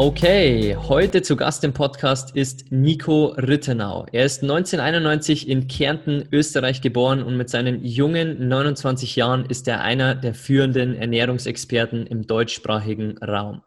Okay, 0.00 0.76
heute 0.76 1.22
zu 1.22 1.34
Gast 1.34 1.64
im 1.64 1.72
Podcast 1.72 2.36
ist 2.36 2.70
Nico 2.70 3.34
Rittenau. 3.36 4.06
Er 4.12 4.26
ist 4.26 4.44
1991 4.44 5.48
in 5.48 5.66
Kärnten, 5.66 6.28
Österreich 6.30 6.80
geboren 6.82 7.20
und 7.20 7.36
mit 7.36 7.50
seinen 7.50 7.84
jungen 7.84 8.46
29 8.46 9.16
Jahren 9.16 9.44
ist 9.46 9.66
er 9.66 9.80
einer 9.80 10.14
der 10.14 10.34
führenden 10.34 10.94
Ernährungsexperten 10.94 12.06
im 12.06 12.28
deutschsprachigen 12.28 13.18
Raum. 13.18 13.62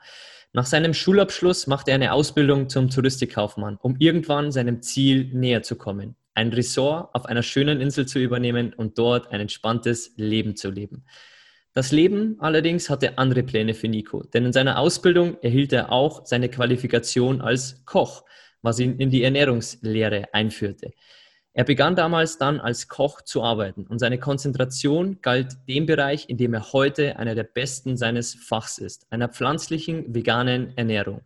Nach 0.54 0.66
seinem 0.66 0.94
Schulabschluss 0.94 1.68
macht 1.68 1.90
er 1.90 1.96
eine 1.96 2.14
Ausbildung 2.14 2.70
zum 2.70 2.90
Touristikkaufmann, 2.90 3.76
um 3.82 3.98
irgendwann 4.00 4.54
seinem 4.54 4.82
Ziel 4.82 5.32
näher 5.34 5.64
zu 5.64 5.76
kommen, 5.76 6.16
ein 6.34 6.54
Ressort 6.54 7.14
auf 7.14 7.26
einer 7.26 7.44
schönen 7.44 7.82
Insel 7.82 8.06
zu 8.06 8.20
übernehmen 8.20 8.74
und 8.74 8.98
dort 8.98 9.34
ein 9.34 9.42
entspanntes 9.42 10.14
Leben 10.16 10.56
zu 10.56 10.72
leben. 10.72 11.04
Das 11.74 11.94
Leben 11.94 12.36
allerdings 12.40 12.90
hatte 12.90 13.18
andere 13.18 13.44
Pläne 13.44 13.74
für 13.74 13.88
Nico, 13.88 14.24
denn 14.24 14.46
in 14.46 14.52
seiner 14.52 14.78
Ausbildung 14.78 15.38
erhielt 15.42 15.72
er 15.72 15.92
auch 15.92 16.26
seine 16.26 16.50
Qualifikation 16.50 17.40
als 17.42 17.86
Koch, 17.86 18.26
was 18.62 18.80
ihn 18.80 18.98
in 19.00 19.10
die 19.10 19.24
Ernährungslehre 19.24 20.34
einführte. 20.34 20.92
Er 21.54 21.64
begann 21.64 21.96
damals 21.96 22.38
dann 22.38 22.60
als 22.60 22.88
Koch 22.88 23.22
zu 23.22 23.44
arbeiten 23.44 23.86
und 23.86 24.00
seine 24.00 24.20
Konzentration 24.20 25.20
galt 25.22 25.58
dem 25.68 25.86
Bereich, 25.86 26.30
in 26.30 26.38
dem 26.38 26.54
er 26.54 26.74
heute 26.74 27.18
einer 27.18 27.36
der 27.36 27.44
besten 27.44 27.96
seines 27.98 28.36
Fachs 28.36 28.78
ist, 28.78 29.08
einer 29.10 29.30
pflanzlichen 29.30 30.14
veganen 30.14 30.78
Ernährung. 30.78 31.22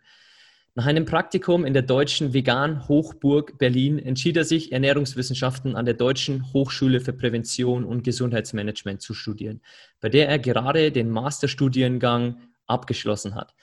Nach 0.77 0.87
einem 0.87 1.05
Praktikum 1.05 1.63
in 1.63 1.71
der 1.71 1.83
Deutschen 1.83 2.33
Vegan 2.33 2.89
Hochburg 2.89 3.57
Berlin 3.57 3.97
entschied 3.97 4.35
er 4.35 4.43
sich, 4.43 4.73
Ernährungswissenschaften 4.73 5.73
an 5.73 5.85
der 5.85 5.93
Deutschen 5.93 6.51
Hochschule 6.51 6.99
für 6.99 7.13
Prävention 7.13 7.85
und 7.85 8.03
Gesundheitsmanagement 8.03 9.01
zu 9.01 9.13
studieren, 9.13 9.61
bei 10.01 10.09
der 10.09 10.27
er 10.27 10.37
gerade 10.37 10.91
den 10.91 11.09
Masterstudiengang 11.11 12.41
abgeschlossen 12.67 13.35
hat. 13.35 13.55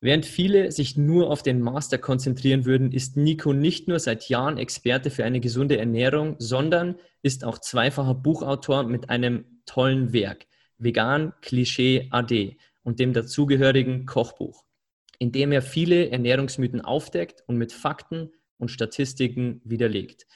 Während 0.00 0.24
viele 0.24 0.72
sich 0.72 0.96
nur 0.96 1.28
auf 1.28 1.42
den 1.42 1.60
Master 1.60 1.98
konzentrieren 1.98 2.64
würden, 2.64 2.92
ist 2.92 3.18
Nico 3.18 3.52
nicht 3.52 3.86
nur 3.86 3.98
seit 3.98 4.30
Jahren 4.30 4.56
Experte 4.56 5.10
für 5.10 5.24
eine 5.24 5.40
gesunde 5.40 5.76
Ernährung, 5.76 6.36
sondern 6.38 6.94
ist 7.20 7.44
auch 7.44 7.58
zweifacher 7.58 8.14
Buchautor 8.14 8.84
mit 8.84 9.10
einem 9.10 9.44
tollen 9.66 10.14
Werk, 10.14 10.46
Vegan 10.78 11.34
Klischee 11.42 12.08
AD 12.10 12.56
und 12.84 13.00
dem 13.00 13.12
dazugehörigen 13.12 14.06
Kochbuch 14.06 14.64
indem 15.18 15.52
er 15.52 15.62
viele 15.62 16.10
Ernährungsmythen 16.10 16.80
aufdeckt 16.80 17.42
und 17.46 17.56
mit 17.56 17.72
Fakten 17.72 18.30
und 18.56 18.70
Statistiken 18.70 19.60
widerlegt. 19.64 20.26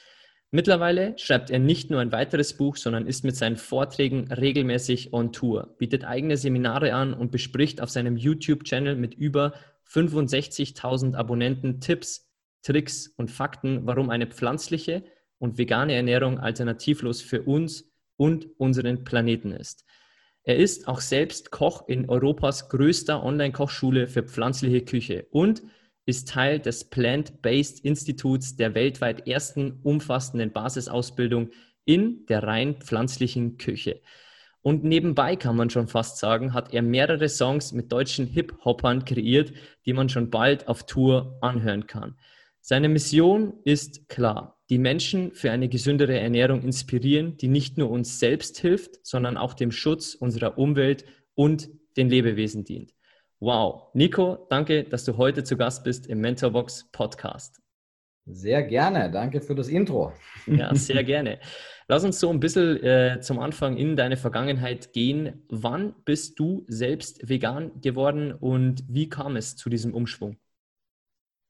Mittlerweile 0.51 1.17
schreibt 1.17 1.49
er 1.49 1.57
nicht 1.57 1.89
nur 1.89 1.99
ein 1.99 2.11
weiteres 2.11 2.55
Buch, 2.55 2.77
sondern 2.77 3.07
ist 3.07 3.23
mit 3.23 3.35
seinen 3.35 3.57
Vorträgen 3.57 4.31
regelmäßig 4.31 5.11
on 5.11 5.31
Tour, 5.31 5.75
bietet 5.79 6.05
eigene 6.05 6.37
Seminare 6.37 6.93
an 6.93 7.13
und 7.13 7.31
bespricht 7.31 7.81
auf 7.81 7.89
seinem 7.89 8.17
YouTube-Channel 8.17 8.95
mit 8.95 9.15
über 9.15 9.53
65.000 9.89 11.15
Abonnenten 11.15 11.81
Tipps, 11.81 12.29
Tricks 12.61 13.07
und 13.17 13.31
Fakten, 13.31 13.87
warum 13.87 14.11
eine 14.11 14.27
pflanzliche 14.27 15.03
und 15.39 15.57
vegane 15.57 15.95
Ernährung 15.95 16.39
alternativlos 16.39 17.21
für 17.21 17.41
uns 17.41 17.91
und 18.15 18.47
unseren 18.59 19.03
Planeten 19.03 19.51
ist. 19.51 19.85
Er 20.45 20.57
ist 20.57 20.89
auch 20.89 20.99
selbst 20.99 21.51
Koch 21.51 21.87
in 21.87 22.09
Europas 22.09 22.67
größter 22.67 23.23
Online-Kochschule 23.23 24.07
für 24.07 24.23
pflanzliche 24.23 24.81
Küche 24.81 25.25
und 25.31 25.63
ist 26.05 26.27
Teil 26.27 26.59
des 26.59 26.89
Plant-Based 26.89 27.79
Instituts 27.85 28.57
der 28.57 28.75
weltweit 28.75 29.25
ersten 29.25 29.79
umfassenden 29.83 30.51
Basisausbildung 30.51 31.51
in 31.85 32.25
der 32.25 32.43
rein 32.43 32.75
pflanzlichen 32.75 33.57
Küche. 33.57 34.01
Und 34.61 34.83
nebenbei 34.83 35.37
kann 35.37 35.55
man 35.55 35.69
schon 35.69 35.87
fast 35.87 36.17
sagen, 36.17 36.53
hat 36.53 36.73
er 36.73 36.81
mehrere 36.81 37.29
Songs 37.29 37.71
mit 37.71 37.91
deutschen 37.91 38.27
Hip-Hoppern 38.27 39.05
kreiert, 39.05 39.53
die 39.85 39.93
man 39.93 40.09
schon 40.09 40.29
bald 40.29 40.67
auf 40.67 40.85
Tour 40.85 41.37
anhören 41.41 41.87
kann. 41.87 42.17
Seine 42.59 42.89
Mission 42.89 43.53
ist 43.63 44.09
klar 44.09 44.61
die 44.73 44.79
Menschen 44.79 45.33
für 45.33 45.51
eine 45.51 45.69
gesündere 45.69 46.19
Ernährung 46.19 46.63
inspirieren, 46.63 47.37
die 47.37 47.47
nicht 47.47 47.77
nur 47.77 47.91
uns 47.91 48.17
selbst 48.19 48.57
hilft, 48.57 49.05
sondern 49.05 49.37
auch 49.37 49.53
dem 49.53 49.71
Schutz 49.71 50.15
unserer 50.15 50.57
Umwelt 50.57 51.05
und 51.35 51.69
den 51.95 52.09
Lebewesen 52.09 52.63
dient. 52.63 52.91
Wow. 53.39 53.93
Nico, 53.93 54.47
danke, 54.49 54.83
dass 54.83 55.05
du 55.05 55.15
heute 55.17 55.43
zu 55.43 55.57
Gast 55.57 55.83
bist 55.83 56.07
im 56.07 56.21
Mentorbox 56.21 56.89
Podcast. 56.91 57.61
Sehr 58.25 58.63
gerne. 58.63 59.11
Danke 59.11 59.41
für 59.41 59.53
das 59.53 59.67
Intro. 59.67 60.11
Ja, 60.47 60.73
sehr 60.73 61.03
gerne. 61.13 61.37
Lass 61.87 62.03
uns 62.03 62.19
so 62.19 62.31
ein 62.31 62.39
bisschen 62.39 62.81
äh, 62.81 63.19
zum 63.21 63.37
Anfang 63.37 63.77
in 63.77 63.95
deine 63.95 64.17
Vergangenheit 64.17 64.91
gehen. 64.91 65.43
Wann 65.49 65.93
bist 66.03 66.39
du 66.39 66.65
selbst 66.67 67.29
vegan 67.29 67.79
geworden 67.79 68.31
und 68.31 68.83
wie 68.87 69.07
kam 69.07 69.35
es 69.35 69.55
zu 69.55 69.69
diesem 69.69 69.93
Umschwung? 69.93 70.37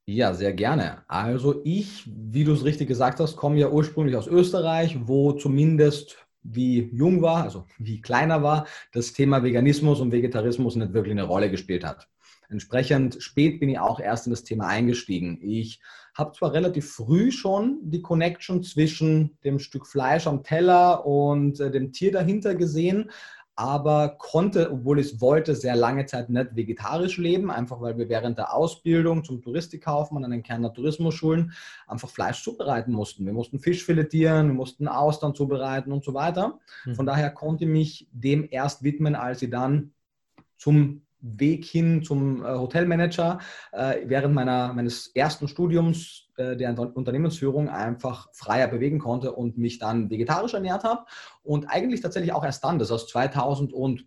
Ja, 0.06 0.34
sehr 0.34 0.52
gerne. 0.54 1.04
Also 1.08 1.62
ich, 1.64 2.04
wie 2.08 2.44
du 2.44 2.52
es 2.54 2.66
richtig 2.66 2.90
gesagt 2.90 3.22
hast, 3.22 3.38
komme 3.38 3.58
ja 3.58 3.70
ursprünglich 3.70 4.18
aus 4.18 4.28
Österreich, 4.28 4.98
wo 5.08 5.32
zumindest 5.32 6.18
wie 6.42 6.90
jung 6.92 7.22
war, 7.22 7.44
also 7.44 7.66
wie 7.78 8.02
kleiner 8.02 8.44
war, 8.44 8.68
das 8.92 9.14
Thema 9.14 9.44
Veganismus 9.44 10.02
und 10.02 10.12
Vegetarismus 10.12 10.76
nicht 10.76 10.94
wirklich 10.94 11.14
eine 11.14 11.24
Rolle 11.24 11.50
gespielt 11.50 11.86
hat. 11.86 12.10
Entsprechend 12.50 13.24
spät 13.24 13.62
bin 13.62 13.70
ich 13.70 13.80
auch 13.80 14.02
erst 14.02 14.28
in 14.28 14.32
das 14.32 14.44
Thema 14.44 14.68
eingestiegen. 14.68 15.40
Ich 15.42 15.80
habe 16.14 16.34
zwar 16.34 16.52
relativ 16.52 16.92
früh 16.92 17.32
schon 17.32 17.80
die 17.84 18.02
Connection 18.02 18.62
zwischen 18.62 19.38
dem 19.46 19.58
Stück 19.58 19.88
Fleisch 19.88 20.28
am 20.28 20.44
Teller 20.44 21.06
und 21.06 21.62
äh, 21.62 21.72
dem 21.72 21.94
Tier 21.94 22.12
dahinter 22.12 22.56
gesehen, 22.56 23.10
aber 23.56 24.16
konnte, 24.18 24.72
obwohl 24.72 25.00
ich 25.00 25.14
es 25.14 25.22
wollte, 25.22 25.56
sehr 25.56 25.76
lange 25.76 26.06
Zeit 26.06 26.30
nicht 26.30 26.56
vegetarisch 26.56 27.18
leben, 27.18 27.52
einfach 27.52 27.82
weil 27.82 27.98
wir 27.98 28.10
während 28.10 28.38
der 28.38 28.54
Ausbildung 28.54 29.24
zum 29.24 29.42
Touristikkaufmann 29.42 30.26
an 30.26 30.32
den 30.32 30.44
Kerner 30.44 30.74
Tourismusschulen 30.74 31.54
einfach 31.88 32.10
Fleisch 32.10 32.44
zubereiten 32.44 32.92
mussten. 32.92 33.26
Wir 33.26 33.34
mussten 33.34 33.60
Fisch 33.60 33.84
filetieren, 33.84 34.48
wir 34.48 34.54
mussten 34.56 34.88
Austern 34.88 35.36
zubereiten 35.36 35.92
und 35.92 36.04
so 36.04 36.14
weiter. 36.14 36.60
Mhm. 36.86 36.96
Von 36.96 37.06
daher 37.06 37.30
konnte 37.30 37.66
ich 37.66 37.70
mich 37.70 38.08
dem 38.12 38.48
erst 38.50 38.84
widmen, 38.84 39.16
als 39.16 39.42
ich 39.42 39.52
dann 39.52 39.94
zum 40.58 41.04
Weg 41.20 41.64
hin 41.64 42.04
zum 42.04 42.44
äh, 42.44 42.50
Hotelmanager 42.50 43.40
äh, 43.72 44.02
während 44.06 44.36
meiner, 44.36 44.74
meines 44.74 45.08
ersten 45.08 45.48
Studiums 45.48 46.23
der 46.38 46.78
Unternehmensführung 46.96 47.70
einfach 47.70 48.30
freier 48.34 48.68
bewegen 48.68 49.00
konnte 49.00 49.34
und 49.34 49.58
mich 49.58 49.80
dann 49.80 50.10
vegetarisch 50.10 50.54
ernährt 50.54 50.84
habe. 50.84 51.06
Und 51.44 51.66
eigentlich 51.66 52.02
tatsächlich 52.02 52.34
auch 52.34 52.44
erst 52.44 52.64
dann, 52.64 52.80
das 52.80 52.92
aus 52.92 53.08
2011 53.08 54.06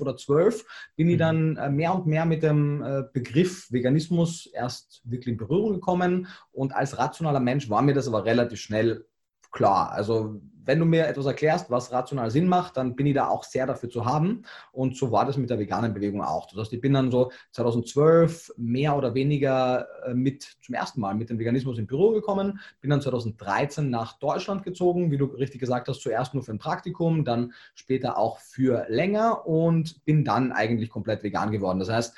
oder 0.00 0.16
12, 0.16 0.64
bin 0.96 1.08
ich 1.08 1.16
mhm. 1.16 1.18
dann 1.18 1.76
mehr 1.76 1.94
und 1.94 2.06
mehr 2.06 2.26
mit 2.26 2.42
dem 2.42 2.84
Begriff 3.12 3.72
Veganismus 3.72 4.46
erst 4.46 5.02
wirklich 5.04 5.32
in 5.32 5.38
Berührung 5.38 5.74
gekommen. 5.74 6.26
Und 6.52 6.74
als 6.74 6.98
rationaler 6.98 7.40
Mensch 7.40 7.70
war 7.70 7.82
mir 7.82 7.94
das 7.94 8.08
aber 8.08 8.24
relativ 8.24 8.60
schnell 8.60 9.06
klar. 9.50 9.92
Also 9.92 10.40
wenn 10.68 10.80
du 10.80 10.84
mir 10.84 11.06
etwas 11.06 11.24
erklärst, 11.24 11.70
was 11.70 11.90
rational 11.92 12.30
Sinn 12.30 12.46
macht, 12.46 12.76
dann 12.76 12.94
bin 12.94 13.06
ich 13.06 13.14
da 13.14 13.28
auch 13.28 13.42
sehr 13.42 13.66
dafür 13.66 13.88
zu 13.88 14.04
haben. 14.04 14.42
Und 14.70 14.98
so 14.98 15.10
war 15.10 15.24
das 15.24 15.38
mit 15.38 15.48
der 15.48 15.58
veganen 15.58 15.94
Bewegung 15.94 16.22
auch. 16.22 16.46
Das 16.46 16.58
heißt, 16.58 16.74
ich 16.74 16.82
bin 16.82 16.92
dann 16.92 17.10
so 17.10 17.32
2012 17.52 18.52
mehr 18.58 18.94
oder 18.94 19.14
weniger 19.14 19.86
äh, 20.04 20.12
mit 20.12 20.42
zum 20.60 20.74
ersten 20.74 21.00
Mal 21.00 21.14
mit 21.14 21.30
dem 21.30 21.38
Veganismus 21.38 21.78
im 21.78 21.86
Büro 21.86 22.10
gekommen, 22.10 22.60
bin 22.82 22.90
dann 22.90 23.00
2013 23.00 23.88
nach 23.88 24.18
Deutschland 24.18 24.62
gezogen, 24.62 25.10
wie 25.10 25.16
du 25.16 25.24
richtig 25.24 25.58
gesagt 25.58 25.88
hast, 25.88 26.02
zuerst 26.02 26.34
nur 26.34 26.42
für 26.42 26.52
ein 26.52 26.58
Praktikum, 26.58 27.24
dann 27.24 27.54
später 27.74 28.18
auch 28.18 28.38
für 28.38 28.84
länger 28.90 29.46
und 29.46 30.04
bin 30.04 30.22
dann 30.22 30.52
eigentlich 30.52 30.90
komplett 30.90 31.22
vegan 31.22 31.50
geworden. 31.50 31.78
Das 31.78 31.88
heißt, 31.88 32.14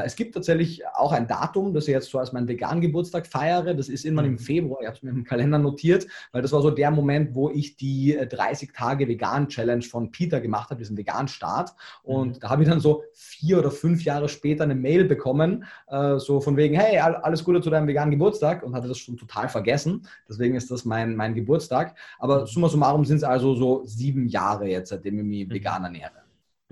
es 0.00 0.16
gibt 0.16 0.34
tatsächlich 0.34 0.82
auch 0.94 1.12
ein 1.12 1.26
Datum, 1.26 1.74
das 1.74 1.88
ich 1.88 1.92
jetzt 1.92 2.10
so 2.10 2.18
als 2.18 2.32
meinen 2.32 2.48
veganen 2.48 2.80
Geburtstag 2.80 3.26
feiere. 3.26 3.74
Das 3.74 3.88
ist 3.88 4.04
immer 4.04 4.24
im 4.24 4.32
mhm. 4.32 4.38
Februar. 4.38 4.80
Ich 4.80 4.86
habe 4.86 4.96
es 4.96 5.02
mir 5.02 5.10
im 5.10 5.24
Kalender 5.24 5.58
notiert, 5.58 6.06
weil 6.32 6.42
das 6.42 6.52
war 6.52 6.62
so 6.62 6.70
der 6.70 6.90
Moment, 6.90 7.34
wo 7.34 7.50
ich 7.50 7.76
die 7.76 8.18
30 8.28 8.68
äh, 8.68 8.72
Tage 8.72 9.08
Vegan 9.08 9.48
Challenge 9.48 9.82
von 9.82 10.10
Peter 10.10 10.40
gemacht 10.40 10.70
habe, 10.70 10.78
diesen 10.78 10.96
veganen 10.96 11.28
Start. 11.28 11.72
Und 12.02 12.36
mhm. 12.36 12.40
da 12.40 12.50
habe 12.50 12.62
ich 12.62 12.68
dann 12.68 12.80
so 12.80 13.04
vier 13.12 13.58
oder 13.58 13.70
fünf 13.70 14.04
Jahre 14.04 14.28
später 14.28 14.64
eine 14.64 14.74
Mail 14.74 15.04
bekommen, 15.04 15.64
äh, 15.88 16.18
so 16.18 16.40
von 16.40 16.56
wegen, 16.56 16.74
hey, 16.74 16.98
alles 16.98 17.44
Gute 17.44 17.60
zu 17.60 17.70
deinem 17.70 17.86
veganen 17.86 18.10
Geburtstag 18.10 18.62
und 18.62 18.74
hatte 18.74 18.88
das 18.88 18.98
schon 18.98 19.16
total 19.16 19.48
vergessen. 19.48 20.06
Deswegen 20.28 20.54
ist 20.54 20.70
das 20.70 20.84
mein, 20.84 21.16
mein 21.16 21.34
Geburtstag. 21.34 21.96
Aber 22.18 22.42
mhm. 22.42 22.46
summa 22.46 22.68
summarum 22.68 23.04
sind 23.04 23.18
es 23.18 23.24
also 23.24 23.54
so 23.54 23.82
sieben 23.84 24.28
Jahre 24.28 24.66
jetzt, 24.66 24.90
seitdem 24.90 25.18
ich 25.18 25.24
mich 25.24 25.50
vegan 25.50 25.84
ernähre. 25.84 26.21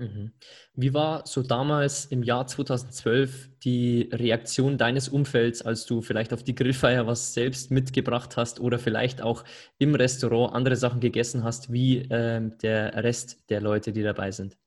Mhm. 0.01 0.31
Wie 0.73 0.95
war 0.95 1.27
so 1.27 1.43
damals 1.43 2.05
im 2.05 2.23
Jahr 2.23 2.47
2012 2.47 3.51
die 3.63 4.09
Reaktion 4.11 4.79
deines 4.79 5.09
Umfelds, 5.09 5.61
als 5.61 5.85
du 5.85 6.01
vielleicht 6.01 6.33
auf 6.33 6.43
die 6.43 6.55
Grillfeier 6.55 7.05
was 7.05 7.35
selbst 7.35 7.69
mitgebracht 7.69 8.35
hast 8.35 8.59
oder 8.59 8.79
vielleicht 8.79 9.21
auch 9.21 9.43
im 9.77 9.93
Restaurant 9.93 10.55
andere 10.55 10.75
Sachen 10.75 11.01
gegessen 11.01 11.43
hast, 11.43 11.71
wie 11.71 11.99
äh, 11.99 12.41
der 12.63 13.03
Rest 13.03 13.47
der 13.51 13.61
Leute, 13.61 13.91
die 13.91 14.01
dabei 14.01 14.31
sind? 14.31 14.57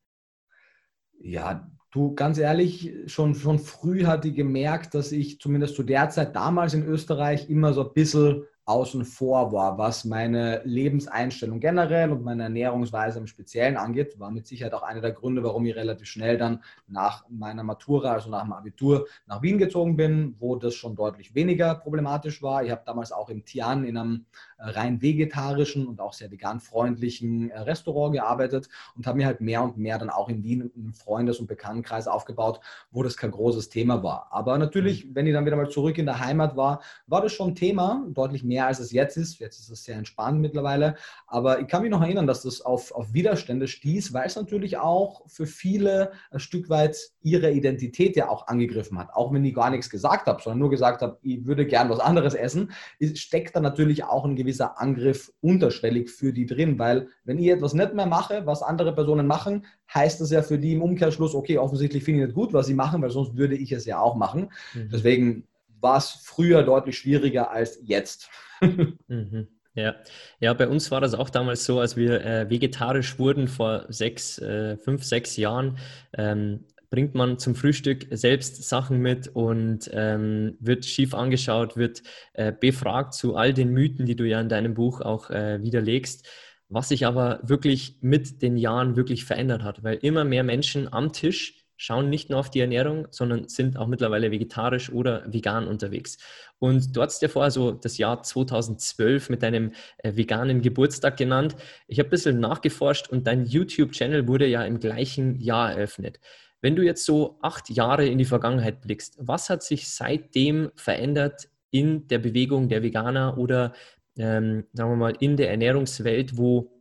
Ja, 1.18 1.68
du, 1.90 2.14
ganz 2.14 2.38
ehrlich, 2.38 2.92
schon, 3.06 3.34
schon 3.34 3.58
früh 3.58 4.04
hatte 4.04 4.28
ich 4.28 4.36
gemerkt, 4.36 4.94
dass 4.94 5.10
ich 5.10 5.40
zumindest 5.40 5.74
zu 5.74 5.82
der 5.82 6.10
Zeit 6.10 6.36
damals 6.36 6.74
in 6.74 6.86
Österreich 6.86 7.50
immer 7.50 7.72
so 7.72 7.88
ein 7.88 7.92
bisschen 7.92 8.44
außen 8.66 9.04
vor 9.04 9.52
war, 9.52 9.76
was 9.76 10.04
meine 10.04 10.62
Lebenseinstellung 10.64 11.60
generell 11.60 12.10
und 12.10 12.22
meine 12.22 12.44
Ernährungsweise 12.44 13.18
im 13.18 13.26
Speziellen 13.26 13.76
angeht, 13.76 14.18
war 14.18 14.30
mit 14.30 14.46
Sicherheit 14.46 14.72
auch 14.72 14.82
einer 14.82 15.02
der 15.02 15.12
Gründe, 15.12 15.44
warum 15.44 15.66
ich 15.66 15.76
relativ 15.76 16.08
schnell 16.08 16.38
dann 16.38 16.62
nach 16.86 17.26
meiner 17.28 17.62
Matura, 17.62 18.12
also 18.12 18.30
nach 18.30 18.42
dem 18.42 18.52
Abitur, 18.52 19.06
nach 19.26 19.42
Wien 19.42 19.58
gezogen 19.58 19.96
bin, 19.96 20.34
wo 20.38 20.56
das 20.56 20.74
schon 20.74 20.96
deutlich 20.96 21.34
weniger 21.34 21.74
problematisch 21.74 22.42
war. 22.42 22.64
Ich 22.64 22.70
habe 22.70 22.82
damals 22.86 23.12
auch 23.12 23.28
im 23.28 23.44
Tian 23.44 23.84
in 23.84 23.98
einem 23.98 24.26
rein 24.58 25.02
vegetarischen 25.02 25.86
und 25.86 26.00
auch 26.00 26.14
sehr 26.14 26.30
vegan-freundlichen 26.30 27.50
äh, 27.50 27.60
Restaurant 27.60 28.14
gearbeitet 28.14 28.68
und 28.96 29.06
habe 29.06 29.18
mir 29.18 29.26
halt 29.26 29.40
mehr 29.40 29.62
und 29.62 29.76
mehr 29.76 29.98
dann 29.98 30.10
auch 30.10 30.28
in 30.28 30.42
Wien 30.42 30.72
einen 30.74 30.94
Freundes- 30.94 31.38
und 31.38 31.46
Bekanntenkreis 31.46 32.08
aufgebaut, 32.08 32.60
wo 32.90 33.02
das 33.02 33.16
kein 33.16 33.30
großes 33.30 33.68
Thema 33.68 34.02
war. 34.02 34.28
Aber 34.30 34.56
natürlich, 34.58 35.04
mhm. 35.04 35.14
wenn 35.14 35.26
ich 35.26 35.34
dann 35.34 35.46
wieder 35.46 35.56
mal 35.56 35.68
zurück 35.68 35.98
in 35.98 36.06
der 36.06 36.18
Heimat 36.18 36.56
war, 36.56 36.80
war 37.06 37.20
das 37.20 37.32
schon 37.32 37.54
Thema, 37.54 38.04
deutlich 38.08 38.42
mehr 38.42 38.54
mehr 38.54 38.68
als 38.68 38.78
es 38.78 38.92
jetzt 38.92 39.16
ist. 39.16 39.38
Jetzt 39.40 39.58
ist 39.58 39.68
es 39.68 39.84
sehr 39.84 39.96
entspannt 39.96 40.40
mittlerweile. 40.40 40.94
Aber 41.26 41.60
ich 41.60 41.66
kann 41.66 41.82
mich 41.82 41.90
noch 41.90 42.02
erinnern, 42.02 42.26
dass 42.26 42.42
das 42.42 42.60
auf, 42.60 42.92
auf 42.92 43.12
Widerstände 43.12 43.66
stieß, 43.66 44.12
weil 44.12 44.26
es 44.26 44.36
natürlich 44.36 44.78
auch 44.78 45.22
für 45.28 45.46
viele 45.46 46.12
ein 46.30 46.38
Stück 46.38 46.70
weit 46.70 46.96
ihre 47.22 47.50
Identität 47.50 48.16
ja 48.16 48.28
auch 48.28 48.46
angegriffen 48.46 48.98
hat. 48.98 49.12
Auch 49.12 49.32
wenn 49.32 49.44
ich 49.44 49.54
gar 49.54 49.70
nichts 49.70 49.90
gesagt 49.90 50.26
habe, 50.26 50.40
sondern 50.40 50.60
nur 50.60 50.70
gesagt 50.70 51.02
habe, 51.02 51.18
ich 51.22 51.44
würde 51.46 51.66
gern 51.66 51.90
was 51.90 51.98
anderes 51.98 52.34
essen, 52.34 52.72
steckt 53.14 53.56
da 53.56 53.60
natürlich 53.60 54.04
auch 54.04 54.24
ein 54.24 54.36
gewisser 54.44 54.80
Angriff 54.80 55.32
unterschwellig 55.40 56.10
für 56.10 56.32
die 56.32 56.46
drin. 56.46 56.78
Weil 56.78 57.08
wenn 57.24 57.38
ich 57.38 57.48
etwas 57.48 57.74
nicht 57.74 57.94
mehr 57.94 58.06
mache, 58.06 58.46
was 58.46 58.62
andere 58.62 58.94
Personen 58.94 59.26
machen, 59.26 59.66
heißt 59.92 60.20
das 60.20 60.30
ja 60.30 60.42
für 60.42 60.58
die 60.58 60.74
im 60.74 60.82
Umkehrschluss, 60.82 61.34
okay, 61.34 61.58
offensichtlich 61.58 62.04
finde 62.04 62.20
ich 62.20 62.26
nicht 62.28 62.34
gut, 62.34 62.52
was 62.52 62.66
sie 62.66 62.74
machen, 62.74 63.02
weil 63.02 63.10
sonst 63.10 63.36
würde 63.36 63.56
ich 63.56 63.72
es 63.72 63.86
ja 63.86 63.98
auch 63.98 64.14
machen. 64.14 64.50
Mhm. 64.74 64.90
Deswegen 64.92 65.48
war 65.80 65.98
es 65.98 66.10
früher 66.10 66.62
deutlich 66.62 66.98
schwieriger 66.98 67.50
als 67.50 67.78
jetzt. 67.82 68.28
mhm. 68.60 69.48
Ja. 69.76 69.96
ja, 70.38 70.54
bei 70.54 70.68
uns 70.68 70.92
war 70.92 71.00
das 71.00 71.14
auch 71.14 71.30
damals 71.30 71.64
so, 71.64 71.80
als 71.80 71.96
wir 71.96 72.24
äh, 72.24 72.48
vegetarisch 72.48 73.18
wurden 73.18 73.48
vor 73.48 73.86
sechs, 73.88 74.38
äh, 74.38 74.76
fünf, 74.76 75.02
sechs 75.02 75.36
Jahren. 75.36 75.78
Ähm, 76.16 76.64
bringt 76.94 77.16
man 77.16 77.40
zum 77.40 77.56
Frühstück 77.56 78.06
selbst 78.12 78.62
Sachen 78.68 79.00
mit 79.00 79.26
und 79.26 79.90
ähm, 79.92 80.56
wird 80.60 80.84
schief 80.84 81.12
angeschaut, 81.12 81.76
wird 81.76 82.04
äh, 82.34 82.52
befragt 82.52 83.14
zu 83.14 83.34
all 83.34 83.52
den 83.52 83.70
Mythen, 83.70 84.06
die 84.06 84.14
du 84.14 84.22
ja 84.22 84.40
in 84.40 84.48
deinem 84.48 84.74
Buch 84.74 85.00
auch 85.00 85.28
äh, 85.28 85.60
widerlegst. 85.60 86.24
Was 86.68 86.90
sich 86.90 87.04
aber 87.04 87.40
wirklich 87.42 87.98
mit 88.00 88.42
den 88.42 88.56
Jahren 88.56 88.94
wirklich 88.94 89.24
verändert 89.24 89.64
hat, 89.64 89.82
weil 89.82 89.96
immer 90.02 90.22
mehr 90.22 90.44
Menschen 90.44 90.92
am 90.92 91.12
Tisch 91.12 91.64
schauen 91.76 92.10
nicht 92.10 92.30
nur 92.30 92.38
auf 92.38 92.48
die 92.48 92.60
Ernährung, 92.60 93.08
sondern 93.10 93.48
sind 93.48 93.76
auch 93.76 93.88
mittlerweile 93.88 94.30
vegetarisch 94.30 94.92
oder 94.92 95.24
vegan 95.26 95.66
unterwegs. 95.66 96.18
Und 96.60 96.94
du 96.94 97.02
hast 97.02 97.20
ja 97.22 97.28
vorher 97.28 97.50
so 97.50 97.72
das 97.72 97.98
Jahr 97.98 98.22
2012 98.22 99.30
mit 99.30 99.42
deinem 99.42 99.72
äh, 99.98 100.14
veganen 100.14 100.62
Geburtstag 100.62 101.16
genannt. 101.16 101.56
Ich 101.88 101.98
habe 101.98 102.06
ein 102.06 102.10
bisschen 102.10 102.38
nachgeforscht 102.38 103.08
und 103.08 103.26
dein 103.26 103.46
YouTube-Channel 103.46 104.28
wurde 104.28 104.46
ja 104.46 104.64
im 104.64 104.78
gleichen 104.78 105.40
Jahr 105.40 105.72
eröffnet. 105.72 106.20
Wenn 106.64 106.76
du 106.76 106.82
jetzt 106.82 107.04
so 107.04 107.36
acht 107.42 107.68
Jahre 107.68 108.06
in 108.06 108.16
die 108.16 108.24
Vergangenheit 108.24 108.80
blickst, 108.80 109.18
was 109.20 109.50
hat 109.50 109.62
sich 109.62 109.86
seitdem 109.90 110.70
verändert 110.76 111.50
in 111.70 112.08
der 112.08 112.18
Bewegung 112.18 112.70
der 112.70 112.82
Veganer 112.82 113.36
oder 113.36 113.74
ähm, 114.16 114.64
sagen 114.72 114.92
wir 114.92 114.96
mal 114.96 115.14
in 115.20 115.36
der 115.36 115.50
Ernährungswelt, 115.50 116.38
wo 116.38 116.72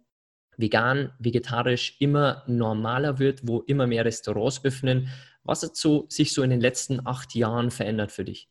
vegan, 0.56 1.12
vegetarisch 1.20 1.98
immer 2.00 2.44
normaler 2.48 3.20
wird, 3.20 3.46
wo 3.46 3.60
immer 3.60 3.86
mehr 3.86 4.06
Restaurants 4.06 4.64
öffnen. 4.64 5.10
Was 5.44 5.64
hat 5.64 5.76
so, 5.76 6.06
sich 6.08 6.34
so 6.34 6.44
in 6.44 6.52
den 6.52 6.62
letzten 6.62 7.06
acht 7.06 7.36
Jahren 7.36 7.70
verändert 7.70 8.14
für 8.14 8.24
dich? 8.24 8.48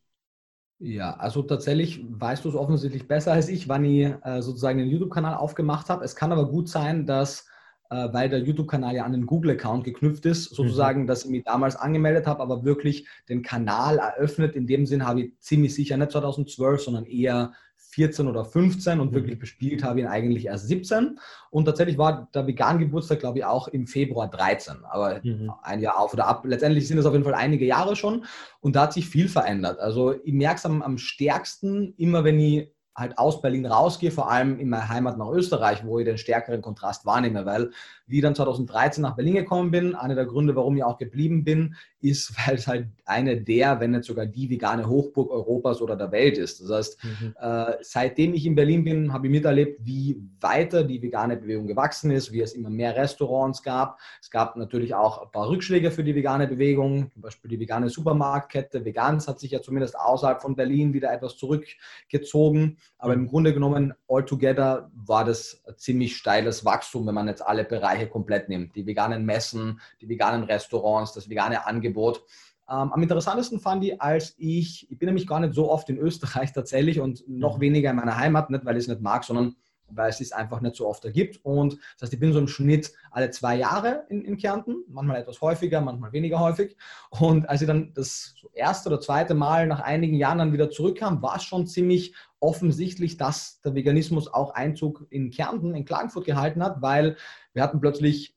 Ja, 0.77 1.15
also 1.15 1.41
tatsächlich 1.41 2.05
weißt 2.09 2.45
du 2.45 2.49
es 2.49 2.55
offensichtlich 2.55 3.07
besser 3.07 3.33
als 3.33 3.49
ich, 3.49 3.67
wann 3.67 3.85
ich 3.85 4.13
äh, 4.23 4.43
sozusagen 4.43 4.77
den 4.77 4.87
YouTube-Kanal 4.87 5.33
aufgemacht 5.33 5.89
habe. 5.89 6.05
Es 6.05 6.15
kann 6.15 6.31
aber 6.31 6.47
gut 6.47 6.69
sein, 6.69 7.07
dass, 7.07 7.47
weil 7.93 8.29
der 8.29 8.39
YouTube-Kanal 8.39 8.95
ja 8.95 9.05
an 9.05 9.11
den 9.11 9.25
Google-Account 9.25 9.83
geknüpft 9.83 10.25
ist, 10.25 10.51
mhm. 10.51 10.55
sozusagen, 10.55 11.01
mhm. 11.03 11.07
dass 11.07 11.25
ich 11.25 11.31
mich 11.31 11.43
damals 11.43 11.75
angemeldet 11.75 12.27
habe, 12.27 12.41
aber 12.41 12.63
wirklich 12.63 13.07
den 13.29 13.41
Kanal 13.41 13.97
eröffnet. 13.97 14.55
In 14.55 14.67
dem 14.67 14.85
Sinn 14.85 15.05
habe 15.05 15.21
ich 15.21 15.39
ziemlich 15.39 15.75
sicher 15.75 15.97
nicht 15.97 16.11
2012, 16.11 16.81
sondern 16.81 17.05
eher 17.05 17.53
14 17.93 18.27
oder 18.27 18.43
15 18.43 18.99
und 18.99 19.11
mhm. 19.11 19.15
wirklich 19.15 19.39
bespielt 19.39 19.83
habe 19.83 19.99
ihn 19.99 20.07
eigentlich 20.07 20.47
erst 20.47 20.67
17. 20.67 21.19
Und 21.51 21.65
tatsächlich 21.65 21.97
war 21.97 22.27
der 22.33 22.47
Vegan-Geburtstag, 22.47 23.19
glaube 23.19 23.39
ich, 23.39 23.45
auch 23.45 23.67
im 23.67 23.85
Februar 23.85 24.29
13, 24.29 24.77
aber 24.85 25.21
mhm. 25.23 25.51
ein 25.61 25.79
Jahr 25.79 25.99
auf 25.99 26.13
oder 26.13 26.27
ab. 26.27 26.43
Letztendlich 26.45 26.87
sind 26.87 26.97
es 26.97 27.05
auf 27.05 27.13
jeden 27.13 27.23
Fall 27.23 27.35
einige 27.35 27.65
Jahre 27.65 27.95
schon 27.95 28.25
und 28.61 28.75
da 28.75 28.83
hat 28.83 28.93
sich 28.93 29.07
viel 29.07 29.29
verändert. 29.29 29.79
Also 29.79 30.15
ich 30.23 30.33
merke 30.33 30.55
es 30.55 30.65
am, 30.65 30.81
am 30.81 30.97
stärksten, 30.97 31.93
immer 31.97 32.23
wenn 32.23 32.39
ich 32.39 32.72
halt 32.95 33.17
aus 33.17 33.41
Berlin 33.41 33.65
rausgehe, 33.65 34.11
vor 34.11 34.29
allem 34.29 34.59
in 34.59 34.69
meine 34.69 34.89
Heimat 34.89 35.17
nach 35.17 35.29
Österreich, 35.29 35.85
wo 35.85 35.99
ich 35.99 36.05
den 36.05 36.17
stärkeren 36.17 36.61
Kontrast 36.61 37.05
wahrnehme, 37.05 37.45
weil 37.45 37.71
wie 38.05 38.17
ich 38.17 38.21
dann 38.21 38.35
2013 38.35 39.01
nach 39.01 39.15
Berlin 39.15 39.35
gekommen 39.35 39.71
bin, 39.71 39.95
einer 39.95 40.15
der 40.15 40.25
Gründe, 40.25 40.55
warum 40.55 40.77
ich 40.77 40.83
auch 40.83 40.97
geblieben 40.97 41.43
bin, 41.43 41.75
ist, 42.01 42.33
weil 42.47 42.55
es 42.55 42.67
halt 42.67 42.87
eine 43.05 43.41
der, 43.41 43.79
wenn 43.79 43.91
nicht 43.91 44.03
sogar 44.03 44.25
die 44.25 44.49
vegane 44.49 44.87
Hochburg 44.87 45.31
Europas 45.31 45.81
oder 45.81 45.95
der 45.95 46.11
Welt 46.11 46.37
ist. 46.37 46.61
Das 46.61 46.69
heißt, 46.69 47.03
mhm. 47.03 47.35
äh, 47.39 47.73
seitdem 47.81 48.33
ich 48.33 48.45
in 48.45 48.55
Berlin 48.55 48.83
bin, 48.83 49.13
habe 49.13 49.27
ich 49.27 49.31
miterlebt, 49.31 49.79
wie 49.85 50.21
weiter 50.39 50.83
die 50.83 51.01
vegane 51.01 51.37
Bewegung 51.37 51.67
gewachsen 51.67 52.11
ist, 52.11 52.31
wie 52.31 52.41
es 52.41 52.53
immer 52.53 52.69
mehr 52.69 52.95
Restaurants 52.95 53.63
gab. 53.63 53.99
Es 54.21 54.29
gab 54.29 54.55
natürlich 54.57 54.93
auch 54.93 55.23
ein 55.23 55.31
paar 55.31 55.49
Rückschläge 55.49 55.91
für 55.91 56.03
die 56.03 56.15
vegane 56.15 56.47
Bewegung, 56.47 57.09
zum 57.11 57.21
Beispiel 57.21 57.49
die 57.49 57.59
vegane 57.59 57.89
Supermarktkette. 57.89 58.85
Vegans 58.85 59.27
hat 59.27 59.39
sich 59.39 59.51
ja 59.51 59.61
zumindest 59.61 59.97
außerhalb 59.97 60.41
von 60.41 60.55
Berlin 60.55 60.93
wieder 60.93 61.11
etwas 61.11 61.37
zurückgezogen. 61.37 62.77
Aber 62.97 63.13
im 63.13 63.27
Grunde 63.27 63.53
genommen, 63.53 63.93
altogether 64.07 64.89
war 64.93 65.25
das 65.25 65.61
ein 65.67 65.77
ziemlich 65.77 66.15
steiles 66.15 66.63
Wachstum, 66.63 67.05
wenn 67.05 67.15
man 67.15 67.27
jetzt 67.27 67.45
alle 67.45 67.65
Bereiche 67.65 68.07
komplett 68.07 68.47
nimmt. 68.47 68.75
Die 68.75 68.85
veganen 68.85 69.25
Messen, 69.25 69.81
die 69.99 70.07
veganen 70.07 70.43
Restaurants, 70.43 71.13
das 71.13 71.29
vegane 71.29 71.65
Angebot. 71.65 72.23
Ähm, 72.69 72.93
am 72.93 73.03
interessantesten 73.03 73.59
fand 73.59 73.83
ich, 73.83 74.01
als 74.01 74.35
ich, 74.37 74.89
ich 74.89 74.97
bin 74.97 75.07
nämlich 75.07 75.27
gar 75.27 75.41
nicht 75.41 75.53
so 75.53 75.69
oft 75.69 75.89
in 75.89 75.97
Österreich 75.97 76.53
tatsächlich 76.53 77.01
und 77.01 77.27
noch 77.27 77.57
mhm. 77.57 77.61
weniger 77.61 77.89
in 77.89 77.97
meiner 77.97 78.17
Heimat, 78.17 78.49
nicht 78.49 78.63
weil 78.63 78.77
ich 78.77 78.83
es 78.83 78.87
nicht 78.87 79.01
mag, 79.01 79.25
sondern 79.25 79.55
weil 79.95 80.09
es 80.09 80.21
es 80.21 80.31
einfach 80.31 80.61
nicht 80.61 80.75
so 80.75 80.87
oft 80.87 81.03
ergibt. 81.05 81.39
Und 81.43 81.73
das 81.73 82.03
heißt, 82.03 82.13
ich 82.13 82.19
bin 82.19 82.33
so 82.33 82.39
im 82.39 82.47
Schnitt 82.47 82.93
alle 83.11 83.29
zwei 83.31 83.55
Jahre 83.55 84.05
in, 84.09 84.23
in 84.25 84.37
Kärnten, 84.37 84.83
manchmal 84.87 85.17
etwas 85.17 85.41
häufiger, 85.41 85.81
manchmal 85.81 86.11
weniger 86.11 86.39
häufig. 86.39 86.75
Und 87.09 87.49
als 87.49 87.61
ich 87.61 87.67
dann 87.67 87.93
das 87.93 88.35
erste 88.53 88.89
oder 88.89 88.99
zweite 88.99 89.33
Mal 89.33 89.67
nach 89.67 89.79
einigen 89.79 90.15
Jahren 90.15 90.39
dann 90.39 90.53
wieder 90.53 90.69
zurückkam, 90.69 91.21
war 91.21 91.37
es 91.37 91.43
schon 91.43 91.67
ziemlich 91.67 92.13
offensichtlich, 92.39 93.17
dass 93.17 93.61
der 93.61 93.73
Veganismus 93.73 94.33
auch 94.33 94.53
Einzug 94.53 95.07
in 95.09 95.31
Kärnten, 95.31 95.73
in 95.75 95.85
Klagenfurt 95.85 96.25
gehalten 96.25 96.61
hat, 96.61 96.81
weil 96.81 97.15
wir 97.53 97.63
hatten 97.63 97.79
plötzlich 97.79 98.32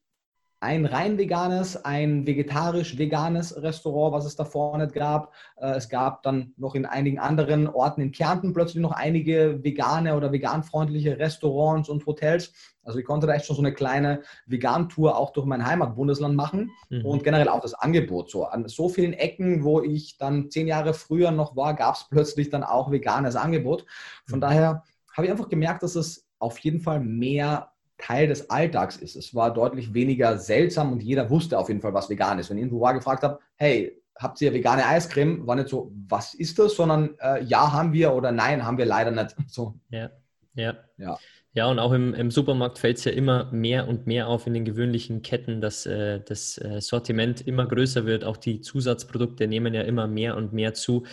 ein 0.66 0.84
rein 0.84 1.16
veganes, 1.16 1.84
ein 1.84 2.26
vegetarisch-veganes 2.26 3.62
Restaurant, 3.62 4.12
was 4.12 4.24
es 4.24 4.34
davor 4.34 4.76
nicht 4.76 4.94
gab. 4.94 5.32
Äh, 5.60 5.76
es 5.76 5.88
gab 5.88 6.24
dann 6.24 6.54
noch 6.56 6.74
in 6.74 6.86
einigen 6.86 7.20
anderen 7.20 7.68
Orten 7.68 8.00
in 8.00 8.10
Kärnten 8.10 8.52
plötzlich 8.52 8.82
noch 8.82 8.90
einige 8.90 9.62
vegane 9.62 10.16
oder 10.16 10.32
veganfreundliche 10.32 11.20
Restaurants 11.20 11.88
und 11.88 12.04
Hotels. 12.04 12.52
Also 12.82 12.98
ich 12.98 13.04
konnte 13.04 13.28
da 13.28 13.34
echt 13.34 13.46
schon 13.46 13.54
so 13.54 13.62
eine 13.62 13.74
kleine 13.74 14.22
Vegan-Tour 14.46 15.16
auch 15.16 15.32
durch 15.32 15.46
mein 15.46 15.64
Heimatbundesland 15.64 16.34
machen 16.34 16.72
mhm. 16.90 17.06
und 17.06 17.22
generell 17.22 17.48
auch 17.48 17.60
das 17.60 17.74
Angebot 17.74 18.28
so. 18.28 18.46
An 18.46 18.66
so 18.66 18.88
vielen 18.88 19.12
Ecken, 19.12 19.62
wo 19.62 19.82
ich 19.82 20.18
dann 20.18 20.50
zehn 20.50 20.66
Jahre 20.66 20.94
früher 20.94 21.30
noch 21.30 21.54
war, 21.54 21.74
gab 21.74 21.94
es 21.94 22.08
plötzlich 22.10 22.50
dann 22.50 22.64
auch 22.64 22.90
veganes 22.90 23.36
Angebot. 23.36 23.86
Von 24.26 24.40
mhm. 24.40 24.42
daher 24.42 24.82
habe 25.16 25.26
ich 25.26 25.30
einfach 25.30 25.48
gemerkt, 25.48 25.84
dass 25.84 25.94
es 25.94 26.26
auf 26.40 26.58
jeden 26.58 26.80
Fall 26.80 26.98
mehr 26.98 27.70
Teil 27.98 28.28
des 28.28 28.50
Alltags 28.50 28.96
ist. 28.96 29.16
Es 29.16 29.34
war 29.34 29.52
deutlich 29.52 29.94
weniger 29.94 30.38
seltsam 30.38 30.92
und 30.92 31.02
jeder 31.02 31.30
wusste 31.30 31.58
auf 31.58 31.68
jeden 31.68 31.80
Fall, 31.80 31.94
was 31.94 32.10
vegan 32.10 32.38
ist. 32.38 32.50
Wenn 32.50 32.58
ich 32.58 32.62
irgendwo 32.62 32.80
war 32.80 32.94
gefragt 32.94 33.22
habe, 33.22 33.38
hey, 33.56 34.00
habt 34.18 34.40
ihr 34.40 34.52
vegane 34.52 34.86
Eiscreme? 34.86 35.46
War 35.46 35.56
nicht 35.56 35.68
so, 35.68 35.92
was 36.08 36.34
ist 36.34 36.58
das, 36.58 36.74
sondern 36.74 37.16
äh, 37.20 37.42
ja, 37.44 37.72
haben 37.72 37.92
wir 37.92 38.12
oder 38.12 38.32
nein, 38.32 38.64
haben 38.64 38.78
wir 38.78 38.86
leider 38.86 39.10
nicht. 39.10 39.34
So. 39.48 39.74
Ja, 39.90 40.10
ja. 40.54 40.74
Ja, 40.98 41.18
ja 41.52 41.66
und 41.66 41.78
auch 41.78 41.92
im, 41.92 42.12
im 42.14 42.30
Supermarkt 42.30 42.78
fällt 42.78 42.98
es 42.98 43.04
ja 43.04 43.12
immer 43.12 43.50
mehr 43.52 43.88
und 43.88 44.06
mehr 44.06 44.28
auf 44.28 44.46
in 44.46 44.54
den 44.54 44.64
gewöhnlichen 44.64 45.22
Ketten, 45.22 45.60
dass 45.60 45.86
äh, 45.86 46.20
das 46.20 46.58
äh, 46.58 46.80
Sortiment 46.80 47.46
immer 47.46 47.66
größer 47.66 48.04
wird. 48.04 48.24
Auch 48.24 48.36
die 48.36 48.60
Zusatzprodukte 48.60 49.46
nehmen 49.46 49.72
ja 49.72 49.82
immer 49.82 50.06
mehr 50.06 50.36
und 50.36 50.52
mehr 50.52 50.74
zu. 50.74 51.04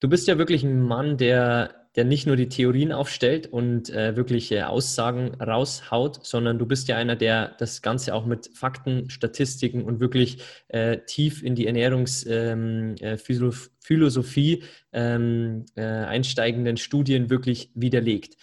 Du 0.00 0.08
bist 0.08 0.28
ja 0.28 0.38
wirklich 0.38 0.62
ein 0.62 0.80
Mann, 0.80 1.18
der 1.18 1.79
der 1.96 2.04
nicht 2.04 2.24
nur 2.26 2.36
die 2.36 2.48
Theorien 2.48 2.92
aufstellt 2.92 3.48
und 3.48 3.90
äh, 3.90 4.14
wirklich 4.16 4.52
äh, 4.52 4.62
Aussagen 4.62 5.34
raushaut, 5.40 6.24
sondern 6.24 6.56
du 6.58 6.66
bist 6.66 6.86
ja 6.88 6.96
einer, 6.96 7.16
der 7.16 7.48
das 7.58 7.82
Ganze 7.82 8.14
auch 8.14 8.26
mit 8.26 8.48
Fakten, 8.54 9.10
Statistiken 9.10 9.82
und 9.82 9.98
wirklich 9.98 10.38
äh, 10.68 10.98
tief 10.98 11.42
in 11.42 11.56
die 11.56 11.66
Ernährungsphilosophie 11.66 14.62
äh, 14.92 14.94
ähm, 15.14 15.66
äh, 15.74 15.82
einsteigenden 15.82 16.76
Studien 16.76 17.28
wirklich 17.28 17.72
widerlegt. 17.74 18.36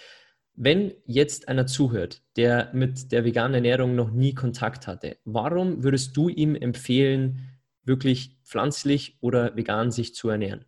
Wenn 0.59 0.95
jetzt 1.05 1.47
einer 1.47 1.67
zuhört, 1.67 2.23
der 2.35 2.71
mit 2.73 3.11
der 3.11 3.23
veganen 3.23 3.53
Ernährung 3.53 3.95
noch 3.95 4.11
nie 4.11 4.33
Kontakt 4.33 4.87
hatte, 4.87 5.17
warum 5.23 5.83
würdest 5.83 6.17
du 6.17 6.29
ihm 6.29 6.55
empfehlen, 6.55 7.59
wirklich 7.83 8.35
pflanzlich 8.43 9.17
oder 9.21 9.55
vegan 9.55 9.91
sich 9.91 10.15
zu 10.15 10.29
ernähren? 10.29 10.65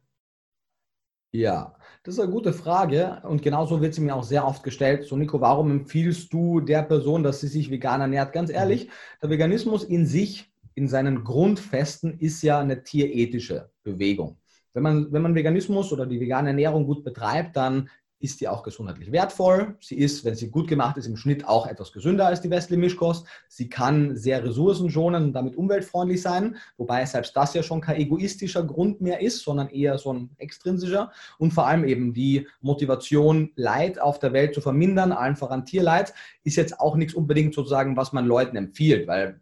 Ja, 1.31 1.75
das 2.03 2.15
ist 2.15 2.19
eine 2.19 2.31
gute 2.31 2.53
Frage 2.53 3.21
und 3.23 3.41
genauso 3.41 3.81
wird 3.81 3.93
sie 3.93 4.01
mir 4.01 4.15
auch 4.15 4.23
sehr 4.23 4.45
oft 4.45 4.63
gestellt. 4.63 5.05
So, 5.05 5.15
Nico, 5.15 5.41
warum 5.41 5.69
empfiehlst 5.71 6.31
du 6.31 6.61
der 6.61 6.83
Person, 6.83 7.23
dass 7.23 7.41
sie 7.41 7.47
sich 7.47 7.69
vegan 7.69 8.01
ernährt? 8.01 8.33
Ganz 8.33 8.49
ehrlich, 8.49 8.85
mhm. 8.85 8.91
der 9.21 9.29
Veganismus 9.29 9.83
in 9.83 10.05
sich, 10.05 10.51
in 10.75 10.87
seinen 10.87 11.23
Grundfesten, 11.23 12.17
ist 12.19 12.41
ja 12.41 12.59
eine 12.59 12.83
tierethische 12.83 13.69
Bewegung. 13.83 14.37
Wenn 14.73 14.83
man, 14.83 15.11
wenn 15.11 15.21
man 15.21 15.35
Veganismus 15.35 15.91
oder 15.91 16.05
die 16.05 16.19
vegane 16.19 16.49
Ernährung 16.49 16.85
gut 16.85 17.03
betreibt, 17.03 17.57
dann 17.57 17.89
ist 18.19 18.41
die 18.41 18.47
auch 18.47 18.63
gesundheitlich 18.63 19.11
wertvoll. 19.11 19.75
Sie 19.79 19.95
ist, 19.95 20.25
wenn 20.25 20.35
sie 20.35 20.49
gut 20.49 20.67
gemacht 20.67 20.97
ist, 20.97 21.07
im 21.07 21.15
Schnitt 21.15 21.47
auch 21.47 21.67
etwas 21.67 21.93
gesünder 21.93 22.27
als 22.27 22.41
die 22.41 22.49
westliche 22.49 22.79
Mischkost. 22.79 23.25
Sie 23.47 23.69
kann 23.69 24.15
sehr 24.17 24.43
ressourcenschonend 24.43 25.27
und 25.27 25.33
damit 25.33 25.55
umweltfreundlich 25.55 26.21
sein, 26.21 26.57
wobei 26.77 27.05
selbst 27.05 27.35
das 27.35 27.53
ja 27.53 27.63
schon 27.63 27.81
kein 27.81 27.95
egoistischer 27.95 28.63
Grund 28.63 28.99
mehr 28.99 29.21
ist, 29.21 29.43
sondern 29.43 29.69
eher 29.69 29.97
so 29.97 30.13
ein 30.13 30.29
extrinsischer. 30.37 31.11
Und 31.37 31.53
vor 31.53 31.67
allem 31.67 31.85
eben 31.85 32.13
die 32.13 32.47
Motivation, 32.61 33.51
Leid 33.55 33.99
auf 34.01 34.19
der 34.19 34.33
Welt 34.33 34.53
zu 34.53 34.61
vermindern, 34.61 35.11
allen 35.13 35.37
voran 35.37 35.65
Tierleid, 35.65 36.13
ist 36.43 36.57
jetzt 36.57 36.79
auch 36.79 36.95
nichts 36.95 37.13
unbedingt 37.13 37.53
sozusagen, 37.53 37.95
was 37.95 38.11
man 38.11 38.25
Leuten 38.25 38.57
empfiehlt, 38.57 39.07
weil 39.07 39.39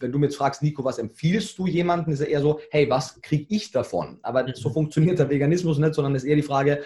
wenn 0.00 0.12
du 0.12 0.18
mir 0.18 0.26
jetzt 0.26 0.36
fragst, 0.36 0.62
Nico, 0.62 0.84
was 0.84 0.98
empfiehlst 0.98 1.58
du 1.58 1.66
jemandem, 1.66 2.12
ist 2.12 2.20
er 2.20 2.28
eher 2.28 2.42
so, 2.42 2.60
hey, 2.70 2.90
was 2.90 3.20
kriege 3.22 3.46
ich 3.48 3.70
davon? 3.70 4.18
Aber 4.22 4.46
so 4.54 4.68
mhm. 4.68 4.74
funktioniert 4.74 5.18
der 5.18 5.30
Veganismus 5.30 5.78
nicht, 5.78 5.94
sondern 5.94 6.14
ist 6.14 6.24
eher 6.24 6.36
die 6.36 6.42
Frage, 6.42 6.82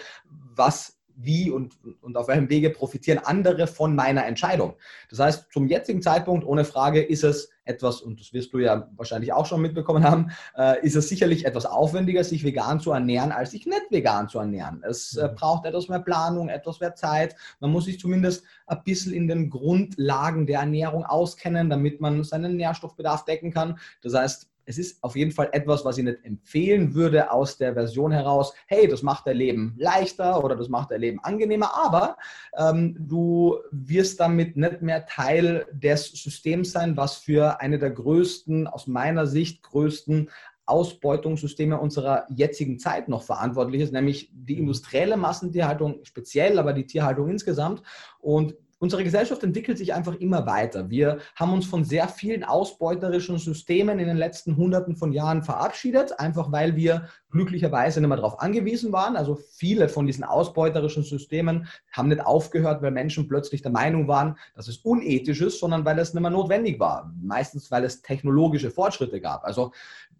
was 0.55 0.98
wie 1.21 1.51
und, 1.51 1.77
und 2.01 2.17
auf 2.17 2.27
welchem 2.27 2.49
Wege 2.49 2.69
profitieren 2.69 3.19
andere 3.19 3.67
von 3.67 3.95
meiner 3.95 4.25
Entscheidung. 4.25 4.75
Das 5.09 5.19
heißt, 5.19 5.51
zum 5.51 5.67
jetzigen 5.67 6.01
Zeitpunkt, 6.01 6.45
ohne 6.45 6.65
Frage, 6.65 7.01
ist 7.01 7.23
es 7.23 7.49
etwas, 7.65 8.01
und 8.01 8.19
das 8.19 8.33
wirst 8.33 8.53
du 8.53 8.59
ja 8.59 8.89
wahrscheinlich 8.95 9.31
auch 9.31 9.45
schon 9.45 9.61
mitbekommen 9.61 10.03
haben, 10.03 10.31
äh, 10.57 10.83
ist 10.83 10.95
es 10.95 11.07
sicherlich 11.07 11.45
etwas 11.45 11.65
aufwendiger, 11.65 12.23
sich 12.23 12.43
vegan 12.43 12.79
zu 12.79 12.91
ernähren, 12.91 13.31
als 13.31 13.51
sich 13.51 13.65
nicht 13.65 13.91
vegan 13.91 14.27
zu 14.27 14.39
ernähren. 14.39 14.81
Es 14.87 15.15
äh, 15.15 15.27
mhm. 15.27 15.35
braucht 15.35 15.65
etwas 15.65 15.87
mehr 15.87 15.99
Planung, 15.99 16.49
etwas 16.49 16.79
mehr 16.79 16.95
Zeit. 16.95 17.35
Man 17.59 17.71
muss 17.71 17.85
sich 17.85 17.99
zumindest 17.99 18.43
ein 18.65 18.81
bisschen 18.83 19.13
in 19.13 19.27
den 19.27 19.49
Grundlagen 19.49 20.47
der 20.47 20.61
Ernährung 20.61 21.05
auskennen, 21.05 21.69
damit 21.69 22.01
man 22.01 22.23
seinen 22.23 22.57
Nährstoffbedarf 22.57 23.25
decken 23.25 23.51
kann. 23.51 23.77
Das 24.01 24.15
heißt, 24.15 24.49
es 24.69 24.77
ist 24.77 25.03
auf 25.03 25.15
jeden 25.15 25.31
Fall 25.31 25.49
etwas, 25.51 25.83
was 25.83 25.97
ich 25.97 26.03
nicht 26.03 26.23
empfehlen 26.23 26.93
würde 26.93 27.31
aus 27.31 27.57
der 27.57 27.73
Version 27.73 28.11
heraus, 28.11 28.53
hey, 28.67 28.87
das 28.87 29.01
macht 29.01 29.25
dein 29.25 29.37
Leben 29.37 29.73
leichter 29.77 30.43
oder 30.43 30.55
das 30.55 30.69
macht 30.69 30.91
dein 30.91 31.01
Leben 31.01 31.19
angenehmer, 31.23 31.75
aber 31.75 32.17
ähm, 32.55 32.95
du 32.99 33.57
wirst 33.71 34.19
damit 34.19 34.55
nicht 34.57 34.83
mehr 34.83 35.07
Teil 35.07 35.65
des 35.71 36.11
Systems 36.11 36.71
sein, 36.71 36.95
was 36.95 37.17
für 37.17 37.59
eine 37.59 37.79
der 37.79 37.89
größten, 37.89 38.67
aus 38.67 38.85
meiner 38.85 39.25
Sicht 39.25 39.63
größten 39.63 40.29
Ausbeutungssysteme 40.67 41.79
unserer 41.79 42.27
jetzigen 42.29 42.77
Zeit 42.77 43.09
noch 43.09 43.23
verantwortlich 43.23 43.81
ist, 43.81 43.91
nämlich 43.91 44.29
die 44.31 44.59
industrielle 44.59 45.17
Massentierhaltung 45.17 46.01
speziell, 46.03 46.59
aber 46.59 46.73
die 46.73 46.85
Tierhaltung 46.85 47.27
insgesamt. 47.27 47.81
Und 48.19 48.53
unsere 48.79 49.03
Gesellschaft 49.03 49.43
entwickelt 49.43 49.77
sich 49.77 49.93
einfach 49.93 50.15
immer 50.15 50.45
weiter. 50.45 50.89
Wir 50.89 51.19
haben 51.35 51.53
uns 51.53 51.65
von 51.65 51.83
sehr 51.83 52.07
vielen 52.07 52.43
ausbeuterischen 52.43 53.37
Systemen 53.37 53.99
in 53.99 54.07
den 54.07 54.17
letzten 54.17 54.55
Hunderten 54.55 54.95
von 54.95 55.11
Jahren 55.11 55.43
verabschiedet, 55.43 56.19
einfach 56.19 56.51
weil 56.51 56.75
wir 56.75 57.09
glücklicherweise 57.29 57.99
nicht 57.99 58.07
mehr 58.07 58.17
darauf 58.17 58.39
angewiesen 58.39 58.91
waren. 58.91 59.15
Also 59.15 59.35
viele 59.35 59.89
von 59.89 60.07
diesen 60.07 60.23
ausbeuterischen 60.23 61.03
Systemen 61.03 61.67
haben 61.91 62.07
nicht 62.07 62.25
aufgehört, 62.25 62.81
weil 62.81 62.91
Menschen 62.91 63.27
plötzlich 63.27 63.61
der 63.61 63.71
Meinung 63.71 64.07
waren, 64.07 64.37
dass 64.55 64.67
es 64.67 64.77
unethisch 64.77 65.41
ist, 65.41 65.59
sondern 65.59 65.85
weil 65.85 65.99
es 65.99 66.13
nicht 66.13 66.21
mehr 66.21 66.31
notwendig 66.31 66.79
war. 66.79 67.13
Meistens, 67.21 67.69
weil 67.69 67.83
es 67.83 68.01
technologische 68.01 68.71
Fortschritte 68.71 69.19
gab. 69.19 69.43
Also 69.43 69.71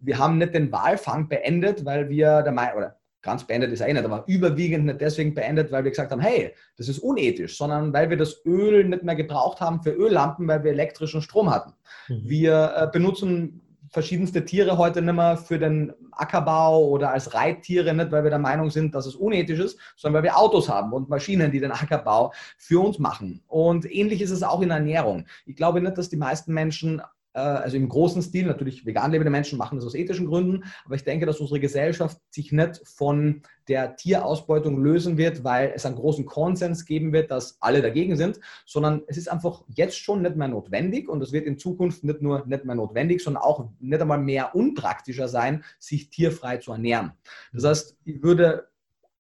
wir 0.02 0.18
haben 0.18 0.38
nicht 0.38 0.54
den 0.54 0.72
Walfang 0.72 1.28
beendet, 1.28 1.86
weil 1.86 2.10
wir 2.10 2.42
der 2.42 2.52
Meinung, 2.52 2.78
oder 2.78 2.99
ganz 3.22 3.46
beendet 3.46 3.72
ist 3.72 3.82
er 3.82 3.88
eh 3.88 3.94
nicht, 3.94 4.06
aber 4.06 4.24
überwiegend 4.28 4.86
nicht 4.86 5.02
deswegen 5.02 5.34
beendet, 5.34 5.72
weil 5.72 5.84
wir 5.84 5.92
gesagt 5.92 6.12
haben, 6.12 6.22
hey, 6.22 6.54
das 6.78 6.88
ist 6.88 7.00
unethisch, 7.00 7.58
sondern 7.58 7.94
weil 7.94 8.10
wir 8.10 8.18
das 8.18 8.46
Öl 8.46 8.86
nicht 8.86 9.04
mehr 9.04 9.16
gebraucht 9.16 9.60
haben 9.60 9.82
für 9.82 9.92
Öllampen, 9.92 10.48
weil 10.48 10.64
wir 10.64 10.72
elektrischen 10.72 11.22
Strom 11.22 11.50
hatten. 11.50 11.74
Mhm. 12.08 12.22
Wir 12.24 12.74
äh, 12.76 12.88
benutzen 12.92 13.62
verschiedenste 13.92 14.46
Tiere 14.46 14.78
heute 14.78 15.02
nicht 15.02 15.16
mehr 15.16 15.38
für 15.38 15.58
den 15.58 15.94
Ackerbau 16.12 16.88
oder 16.88 17.12
als 17.12 17.34
Reittiere, 17.34 17.94
nicht 17.94 18.12
weil 18.12 18.24
wir 18.24 18.30
der 18.30 18.40
Meinung 18.40 18.70
sind, 18.70 18.94
dass 18.94 19.06
es 19.06 19.16
unethisch 19.16 19.60
ist, 19.60 19.80
sondern 19.96 20.20
weil 20.20 20.30
wir 20.30 20.38
Autos 20.38 20.70
haben 20.70 20.94
und 20.94 21.10
Maschinen, 21.10 21.52
die 21.52 21.60
den 21.60 21.72
Ackerbau 21.72 22.34
für 22.58 22.80
uns 22.80 23.00
machen. 23.00 23.42
Und 23.48 23.92
ähnlich 23.92 24.22
ist 24.22 24.32
es 24.32 24.44
auch 24.44 24.62
in 24.62 24.70
Ernährung. 24.70 25.26
Ich 25.46 25.56
glaube 25.56 25.82
nicht, 25.82 25.98
dass 25.98 26.10
die 26.10 26.18
meisten 26.18 26.54
Menschen 26.54 27.02
also 27.40 27.78
im 27.78 27.90
großen 27.90 28.22
Stil, 28.22 28.46
natürlich 28.46 28.86
vegan 28.86 29.12
lebende 29.12 29.32
Menschen 29.32 29.58
machen 29.58 29.78
das 29.78 29.86
aus 29.86 29.96
ethischen 29.96 30.28
Gründen, 30.28 30.64
aber 30.86 30.96
ich 30.96 31.04
denke, 31.04 31.26
dass 31.26 31.40
unsere 31.40 31.60
Gesellschaft 31.60 32.18
sich 32.32 32.52
nicht 32.52 32.82
von 32.86 33.42
der 33.68 33.96
Tierausbeutung 33.96 34.82
lösen 34.84 35.18
wird, 35.18 35.44
weil 35.44 35.72
es 35.76 35.86
einen 35.86 35.96
großen 35.96 36.26
Konsens 36.26 36.86
geben 36.86 37.14
wird, 37.14 37.32
dass 37.32 37.62
alle 37.62 37.82
dagegen 37.82 38.16
sind, 38.16 38.40
sondern 38.66 39.04
es 39.08 39.18
ist 39.18 39.32
einfach 39.32 39.64
jetzt 39.68 39.98
schon 39.98 40.22
nicht 40.22 40.36
mehr 40.36 40.48
notwendig 40.48 41.08
und 41.08 41.22
es 41.22 41.32
wird 41.32 41.46
in 41.46 41.58
Zukunft 41.58 42.04
nicht 42.04 42.22
nur 42.22 42.46
nicht 42.48 42.66
mehr 42.66 42.76
notwendig, 42.76 43.22
sondern 43.22 43.44
auch 43.44 43.70
nicht 43.80 44.02
einmal 44.02 44.20
mehr 44.20 44.56
unpraktischer 44.56 45.28
sein, 45.28 45.64
sich 45.78 46.10
tierfrei 46.10 46.58
zu 46.58 46.72
ernähren. 46.72 47.12
Das 47.54 47.64
heißt, 47.64 47.98
ich 48.06 48.24
würde 48.24 48.70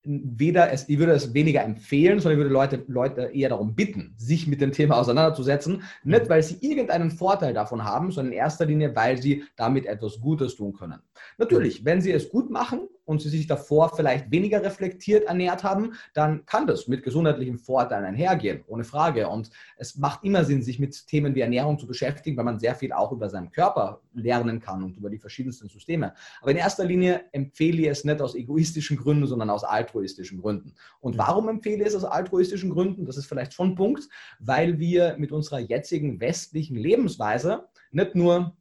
weder 0.04 0.73
es, 0.73 0.88
ich 0.88 0.99
würde 0.99 1.12
es 1.12 1.32
weniger 1.32 1.62
empfehlen, 1.62 2.18
sondern 2.18 2.38
ich 2.38 2.44
würde 2.44 2.52
Leute, 2.52 2.85
Leute 2.88 3.30
eher 3.32 3.50
darum 3.50 3.75
bitten, 3.75 4.14
sich 4.16 4.47
mit 4.47 4.61
dem 4.61 4.73
Thema 4.73 4.99
auseinanderzusetzen. 4.99 5.82
Nicht, 6.04 6.28
weil 6.28 6.42
sie 6.42 6.59
irgendeinen 6.61 7.11
Vorteil 7.11 7.54
davon 7.54 7.85
haben, 7.85 8.11
sondern 8.11 8.32
in 8.32 8.38
erster 8.38 8.66
Linie, 8.66 8.94
weil 8.97 9.21
sie 9.21 9.44
damit 9.56 9.87
etwas 9.87 10.21
Gutes 10.21 10.56
tun 10.56 10.73
können. 10.73 11.00
Natürlich, 11.38 11.85
wenn 11.85 12.00
sie 12.00 12.12
es 12.12 12.28
gut 12.28 12.50
machen 12.50 12.88
und 13.04 13.21
sie 13.21 13.28
sich 13.28 13.47
davor 13.47 13.94
vielleicht 13.94 14.30
weniger 14.30 14.62
reflektiert 14.62 15.25
ernährt 15.25 15.64
haben, 15.64 15.94
dann 16.14 16.47
kann 16.47 16.66
das 16.66 16.88
mit 16.88 17.02
gesundheitlichen 17.02 17.59
Vorteilen 17.59 18.04
einhergehen, 18.04 18.62
ohne 18.66 18.85
Frage. 18.85 19.28
Und 19.28 19.50
es 19.76 19.97
macht 19.97 20.25
immer 20.25 20.44
Sinn, 20.44 20.62
sich 20.62 20.78
mit 20.78 21.06
Themen 21.06 21.35
wie 21.35 21.40
Ernährung 21.40 21.78
zu 21.78 21.87
beschäftigen, 21.87 22.37
weil 22.37 22.44
man 22.44 22.59
sehr 22.59 22.75
viel 22.75 22.92
auch 22.92 23.12
über 23.12 23.28
seinen 23.28 23.50
Körper 23.50 24.00
lernen 24.14 24.61
kann 24.61 24.82
und 24.82 24.97
über 24.97 25.11
die 25.11 25.18
verschiedensten 25.18 25.68
Systeme. 25.68 26.14
Aber 26.40 26.50
in 26.50 26.56
erster 26.56 26.85
Linie 26.85 27.25
empfehle 27.32 27.82
ich 27.82 27.88
es 27.88 28.04
nicht 28.04 28.21
aus 28.21 28.35
egoistischen 28.35 28.97
Gründen, 28.97 29.26
sondern 29.26 29.50
aus 29.50 29.64
altruistischen 29.64 30.40
Gründen. 30.40 30.75
Und 31.00 31.18
warum 31.18 31.49
empfehle 31.49 31.82
ich 31.82 31.88
es 31.88 31.94
aus 31.94 32.04
altruistischen 32.04 32.71
Gründen? 32.71 33.06
Das 33.06 33.16
ist 33.16 33.26
vielleicht 33.26 33.52
schon 33.52 33.71
ein 33.71 33.75
Punkt, 33.75 34.09
weil 34.38 34.78
wir 34.78 35.16
mit 35.18 35.32
unserer 35.32 35.59
jetzigen 35.59 36.21
westlichen 36.21 36.76
Lebensweise 36.76 37.68
nicht 37.90 38.14
nur 38.14 38.56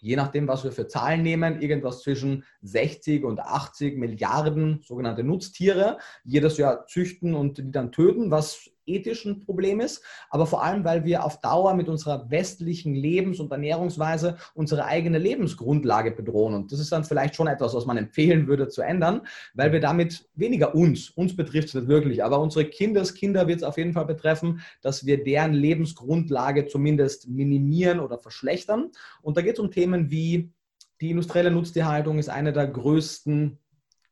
je 0.00 0.16
nachdem, 0.16 0.48
was 0.48 0.64
wir 0.64 0.72
für 0.72 0.88
Zahlen 0.88 1.22
nehmen, 1.22 1.60
irgendwas 1.60 2.02
zwischen 2.02 2.44
60 2.62 3.24
und 3.24 3.40
80 3.40 3.98
Milliarden 3.98 4.80
sogenannte 4.82 5.24
Nutztiere 5.24 5.98
jedes 6.24 6.56
Jahr 6.58 6.86
züchten 6.86 7.34
und 7.34 7.58
die 7.58 7.70
dann 7.70 7.92
töten, 7.92 8.30
was 8.30 8.70
ethisch 8.88 9.24
ein 9.24 9.44
Problem 9.44 9.80
ist, 9.80 10.02
aber 10.30 10.46
vor 10.46 10.64
allem, 10.64 10.84
weil 10.84 11.04
wir 11.04 11.24
auf 11.24 11.40
Dauer 11.40 11.74
mit 11.74 11.88
unserer 11.88 12.30
westlichen 12.30 12.94
Lebens- 12.94 13.40
und 13.40 13.52
Ernährungsweise 13.52 14.36
unsere 14.54 14.84
eigene 14.84 15.18
Lebensgrundlage 15.18 16.10
bedrohen. 16.10 16.54
Und 16.54 16.72
das 16.72 16.80
ist 16.80 16.92
dann 16.92 17.04
vielleicht 17.04 17.36
schon 17.36 17.46
etwas, 17.46 17.74
was 17.74 17.86
man 17.86 17.96
empfehlen 17.96 18.46
würde 18.46 18.68
zu 18.68 18.82
ändern, 18.82 19.22
weil 19.54 19.72
wir 19.72 19.80
damit 19.80 20.28
weniger 20.34 20.74
uns, 20.74 21.10
uns 21.10 21.36
betrifft 21.36 21.68
es 21.68 21.74
nicht 21.74 21.88
wirklich, 21.88 22.24
aber 22.24 22.40
unsere 22.40 22.64
Kindeskinder 22.64 23.46
wird 23.46 23.58
es 23.58 23.64
auf 23.64 23.76
jeden 23.76 23.92
Fall 23.92 24.06
betreffen, 24.06 24.60
dass 24.82 25.06
wir 25.06 25.22
deren 25.22 25.52
Lebensgrundlage 25.52 26.66
zumindest 26.66 27.28
minimieren 27.28 28.00
oder 28.00 28.18
verschlechtern. 28.18 28.90
Und 29.22 29.36
da 29.36 29.42
geht 29.42 29.54
es 29.54 29.60
um 29.60 29.70
Themen 29.70 30.10
wie 30.10 30.50
die 31.00 31.10
industrielle 31.10 31.50
Nutztierhaltung 31.50 32.18
ist 32.18 32.28
eine 32.28 32.52
der 32.52 32.66
größten 32.66 33.58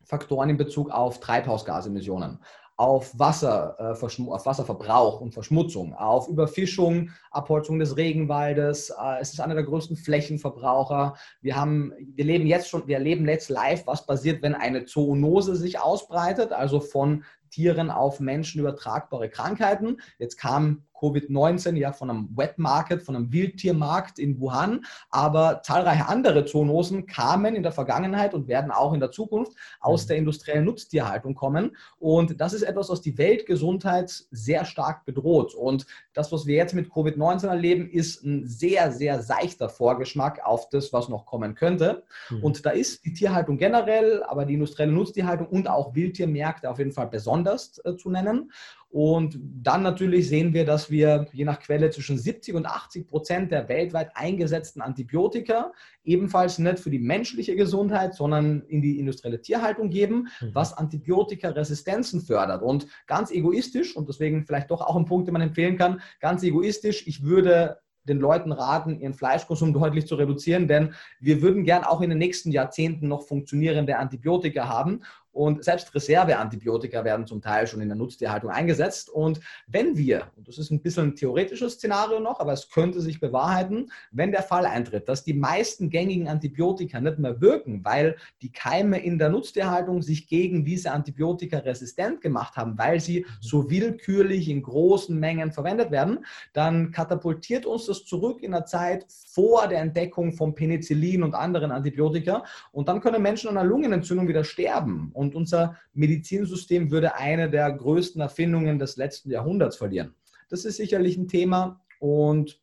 Faktoren 0.05 0.51
in 0.51 0.57
Bezug 0.57 0.91
auf 0.91 1.19
Treibhausgasemissionen. 1.21 2.39
Auf, 2.77 3.19
Wasser, 3.19 3.77
äh, 3.79 4.05
auf 4.05 4.47
Wasserverbrauch 4.47 5.21
und 5.21 5.33
Verschmutzung, 5.33 5.95
auf 5.95 6.29
Überfischung, 6.29 7.11
Abholzung 7.31 7.79
des 7.79 7.97
Regenwaldes. 7.97 8.91
Äh, 8.91 9.21
es 9.21 9.33
ist 9.33 9.41
einer 9.41 9.55
der 9.55 9.65
größten 9.65 9.97
Flächenverbraucher. 9.97 11.17
Wir, 11.41 11.57
haben, 11.57 11.93
wir 11.99 12.25
leben 12.25 12.47
jetzt 12.47 12.69
schon, 12.69 12.87
wir 12.87 12.97
erleben 12.97 13.27
jetzt 13.29 13.49
live, 13.49 13.87
was 13.87 14.05
passiert, 14.05 14.43
wenn 14.43 14.55
eine 14.55 14.85
Zoonose 14.85 15.57
sich 15.57 15.81
ausbreitet, 15.81 16.53
also 16.53 16.81
von 16.81 17.25
Tieren 17.51 17.91
auf 17.91 18.21
Menschen 18.21 18.61
übertragbare 18.61 19.31
Krankheiten. 19.31 19.99
Jetzt 20.19 20.37
kam 20.37 20.86
Covid-19 20.99 21.77
ja 21.77 21.93
von 21.93 22.11
einem 22.11 22.29
Wet 22.37 22.59
Market, 22.59 23.03
von 23.03 23.17
einem 23.17 23.33
Wildtiermarkt 23.33 24.19
in 24.19 24.41
Wuhan, 24.41 24.85
aber 25.11 25.61
zahlreiche 25.63 26.09
andere 26.09 26.45
Zoonosen 26.45 27.07
kamen 27.07 27.55
in 27.55 27.63
der 27.63 27.73
Vergangenheit 27.73 28.35
und 28.35 28.49
werden 28.49 28.71
auch 28.71 28.93
in 28.93 29.01
der 29.01 29.11
Zukunft 29.11 29.53
aus 29.81 30.05
mhm. 30.05 30.09
der 30.09 30.17
industriellen 30.17 30.65
Nutztierhaltung 30.65 31.35
kommen. 31.35 31.77
Und 31.99 32.41
das 32.41 32.53
ist 32.53 32.63
etwas, 32.63 32.89
was 32.89 33.01
die 33.01 33.19
Weltgesundheit 33.19 34.11
sehr 34.31 34.65
stark 34.65 35.05
bedroht. 35.05 35.55
Und 35.55 35.87
das, 36.13 36.33
was 36.33 36.47
wir 36.47 36.57
jetzt 36.57 36.75
mit 36.75 36.91
Covid-19 36.91 37.49
erleben, 37.49 37.89
ist 37.89 38.25
ein 38.25 38.47
sehr, 38.47 38.91
sehr 38.93 39.23
seichter 39.23 39.69
Vorgeschmack 39.69 40.41
auf 40.45 40.69
das, 40.71 40.93
was 40.93 41.09
noch 41.09 41.27
kommen 41.27 41.55
könnte. 41.55 42.05
Mhm. 42.31 42.43
Und 42.43 42.67
da 42.67 42.71
ist 42.71 43.05
die 43.05 43.13
Tierhaltung 43.13 43.59
generell, 43.59 44.23
aber 44.25 44.45
die 44.45 44.55
industrielle 44.55 44.93
Nutztierhaltung 44.93 45.47
und 45.49 45.69
auch 45.69 45.95
Wildtiermärkte 45.95 46.71
auf 46.71 46.79
jeden 46.79 46.93
Fall 46.93 47.09
besonders 47.09 47.81
äh, 47.85 47.97
zu 47.97 48.11
nennen. 48.11 48.51
Und 48.97 49.39
dann 49.63 49.83
natürlich 49.83 50.27
sehen 50.27 50.55
wir, 50.55 50.65
dass 50.65 50.91
wir 50.91 51.27
je 51.35 51.45
nach 51.45 51.61
Quelle 51.61 51.91
zwischen 51.91 52.17
70 52.17 52.55
und 52.55 52.65
80 52.65 53.07
Prozent 53.07 53.53
der 53.53 53.69
weltweit 53.69 54.13
eingesetzten 54.15 54.81
Antibiotika 54.81 55.73
ebenfalls 56.03 56.59
nicht 56.59 56.79
für 56.79 56.89
die 56.89 56.99
menschliche 56.99 57.57
Gesundheit, 57.57 58.15
sondern 58.15 58.63
in 58.63 58.81
die 58.81 58.99
industrielle 58.99 59.43
Tierhaltung 59.43 59.91
geben, 59.91 60.29
mhm. 60.41 60.55
was 60.55 60.73
Antibiotikaresistenzen 60.73 62.23
fördert. 62.23 62.63
Und 62.63 62.87
ganz 63.07 63.31
egoistisch, 63.31 63.95
und 63.95 64.09
deswegen 64.09 64.47
vielleicht 64.47 64.71
doch 64.71 64.81
auch 64.81 64.97
ein 64.97 65.05
Punkt, 65.05 65.29
den 65.29 65.35
man 65.35 65.43
empfehlen 65.43 65.77
kann, 65.77 66.01
ganz 66.19 66.43
egoistisch, 66.43 67.07
ich 67.07 67.23
würde 67.23 67.77
den 68.09 68.19
Leuten 68.19 68.53
raten, 68.53 68.99
ihren 68.99 69.15
Fleischkonsum 69.15 69.73
deutlich 69.73 70.07
zu 70.07 70.15
reduzieren, 70.15 70.69
denn 70.69 70.95
wir 71.21 71.43
würden 71.43 71.65
gern 71.65 71.85
auch 71.85 72.01
in 72.01 72.09
den 72.09 72.19
nächsten 72.19 72.51
Jahrzehnten 72.51 73.09
noch 73.09 73.27
funktionierende 73.27 73.99
Antibiotika 73.99 74.69
haben. 74.69 75.03
Und 75.37 75.63
selbst 75.65 75.95
Reserveantibiotika 75.95 77.05
werden 77.05 77.27
zum 77.27 77.43
Teil 77.43 77.67
schon 77.67 77.83
in 77.83 77.89
der 77.89 77.97
Nutztierhaltung 77.97 78.51
eingesetzt. 78.51 79.11
Und 79.11 79.41
wenn 79.67 79.97
wir, 79.97 80.29
und 80.35 80.49
das 80.49 80.57
ist 80.57 80.71
ein 80.71 80.81
bisschen 80.81 81.09
ein 81.09 81.15
theoretisches 81.15 81.75
Szenario 81.75 82.21
noch, 82.21 82.41
aber 82.41 82.55
es 82.55 82.71
könnte 82.71 83.03
sich 83.03 83.21
bewahrheiten, 83.21 83.91
wenn 84.13 84.33
der 84.33 84.43
Fall 84.43 84.65
eintritt, 84.65 85.11
dass 85.11 85.25
die 85.25 85.35
meisten 85.35 85.91
gängigen 85.91 86.29
Antibiotika 86.29 87.01
nicht 87.01 87.19
mehr 87.19 87.39
wirken, 87.41 87.85
weil 87.85 88.17
die 88.41 88.51
Keime 88.51 88.99
in 88.99 89.19
der 89.19 89.29
Nutztierhaltung 89.29 90.01
sich 90.01 90.27
gegen 90.27 90.65
diese 90.65 90.93
Antibiotika 90.93 91.59
resistent 91.59 92.23
gemacht 92.23 92.57
haben, 92.57 92.79
weil 92.79 92.99
sie 93.01 93.21
mhm. 93.21 93.27
so 93.41 93.69
willkürlich 93.69 94.49
in 94.49 94.63
großen 94.63 95.19
Mengen 95.21 95.53
verwendet 95.53 95.91
werden, 95.91 96.25
dann 96.55 96.93
katapultiert 96.93 97.67
uns 97.67 97.85
das 97.85 98.07
zurück 98.07 98.43
in 98.43 98.53
der 98.53 98.65
Zeit 98.65 99.05
vor 99.09 99.69
der 99.69 99.81
Entdeckung 99.81 100.33
von 100.33 100.55
Penicillin 100.55 101.23
und 101.23 101.35
anderen 101.35 101.71
Antibiotika. 101.73 102.45
Und 102.73 102.89
dann 102.89 103.01
können 103.03 103.21
Menschen 103.21 103.51
an 103.51 103.59
einer 103.59 103.69
Lungenentzündung 103.69 104.29
wieder 104.29 104.45
sterben. 104.45 105.11
Und 105.13 105.26
und 105.27 105.35
unser 105.35 105.77
Medizinsystem 105.93 106.91
würde 106.91 107.17
eine 107.17 107.51
der 107.51 107.71
größten 107.73 108.21
Erfindungen 108.21 108.79
des 108.79 108.97
letzten 108.97 109.31
Jahrhunderts 109.31 109.77
verlieren. 109.77 110.15
Das 110.49 110.65
ist 110.65 110.77
sicherlich 110.77 111.17
ein 111.17 111.29
Thema 111.29 111.81
und 111.99 112.61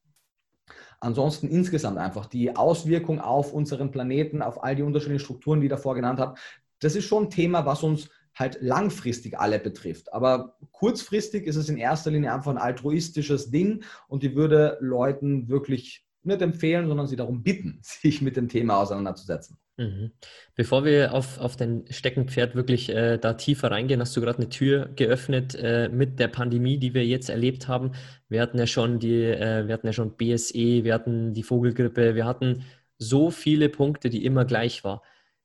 ansonsten 0.99 1.49
insgesamt 1.49 1.97
einfach 1.97 2.25
die 2.25 2.55
Auswirkung 2.55 3.19
auf 3.19 3.53
unseren 3.53 3.91
Planeten, 3.91 4.41
auf 4.41 4.63
all 4.63 4.75
die 4.75 4.83
unterschiedlichen 4.83 5.23
Strukturen, 5.23 5.59
die 5.59 5.67
ich 5.67 5.71
davor 5.71 5.95
genannt 5.95 6.19
habe, 6.19 6.35
das 6.79 6.95
ist 6.95 7.05
schon 7.05 7.25
ein 7.25 7.29
Thema, 7.29 7.65
was 7.65 7.83
uns 7.83 8.09
halt 8.35 8.57
langfristig 8.61 9.39
alle 9.39 9.59
betrifft. 9.59 10.13
Aber 10.13 10.57
kurzfristig 10.71 11.45
ist 11.45 11.55
es 11.55 11.69
in 11.69 11.77
erster 11.77 12.11
Linie 12.11 12.33
einfach 12.33 12.51
ein 12.51 12.57
altruistisches 12.57 13.51
Ding 13.51 13.83
und 14.07 14.23
ich 14.23 14.35
würde 14.35 14.77
Leuten 14.81 15.49
wirklich 15.49 16.05
nicht 16.23 16.41
empfehlen, 16.41 16.87
sondern 16.87 17.07
sie 17.07 17.15
darum 17.15 17.43
bitten, 17.43 17.79
sich 17.83 18.21
mit 18.21 18.35
dem 18.37 18.49
Thema 18.49 18.77
auseinanderzusetzen. 18.77 19.57
Mhm. 19.77 20.11
Bevor 20.53 20.85
wir 20.85 21.13
auf, 21.13 21.39
auf 21.39 21.55
dein 21.55 21.85
Steckenpferd 21.89 22.53
wirklich 22.53 22.89
äh, 22.89 23.17
da 23.17 23.33
tiefer 23.33 23.71
reingehen, 23.71 24.01
hast 24.01 24.15
du 24.15 24.21
gerade 24.21 24.37
eine 24.37 24.49
Tür 24.49 24.89
geöffnet 24.95 25.55
äh, 25.55 25.89
mit 25.89 26.19
der 26.19 26.27
Pandemie, 26.27 26.77
die 26.77 26.93
wir 26.93 27.05
jetzt 27.05 27.29
erlebt 27.29 27.67
haben. 27.67 27.93
Wir 28.29 28.41
hatten 28.41 28.59
ja 28.59 28.67
schon 28.67 28.99
die, 28.99 29.23
äh, 29.23 29.67
wir 29.67 29.73
hatten 29.73 29.87
ja 29.87 29.93
schon 29.93 30.15
BSE, 30.15 30.83
wir 30.83 30.93
hatten 30.93 31.33
die 31.33 31.41
Vogelgrippe, 31.41 32.13
wir 32.13 32.25
hatten 32.25 32.65
so 32.99 33.31
viele 33.31 33.69
Punkte, 33.69 34.11
die 34.11 34.25
immer 34.25 34.45
gleich 34.45 34.83
waren. 34.83 34.99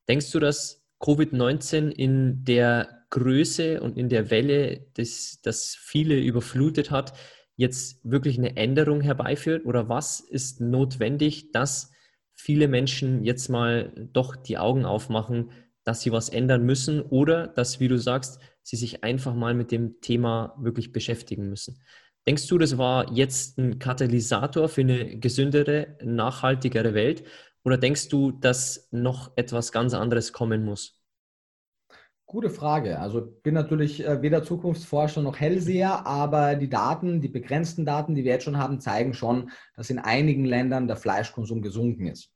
Denkst 0.08 0.30
du, 0.30 0.40
dass 0.40 0.84
Covid-19 1.00 1.90
in 1.90 2.44
der 2.44 3.06
Größe 3.10 3.80
und 3.80 3.96
in 3.96 4.10
der 4.10 4.30
Welle, 4.30 4.86
das, 4.94 5.40
das 5.42 5.74
viele 5.74 6.18
überflutet 6.20 6.90
hat, 6.90 7.14
jetzt 7.56 8.00
wirklich 8.04 8.36
eine 8.36 8.56
Änderung 8.58 9.00
herbeiführt? 9.00 9.64
Oder 9.64 9.88
was 9.88 10.20
ist 10.20 10.60
notwendig, 10.60 11.50
dass 11.52 11.92
viele 12.38 12.68
Menschen 12.68 13.24
jetzt 13.24 13.48
mal 13.48 13.92
doch 14.12 14.36
die 14.36 14.58
Augen 14.58 14.84
aufmachen, 14.84 15.50
dass 15.84 16.00
sie 16.00 16.12
was 16.12 16.28
ändern 16.28 16.64
müssen 16.64 17.02
oder 17.02 17.48
dass, 17.48 17.80
wie 17.80 17.88
du 17.88 17.98
sagst, 17.98 18.40
sie 18.62 18.76
sich 18.76 19.04
einfach 19.04 19.34
mal 19.34 19.54
mit 19.54 19.72
dem 19.72 20.00
Thema 20.00 20.54
wirklich 20.58 20.92
beschäftigen 20.92 21.48
müssen. 21.48 21.82
Denkst 22.26 22.46
du, 22.46 22.58
das 22.58 22.78
war 22.78 23.12
jetzt 23.12 23.58
ein 23.58 23.78
Katalysator 23.78 24.68
für 24.68 24.82
eine 24.82 25.18
gesündere, 25.18 25.96
nachhaltigere 26.04 26.94
Welt? 26.94 27.24
Oder 27.64 27.78
denkst 27.78 28.08
du, 28.08 28.32
dass 28.32 28.88
noch 28.92 29.32
etwas 29.36 29.72
ganz 29.72 29.94
anderes 29.94 30.32
kommen 30.32 30.64
muss? 30.64 30.97
Gute 32.30 32.50
Frage. 32.50 33.00
Also 33.00 33.22
bin 33.42 33.54
natürlich 33.54 34.06
äh, 34.06 34.20
weder 34.20 34.42
Zukunftsforscher 34.42 35.22
noch 35.22 35.40
Hellseher, 35.40 36.06
aber 36.06 36.56
die 36.56 36.68
Daten, 36.68 37.22
die 37.22 37.28
begrenzten 37.28 37.86
Daten, 37.86 38.14
die 38.14 38.22
wir 38.22 38.32
jetzt 38.32 38.44
schon 38.44 38.58
haben, 38.58 38.80
zeigen 38.80 39.14
schon, 39.14 39.50
dass 39.74 39.88
in 39.88 39.98
einigen 39.98 40.44
Ländern 40.44 40.88
der 40.88 40.96
Fleischkonsum 40.96 41.62
gesunken 41.62 42.06
ist. 42.06 42.30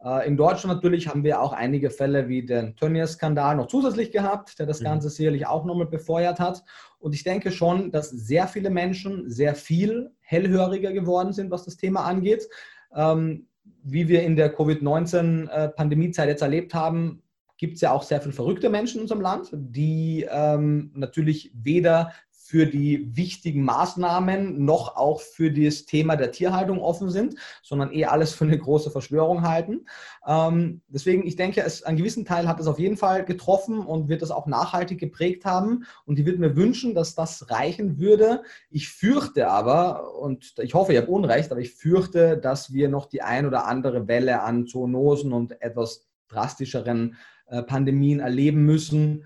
Äh, 0.00 0.28
in 0.28 0.36
Deutschland 0.36 0.76
natürlich 0.76 1.08
haben 1.08 1.24
wir 1.24 1.42
auch 1.42 1.52
einige 1.52 1.90
Fälle 1.90 2.28
wie 2.28 2.46
den 2.46 2.76
Tönnies-Skandal 2.76 3.56
noch 3.56 3.66
zusätzlich 3.66 4.12
gehabt, 4.12 4.60
der 4.60 4.66
das 4.66 4.78
mhm. 4.78 4.84
Ganze 4.84 5.10
sicherlich 5.10 5.44
auch 5.48 5.64
nochmal 5.64 5.88
befeuert 5.88 6.38
hat. 6.38 6.62
Und 7.00 7.12
ich 7.12 7.24
denke 7.24 7.50
schon, 7.50 7.90
dass 7.90 8.10
sehr 8.10 8.46
viele 8.46 8.70
Menschen 8.70 9.28
sehr 9.28 9.56
viel 9.56 10.12
hellhöriger 10.20 10.92
geworden 10.92 11.32
sind, 11.32 11.50
was 11.50 11.64
das 11.64 11.76
Thema 11.76 12.04
angeht. 12.04 12.48
Ähm, 12.94 13.48
wie 13.82 14.06
wir 14.06 14.22
in 14.22 14.36
der 14.36 14.54
Covid-19-Pandemiezeit 14.54 16.28
jetzt 16.28 16.42
erlebt 16.42 16.74
haben, 16.74 17.21
gibt 17.62 17.76
es 17.76 17.80
ja 17.80 17.92
auch 17.92 18.02
sehr 18.02 18.20
viele 18.20 18.34
verrückte 18.34 18.70
Menschen 18.70 18.96
in 18.96 19.02
unserem 19.02 19.20
Land, 19.20 19.50
die 19.52 20.26
ähm, 20.28 20.90
natürlich 20.96 21.52
weder 21.54 22.10
für 22.32 22.66
die 22.66 23.16
wichtigen 23.16 23.62
Maßnahmen 23.62 24.64
noch 24.64 24.96
auch 24.96 25.20
für 25.20 25.52
das 25.52 25.84
Thema 25.84 26.16
der 26.16 26.32
Tierhaltung 26.32 26.80
offen 26.80 27.08
sind, 27.08 27.36
sondern 27.62 27.92
eher 27.92 28.10
alles 28.10 28.34
für 28.34 28.46
eine 28.46 28.58
große 28.58 28.90
Verschwörung 28.90 29.42
halten. 29.42 29.86
Ähm, 30.26 30.82
deswegen, 30.88 31.24
ich 31.24 31.36
denke, 31.36 31.62
es, 31.62 31.84
einen 31.84 31.98
gewissen 31.98 32.24
Teil 32.24 32.48
hat 32.48 32.58
es 32.58 32.66
auf 32.66 32.80
jeden 32.80 32.96
Fall 32.96 33.24
getroffen 33.24 33.78
und 33.78 34.08
wird 34.08 34.22
es 34.22 34.32
auch 34.32 34.48
nachhaltig 34.48 34.98
geprägt 34.98 35.44
haben. 35.44 35.84
Und 36.04 36.18
ich 36.18 36.26
würde 36.26 36.40
mir 36.40 36.56
wünschen, 36.56 36.96
dass 36.96 37.14
das 37.14 37.48
reichen 37.48 38.00
würde. 38.00 38.42
Ich 38.70 38.88
fürchte 38.88 39.46
aber, 39.46 40.18
und 40.18 40.54
ich 40.58 40.74
hoffe, 40.74 40.94
ich 40.94 40.98
habe 40.98 41.12
Unrecht, 41.12 41.52
aber 41.52 41.60
ich 41.60 41.72
fürchte, 41.72 42.38
dass 42.38 42.72
wir 42.72 42.88
noch 42.88 43.06
die 43.06 43.22
ein 43.22 43.46
oder 43.46 43.66
andere 43.66 44.08
Welle 44.08 44.42
an 44.42 44.66
Zoonosen 44.66 45.32
und 45.32 45.62
etwas 45.62 46.08
drastischeren 46.28 47.16
äh, 47.52 47.62
Pandemien 47.62 48.20
erleben 48.20 48.64
müssen, 48.64 49.24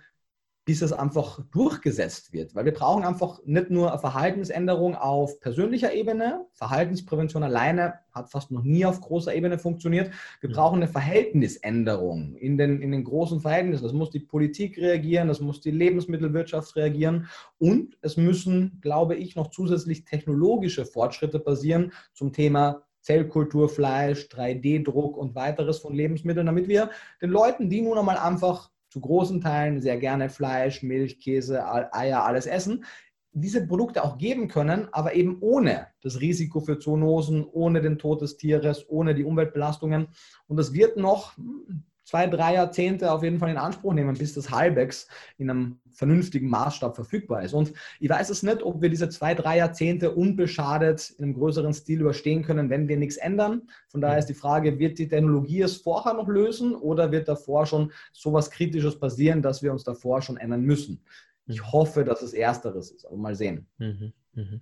bis 0.67 0.83
es 0.83 0.93
einfach 0.93 1.41
durchgesetzt 1.53 2.33
wird. 2.33 2.57
Weil 2.57 2.65
wir 2.65 2.75
brauchen 2.75 3.05
einfach 3.05 3.39
nicht 3.45 3.71
nur 3.71 3.93
eine 3.93 4.01
Verhaltensänderung 4.01 4.97
auf 4.97 5.39
persönlicher 5.39 5.95
Ebene. 5.95 6.45
Verhaltensprävention 6.55 7.45
alleine 7.45 8.01
hat 8.11 8.31
fast 8.31 8.51
noch 8.51 8.65
nie 8.65 8.85
auf 8.85 9.01
großer 9.01 9.33
Ebene 9.33 9.61
funktioniert. 9.61 10.11
Wir 10.41 10.51
brauchen 10.51 10.83
eine 10.83 10.89
Verhältnisänderung 10.89 12.35
in 12.35 12.59
den, 12.59 12.83
in 12.83 12.91
den 12.91 13.05
großen 13.05 13.41
Verhältnissen. 13.41 13.85
Das 13.85 13.93
muss 13.93 14.11
die 14.11 14.19
Politik 14.19 14.77
reagieren, 14.77 15.29
das 15.29 15.41
muss 15.41 15.61
die 15.61 15.71
Lebensmittelwirtschaft 15.71 16.75
reagieren 16.75 17.29
und 17.59 17.97
es 18.01 18.17
müssen, 18.17 18.81
glaube 18.83 19.15
ich, 19.15 19.37
noch 19.37 19.51
zusätzlich 19.51 20.05
technologische 20.05 20.85
Fortschritte 20.85 21.39
passieren 21.39 21.93
zum 22.13 22.33
Thema 22.33 22.86
Zellkultur, 23.07 23.69
Fleisch, 23.69 24.27
3D-Druck 24.27 25.17
und 25.17 25.37
weiteres 25.37 25.79
von 25.79 25.95
Lebensmitteln, 25.95 26.47
damit 26.47 26.67
wir 26.67 26.91
den 27.23 27.31
Leuten, 27.31 27.71
die 27.71 27.81
nun 27.81 27.97
einmal 27.97 28.19
einfach 28.19 28.69
zu 28.89 29.01
großen 29.01 29.41
Teilen 29.41 29.81
sehr 29.81 29.97
gerne 29.99 30.29
Fleisch, 30.29 30.83
Milch, 30.83 31.21
Käse, 31.21 31.65
Eier, 31.93 32.25
alles 32.25 32.47
essen, 32.47 32.85
diese 33.31 33.65
Produkte 33.65 34.03
auch 34.03 34.19
geben 34.19 34.49
können, 34.49 34.89
aber 34.91 35.15
eben 35.15 35.39
ohne 35.41 35.87
das 36.03 36.21
Risiko 36.21 36.59
für 36.59 36.81
Zoonosen, 36.81 37.45
ohne 37.45 37.81
den 37.81 37.99
Tod 37.99 38.23
des 38.23 38.39
Tieres, 38.39 38.85
ohne 38.89 39.15
die 39.15 39.25
Umweltbelastungen. 39.25 40.09
Und 40.49 40.57
das 40.57 40.73
wird 40.73 40.97
noch 40.97 41.37
hm, 41.37 41.85
zwei, 42.07 42.29
drei 42.29 42.55
Jahrzehnte 42.55 43.11
auf 43.11 43.25
jeden 43.25 43.39
Fall 43.39 43.51
in 43.51 43.57
Anspruch 43.57 43.93
nehmen, 43.93 44.17
bis 44.17 44.33
das 44.33 44.51
Halbex 44.51 45.09
in 45.39 45.51
einem 45.51 45.81
vernünftigen 45.91 46.49
Maßstab 46.49 46.95
verfügbar 46.95 47.43
ist. 47.43 47.53
Und 47.53 47.73
ich 47.99 48.09
weiß 48.09 48.31
es 48.31 48.45
nicht, 48.45 48.63
ob 48.63 48.81
wir 48.81 48.89
diese 48.89 49.09
zwei, 49.09 49.35
drei 49.35 49.59
Jahrzehnte 49.59 50.13
unbeschadet 50.13 51.11
in 51.19 51.25
einem 51.25 51.35
größeren 51.35 51.75
Stil 51.75 52.01
überstehen 52.01 52.43
können, 52.43 52.71
wenn 52.71 52.87
wir 52.87 52.97
nichts 52.97 53.17
ändern. 53.17 53.69
Von 53.89 54.01
daher 54.01 54.19
ist 54.19 54.29
die 54.29 54.35
Frage, 54.35 54.79
wird 54.79 54.99
die 54.99 55.09
Technologie 55.09 55.63
es 55.63 55.79
vorher 55.79 56.15
noch 56.15 56.29
lösen 56.29 56.77
oder 56.77 57.11
wird 57.11 57.27
davor 57.27 57.67
schon 57.67 57.93
sowas 58.13 58.51
Kritisches 58.51 58.99
passieren, 58.99 59.43
dass 59.43 59.63
wir 59.63 59.73
uns 59.73 59.83
davor 59.83 60.23
schon 60.23 60.37
ändern 60.37 60.63
müssen? 60.63 61.03
Ich 61.49 61.61
mhm. 61.61 61.73
hoffe, 61.73 62.05
dass 62.05 62.23
es 62.23 62.35
ersteres 62.35 62.93
ist, 62.93 63.05
aber 63.05 63.17
mal 63.17 63.35
sehen. 63.35 63.67
Mhm. 63.79 64.13
Mhm. 64.35 64.61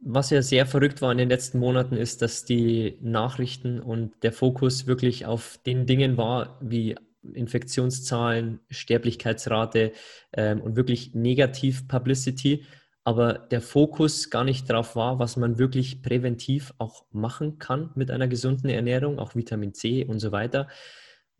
Was 0.00 0.30
ja 0.30 0.42
sehr 0.42 0.66
verrückt 0.66 1.02
war 1.02 1.12
in 1.12 1.18
den 1.18 1.28
letzten 1.28 1.58
Monaten, 1.58 1.96
ist, 1.96 2.22
dass 2.22 2.44
die 2.44 2.98
Nachrichten 3.00 3.80
und 3.80 4.12
der 4.22 4.32
Fokus 4.32 4.86
wirklich 4.86 5.26
auf 5.26 5.58
den 5.66 5.86
Dingen 5.86 6.16
war, 6.16 6.58
wie 6.62 6.96
Infektionszahlen, 7.34 8.60
Sterblichkeitsrate 8.70 9.92
ähm, 10.32 10.60
und 10.60 10.76
wirklich 10.76 11.14
Negativ-Publicity, 11.14 12.64
aber 13.04 13.34
der 13.34 13.60
Fokus 13.60 14.30
gar 14.30 14.44
nicht 14.44 14.68
darauf 14.68 14.94
war, 14.94 15.18
was 15.18 15.36
man 15.36 15.58
wirklich 15.58 16.02
präventiv 16.02 16.74
auch 16.78 17.06
machen 17.10 17.58
kann 17.58 17.90
mit 17.94 18.10
einer 18.10 18.28
gesunden 18.28 18.68
Ernährung, 18.68 19.18
auch 19.18 19.34
Vitamin 19.34 19.72
C 19.72 20.04
und 20.04 20.18
so 20.20 20.30
weiter. 20.30 20.68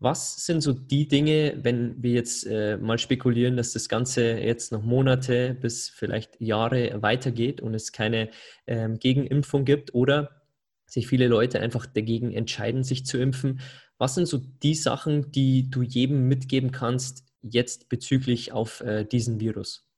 Was 0.01 0.45
sind 0.45 0.61
so 0.61 0.71
die 0.71 1.09
Dinge, 1.09 1.59
wenn 1.61 2.01
wir 2.01 2.13
jetzt 2.13 2.47
äh, 2.47 2.77
mal 2.77 2.97
spekulieren, 2.97 3.57
dass 3.57 3.73
das 3.73 3.89
Ganze 3.89 4.39
jetzt 4.39 4.71
noch 4.71 4.81
Monate 4.81 5.57
bis 5.59 5.89
vielleicht 5.89 6.39
Jahre 6.39 7.01
weitergeht 7.01 7.59
und 7.59 7.73
es 7.73 7.91
keine 7.91 8.29
ähm, 8.65 8.97
Gegenimpfung 8.97 9.65
gibt 9.65 9.93
oder 9.93 10.41
sich 10.85 11.07
viele 11.07 11.27
Leute 11.27 11.59
einfach 11.59 11.85
dagegen 11.85 12.31
entscheiden, 12.31 12.83
sich 12.83 13.05
zu 13.05 13.17
impfen? 13.17 13.59
Was 13.97 14.15
sind 14.15 14.27
so 14.27 14.37
die 14.37 14.75
Sachen, 14.75 15.33
die 15.33 15.69
du 15.69 15.81
jedem 15.81 16.29
mitgeben 16.29 16.71
kannst 16.71 17.25
jetzt 17.41 17.89
bezüglich 17.89 18.53
auf 18.53 18.79
äh, 18.79 19.03
diesen 19.03 19.41
Virus? 19.41 19.88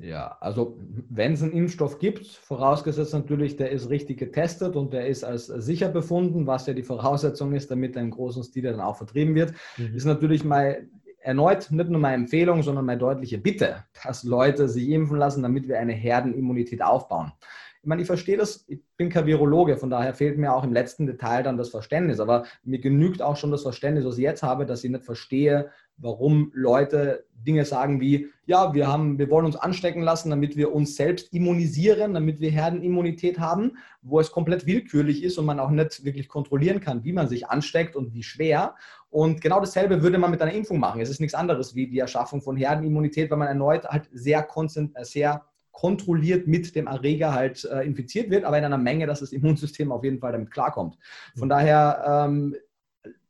Ja, 0.00 0.36
also 0.40 0.78
wenn 1.10 1.32
es 1.32 1.42
einen 1.42 1.52
Impfstoff 1.52 1.98
gibt, 1.98 2.24
vorausgesetzt 2.26 3.14
natürlich, 3.14 3.56
der 3.56 3.70
ist 3.72 3.90
richtig 3.90 4.18
getestet 4.18 4.76
und 4.76 4.92
der 4.92 5.08
ist 5.08 5.24
als 5.24 5.46
sicher 5.46 5.88
befunden, 5.88 6.46
was 6.46 6.68
ja 6.68 6.74
die 6.74 6.84
Voraussetzung 6.84 7.52
ist, 7.52 7.68
damit 7.72 7.96
er 7.96 8.02
im 8.02 8.12
großen 8.12 8.44
Stil 8.44 8.62
dann 8.62 8.80
auch 8.80 8.96
vertrieben 8.96 9.34
wird, 9.34 9.54
mhm. 9.76 9.96
ist 9.96 10.04
natürlich 10.04 10.44
mal 10.44 10.86
erneut 11.20 11.70
nicht 11.72 11.90
nur 11.90 12.00
meine 12.00 12.14
Empfehlung, 12.14 12.62
sondern 12.62 12.86
meine 12.86 13.00
deutliche 13.00 13.38
Bitte, 13.38 13.84
dass 14.04 14.22
Leute 14.22 14.68
sich 14.68 14.88
impfen 14.88 15.18
lassen, 15.18 15.42
damit 15.42 15.66
wir 15.66 15.80
eine 15.80 15.92
Herdenimmunität 15.92 16.80
aufbauen. 16.80 17.32
Ich 17.80 17.86
meine, 17.86 18.02
ich 18.02 18.06
verstehe 18.06 18.36
das, 18.36 18.64
ich 18.68 18.80
bin 18.96 19.08
kein 19.08 19.26
Virologe, 19.26 19.76
von 19.76 19.90
daher 19.90 20.14
fehlt 20.14 20.36
mir 20.38 20.52
auch 20.52 20.64
im 20.64 20.72
letzten 20.72 21.06
Detail 21.06 21.42
dann 21.42 21.56
das 21.56 21.68
Verständnis, 21.68 22.20
aber 22.20 22.44
mir 22.64 22.80
genügt 22.80 23.22
auch 23.22 23.36
schon 23.36 23.50
das 23.50 23.62
Verständnis, 23.62 24.04
was 24.04 24.18
ich 24.18 24.24
jetzt 24.24 24.42
habe, 24.42 24.66
dass 24.66 24.84
ich 24.84 24.90
nicht 24.90 25.04
verstehe, 25.04 25.70
warum 25.98 26.50
Leute 26.54 27.24
Dinge 27.34 27.64
sagen 27.64 28.00
wie, 28.00 28.28
ja, 28.46 28.72
wir, 28.72 28.86
haben, 28.86 29.18
wir 29.18 29.30
wollen 29.30 29.46
uns 29.46 29.56
anstecken 29.56 30.02
lassen, 30.02 30.30
damit 30.30 30.56
wir 30.56 30.72
uns 30.72 30.96
selbst 30.96 31.32
immunisieren, 31.32 32.14
damit 32.14 32.40
wir 32.40 32.50
Herdenimmunität 32.50 33.38
haben, 33.38 33.76
wo 34.02 34.20
es 34.20 34.30
komplett 34.30 34.66
willkürlich 34.66 35.22
ist 35.22 35.38
und 35.38 35.46
man 35.46 35.60
auch 35.60 35.70
nicht 35.70 36.04
wirklich 36.04 36.28
kontrollieren 36.28 36.80
kann, 36.80 37.04
wie 37.04 37.12
man 37.12 37.28
sich 37.28 37.48
ansteckt 37.48 37.94
und 37.96 38.14
wie 38.14 38.22
schwer. 38.22 38.74
Und 39.10 39.40
genau 39.40 39.60
dasselbe 39.60 40.02
würde 40.02 40.18
man 40.18 40.30
mit 40.30 40.40
einer 40.42 40.52
Impfung 40.52 40.78
machen. 40.78 41.00
Es 41.00 41.10
ist 41.10 41.20
nichts 41.20 41.34
anderes 41.34 41.74
wie 41.74 41.88
die 41.88 41.98
Erschaffung 41.98 42.42
von 42.42 42.56
Herdenimmunität, 42.56 43.30
weil 43.30 43.38
man 43.38 43.48
erneut 43.48 43.84
halt 43.84 44.08
sehr, 44.12 44.46
sehr 45.02 45.47
kontrolliert 45.78 46.48
mit 46.48 46.74
dem 46.74 46.88
Erreger 46.88 47.32
halt 47.32 47.64
äh, 47.64 47.82
infiziert 47.82 48.30
wird, 48.30 48.42
aber 48.42 48.58
in 48.58 48.64
einer 48.64 48.78
Menge, 48.78 49.06
dass 49.06 49.20
das 49.20 49.30
Immunsystem 49.30 49.92
auf 49.92 50.02
jeden 50.02 50.18
Fall 50.18 50.32
damit 50.32 50.50
klarkommt. 50.50 50.98
Von 51.36 51.48
daher, 51.48 52.26
ähm, 52.26 52.56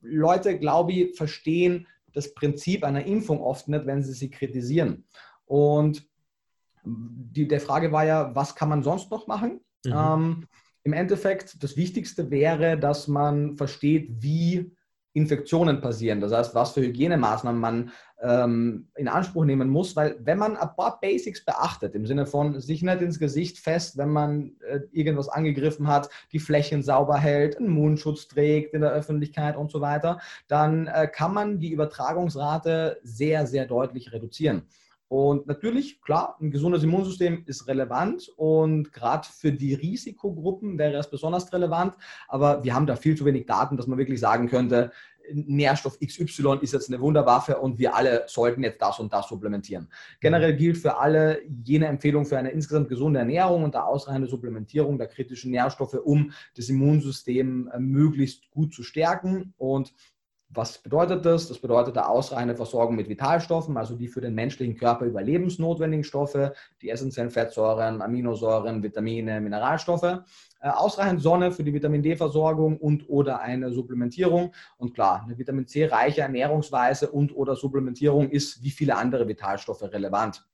Leute, 0.01 0.59
glaube 0.59 0.93
ich, 0.93 1.15
verstehen 1.15 1.87
das 2.15 2.33
Prinzip 2.33 2.85
einer 2.85 3.05
Impfung 3.05 3.43
oft 3.43 3.69
nicht, 3.69 3.85
wenn 3.85 4.03
sie 4.03 4.15
sie 4.15 4.31
kritisieren. 4.31 5.05
Und 5.45 6.09
die, 6.85 7.47
der 7.47 7.61
Frage 7.61 7.93
war 7.93 8.07
ja, 8.07 8.35
was 8.35 8.55
kann 8.55 8.71
man 8.71 8.83
sonst 8.83 9.11
noch 9.11 9.27
machen? 9.27 9.61
Mhm. 9.85 9.93
Ähm, 9.95 10.47
Im 10.85 10.95
Endeffekt, 10.95 11.63
das 11.63 11.77
Wichtigste 11.77 12.31
wäre, 12.31 12.79
dass 12.79 13.09
man 13.09 13.59
versteht, 13.59 14.09
wie 14.23 14.75
Infektionen 15.19 15.81
passieren. 15.81 16.21
Das 16.21 16.33
heißt, 16.33 16.55
was 16.55 16.73
für 16.73 16.81
Hygienemaßnahmen 16.81 17.61
man 17.61 17.91
ähm, 18.23 18.89
in 18.97 19.09
Anspruch 19.09 19.45
nehmen 19.45 19.69
muss, 19.69 19.97
weil 19.97 20.17
wenn 20.21 20.39
man 20.39 20.57
ein 20.57 20.75
paar 20.77 21.01
Basics 21.01 21.45
beachtet, 21.45 21.95
im 21.95 22.07
Sinne 22.07 22.27
von 22.27 22.61
sich 22.61 22.83
nicht 22.83 23.01
ins 23.03 23.19
Gesicht 23.19 23.59
fest, 23.59 23.99
wenn 23.99 24.11
man 24.11 24.53
äh, 24.67 24.81
irgendwas 24.93 25.29
angegriffen 25.29 25.89
hat, 25.89 26.09
die 26.33 26.39
Flächen 26.39 26.83
sauber 26.83 27.19
hält, 27.19 27.59
einen 27.59 27.71
Mundschutz 27.71 28.29
trägt 28.29 28.75
in 28.75 28.81
der 28.81 28.93
Öffentlichkeit 28.93 29.57
und 29.57 29.71
so 29.71 29.81
weiter, 29.81 30.21
dann 30.47 30.87
äh, 30.87 31.09
kann 31.09 31.35
man 31.35 31.59
die 31.59 31.73
Übertragungsrate 31.73 33.01
sehr, 33.03 33.47
sehr 33.47 33.67
deutlich 33.67 34.13
reduzieren. 34.13 34.63
Und 35.09 35.47
natürlich, 35.47 36.03
klar, 36.03 36.37
ein 36.41 36.51
gesundes 36.51 36.83
Immunsystem 36.83 37.45
ist 37.47 37.67
relevant 37.67 38.31
und 38.37 38.93
gerade 38.93 39.27
für 39.27 39.53
die 39.53 39.73
Risikogruppen 39.73 40.77
wäre 40.79 40.97
es 40.99 41.09
besonders 41.09 41.51
relevant, 41.53 41.95
aber 42.29 42.63
wir 42.63 42.75
haben 42.75 42.87
da 42.87 42.95
viel 42.95 43.17
zu 43.17 43.25
wenig 43.25 43.47
Daten, 43.47 43.79
dass 43.79 43.87
man 43.87 43.99
wirklich 43.99 44.21
sagen 44.21 44.49
könnte, 44.49 44.93
Nährstoff 45.33 45.99
XY 45.99 46.59
ist 46.61 46.73
jetzt 46.73 46.89
eine 46.89 47.01
Wunderwaffe 47.01 47.59
und 47.59 47.79
wir 47.79 47.95
alle 47.95 48.25
sollten 48.27 48.63
jetzt 48.63 48.81
das 48.81 48.99
und 48.99 49.13
das 49.13 49.29
supplementieren. 49.29 49.89
Generell 50.21 50.57
gilt 50.57 50.79
für 50.79 50.99
alle 50.99 51.43
jene 51.65 51.87
Empfehlung 51.87 52.25
für 52.25 52.39
eine 52.39 52.51
insgesamt 52.51 52.89
gesunde 52.89 53.21
Ernährung 53.21 53.65
und 53.65 53.75
der 53.75 53.87
ausreichende 53.87 54.29
Supplementierung 54.29 54.99
der 54.99 55.09
kritischen 55.09 55.51
Nährstoffe, 55.51 55.95
um 56.03 56.33
das 56.57 56.69
Immunsystem 56.69 57.71
äh, 57.73 57.79
möglichst 57.79 58.51
gut 58.51 58.75
zu 58.75 58.83
stärken. 58.83 59.55
Und 59.59 59.93
was 60.51 60.79
bedeutet 60.79 61.27
das? 61.27 61.49
Das 61.49 61.59
bedeutet 61.59 61.97
eine 61.99 62.09
ausreichende 62.09 62.57
Versorgung 62.57 62.97
mit 62.97 63.09
Vitalstoffen, 63.09 63.77
also 63.77 63.95
die 63.95 64.09
für 64.09 64.23
den 64.23 64.35
menschlichen 64.35 64.77
Körper 64.77 65.05
überlebensnotwendigen 65.05 66.05
Stoffe, 66.05 66.55
die 66.81 66.89
essentiellen 66.89 67.31
Fettsäuren, 67.31 68.01
Aminosäuren, 68.01 68.83
Vitamine, 68.83 69.41
Mineralstoffe, 69.43 70.05
äh, 70.61 70.69
ausreichend 70.69 71.21
Sonne 71.21 71.53
für 71.53 71.65
die 71.65 71.75
Vitamin 71.75 72.03
D-Versorgung 72.03 72.79
und 72.79 73.09
oder 73.09 73.41
eine 73.41 73.71
Supplementierung. 73.71 74.55
Und 74.79 74.95
klar, 74.95 75.23
eine 75.25 75.37
Vitamin 75.37 75.67
C-reiche 75.67 76.23
Ernährungsweise 76.23 77.11
und 77.11 77.37
oder 77.37 77.55
Supplementierung 77.55 78.31
ist 78.31 78.63
wie 78.63 78.71
viele 78.71 78.97
andere 78.97 79.29
Vitalstoffe 79.29 79.83
relevant. 79.83 80.47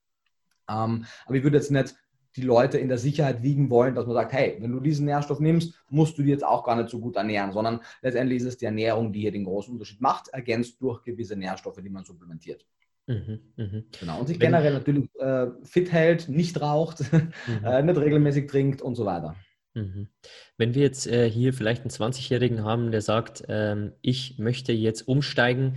Ähm, 0.69 1.05
aber 1.25 1.35
ich 1.35 1.43
würde 1.43 1.57
jetzt 1.57 1.71
nicht 1.71 1.95
die 2.35 2.41
Leute 2.41 2.77
in 2.77 2.89
der 2.89 2.97
Sicherheit 2.97 3.43
wiegen 3.43 3.69
wollen, 3.69 3.95
dass 3.95 4.05
man 4.05 4.15
sagt, 4.15 4.33
hey, 4.33 4.57
wenn 4.59 4.71
du 4.71 4.79
diesen 4.79 5.05
Nährstoff 5.05 5.39
nimmst, 5.39 5.73
musst 5.89 6.17
du 6.17 6.23
dir 6.23 6.31
jetzt 6.31 6.45
auch 6.45 6.63
gar 6.63 6.75
nicht 6.75 6.89
so 6.89 6.99
gut 6.99 7.15
ernähren, 7.15 7.51
sondern 7.51 7.81
letztendlich 8.01 8.41
ist 8.41 8.47
es 8.47 8.57
die 8.57 8.65
Ernährung, 8.65 9.13
die 9.13 9.21
hier 9.21 9.31
den 9.31 9.45
großen 9.45 9.71
Unterschied 9.71 10.01
macht, 10.01 10.29
ergänzt 10.29 10.81
durch 10.81 11.03
gewisse 11.03 11.35
Nährstoffe, 11.35 11.81
die 11.81 11.89
man 11.89 12.05
supplementiert. 12.05 12.65
Mhm, 13.07 13.39
mh. 13.55 13.83
Genau. 13.99 14.19
Und 14.19 14.27
sich 14.27 14.39
wenn 14.39 14.51
generell 14.51 14.73
natürlich 14.73 15.07
äh, 15.19 15.47
fit 15.63 15.91
hält, 15.91 16.27
nicht 16.27 16.59
raucht, 16.59 17.11
mhm. 17.11 17.29
äh, 17.63 17.83
nicht 17.83 17.97
regelmäßig 17.97 18.47
trinkt 18.47 18.81
und 18.81 18.95
so 18.95 19.05
weiter. 19.05 19.35
Mhm. 19.75 20.07
Wenn 20.57 20.73
wir 20.73 20.81
jetzt 20.81 21.05
äh, 21.05 21.29
hier 21.29 21.53
vielleicht 21.53 21.81
einen 21.81 21.91
20-Jährigen 21.91 22.63
haben, 22.63 22.91
der 22.91 23.01
sagt, 23.01 23.43
ähm, 23.47 23.91
ich 24.01 24.39
möchte 24.39 24.71
jetzt 24.71 25.07
umsteigen, 25.07 25.75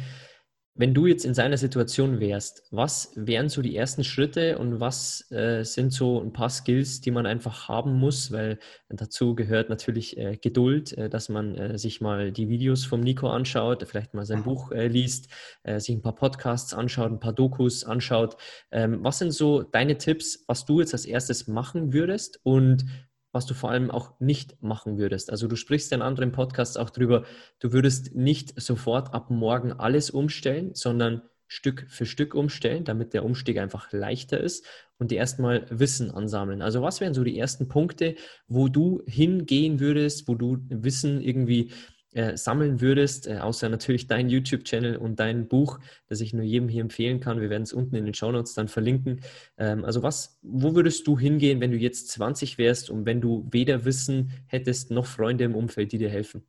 wenn 0.79 0.95
du 0.95 1.07
jetzt 1.07 1.25
in 1.25 1.35
seiner 1.35 1.59
Situation 1.59 2.21
wärst, 2.21 2.62
was 2.71 3.12
wären 3.17 3.49
so 3.49 3.62
die 3.62 3.77
ersten 3.77 4.05
Schritte 4.05 4.59
und 4.59 4.79
was 4.79 5.29
äh, 5.33 5.64
sind 5.64 5.93
so 5.93 6.23
ein 6.23 6.33
paar 6.33 6.51
Skills, 6.51 7.01
die 7.01 7.11
man 7.11 7.27
einfach 7.27 7.69
haben 7.69 7.95
muss? 7.99 8.31
Weil 8.31 8.61
dazu 8.88 9.35
gehört 9.35 9.71
natürlich 9.71 10.17
äh, 10.17 10.37
Geduld, 10.37 10.97
äh, 10.97 11.11
dass 11.11 11.29
man 11.29 11.57
äh, 11.57 11.79
sich 11.79 12.01
mal 12.01 12.31
die 12.31 12.49
Videos 12.49 12.85
vom 12.85 13.01
Nico 13.01 13.29
anschaut, 13.29 13.85
vielleicht 13.88 14.14
mal 14.14 14.25
sein 14.25 14.45
Buch 14.45 14.71
äh, 14.71 14.87
liest, 14.87 15.29
äh, 15.64 15.81
sich 15.81 15.97
ein 15.97 16.03
paar 16.03 16.14
Podcasts 16.14 16.73
anschaut, 16.73 17.11
ein 17.11 17.21
paar 17.21 17.33
Dokus 17.33 17.83
anschaut. 17.83 18.37
Ähm, 18.71 19.01
was 19.03 19.19
sind 19.19 19.33
so 19.33 19.64
deine 19.64 19.99
Tipps, 19.99 20.45
was 20.47 20.64
du 20.64 20.79
jetzt 20.79 20.95
als 20.95 21.07
erstes 21.07 21.49
machen 21.49 21.93
würdest 21.93 22.38
und 22.45 22.87
was 23.33 23.47
du 23.47 23.55
vor 23.55 23.71
allem 23.71 23.91
auch 23.91 24.19
nicht 24.21 24.62
machen 24.62 24.99
würdest. 24.99 25.31
Also 25.31 25.49
du 25.49 25.57
sprichst 25.57 25.93
in 25.93 26.03
anderen 26.03 26.33
Podcasts 26.33 26.77
auch 26.77 26.91
drüber, 26.91 27.25
du 27.61 27.73
würdest 27.73 28.14
nicht 28.14 28.61
sofort 28.61 29.12
ab 29.14 29.31
morgen 29.31 29.73
alles 29.73 30.11
umstellen, 30.11 30.71
sondern 30.75 31.23
Stück 31.47 31.87
für 31.88 32.05
Stück 32.05 32.35
umstellen, 32.35 32.85
damit 32.85 33.14
der 33.14 33.25
Umstieg 33.25 33.59
einfach 33.59 33.91
leichter 33.91 34.38
ist 34.38 34.67
und 34.99 35.11
dir 35.11 35.17
erstmal 35.19 35.67
Wissen 35.71 36.11
ansammeln. 36.11 36.61
Also 36.61 36.83
was 36.83 37.01
wären 37.01 37.14
so 37.14 37.25
die 37.25 37.38
ersten 37.38 37.69
Punkte, 37.69 38.17
wo 38.49 38.69
du 38.69 39.03
hingehen 39.07 39.81
würdest, 39.81 40.29
wo 40.29 40.35
du 40.35 40.59
Wissen 40.69 41.23
irgendwie 41.23 41.73
äh, 42.12 42.37
sammeln 42.37 42.81
würdest, 42.81 43.27
äh, 43.27 43.38
außer 43.38 43.68
natürlich 43.68 44.07
dein 44.07 44.29
YouTube-Channel 44.29 44.97
und 44.97 45.21
dein 45.21 45.49
Buch, 45.49 45.79
das 46.09 46.21
ich 46.21 46.33
nur 46.33 46.44
jedem 46.44 46.68
hier 46.68 46.83
empfehlen 46.83 47.21
kann. 47.21 47.40
Wir 47.40 47.51
werden 47.51 47.64
es 47.64 47.73
unten 47.73 47.97
in 47.97 48.05
den 48.05 48.14
Shownotes 48.14 48.55
dann 48.55 48.68
verlinken. 48.68 49.21
Ähm, 49.59 49.85
also 49.85 50.03
was, 50.03 50.38
wo 50.42 50.75
würdest 50.75 51.07
du 51.07 51.18
hingehen, 51.18 51.61
wenn 51.61 51.71
du 51.71 51.77
jetzt 51.77 52.09
20 52.09 52.59
wärst 52.59 52.90
und 52.90 53.07
wenn 53.07 53.21
du 53.21 53.47
weder 53.51 53.85
Wissen 53.85 54.33
hättest 54.47 54.90
noch 54.90 55.07
Freunde 55.07 55.44
im 55.44 55.55
Umfeld, 55.55 55.92
die 55.92 55.99
dir 55.99 56.11
helfen? 56.11 56.44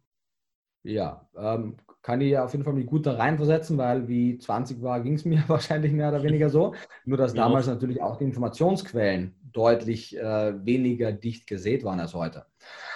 Ja, 0.84 1.28
ähm, 1.38 1.78
kann 2.02 2.22
ich 2.22 2.38
auf 2.38 2.54
jeden 2.54 2.64
Fall 2.64 2.74
mich 2.74 2.86
gut 2.86 3.06
da 3.06 3.14
reinversetzen, 3.14 3.78
weil 3.78 4.08
wie 4.08 4.38
20 4.38 4.82
war, 4.82 5.02
ging 5.02 5.16
es 5.16 5.26
mir 5.26 5.44
wahrscheinlich 5.48 5.92
mehr 5.92 6.10
oder 6.10 6.24
weniger 6.24 6.50
so. 6.50 6.74
Nur 7.06 7.18
dass 7.18 7.34
ja. 7.34 7.44
damals 7.44 7.68
natürlich 7.68 8.02
auch 8.02 8.18
die 8.18 8.24
Informationsquellen 8.26 9.36
deutlich 9.52 10.18
äh, 10.18 10.66
weniger 10.66 11.12
dicht 11.12 11.48
gesät 11.48 11.84
waren 11.84 12.00
als 12.00 12.14
heute. 12.14 12.46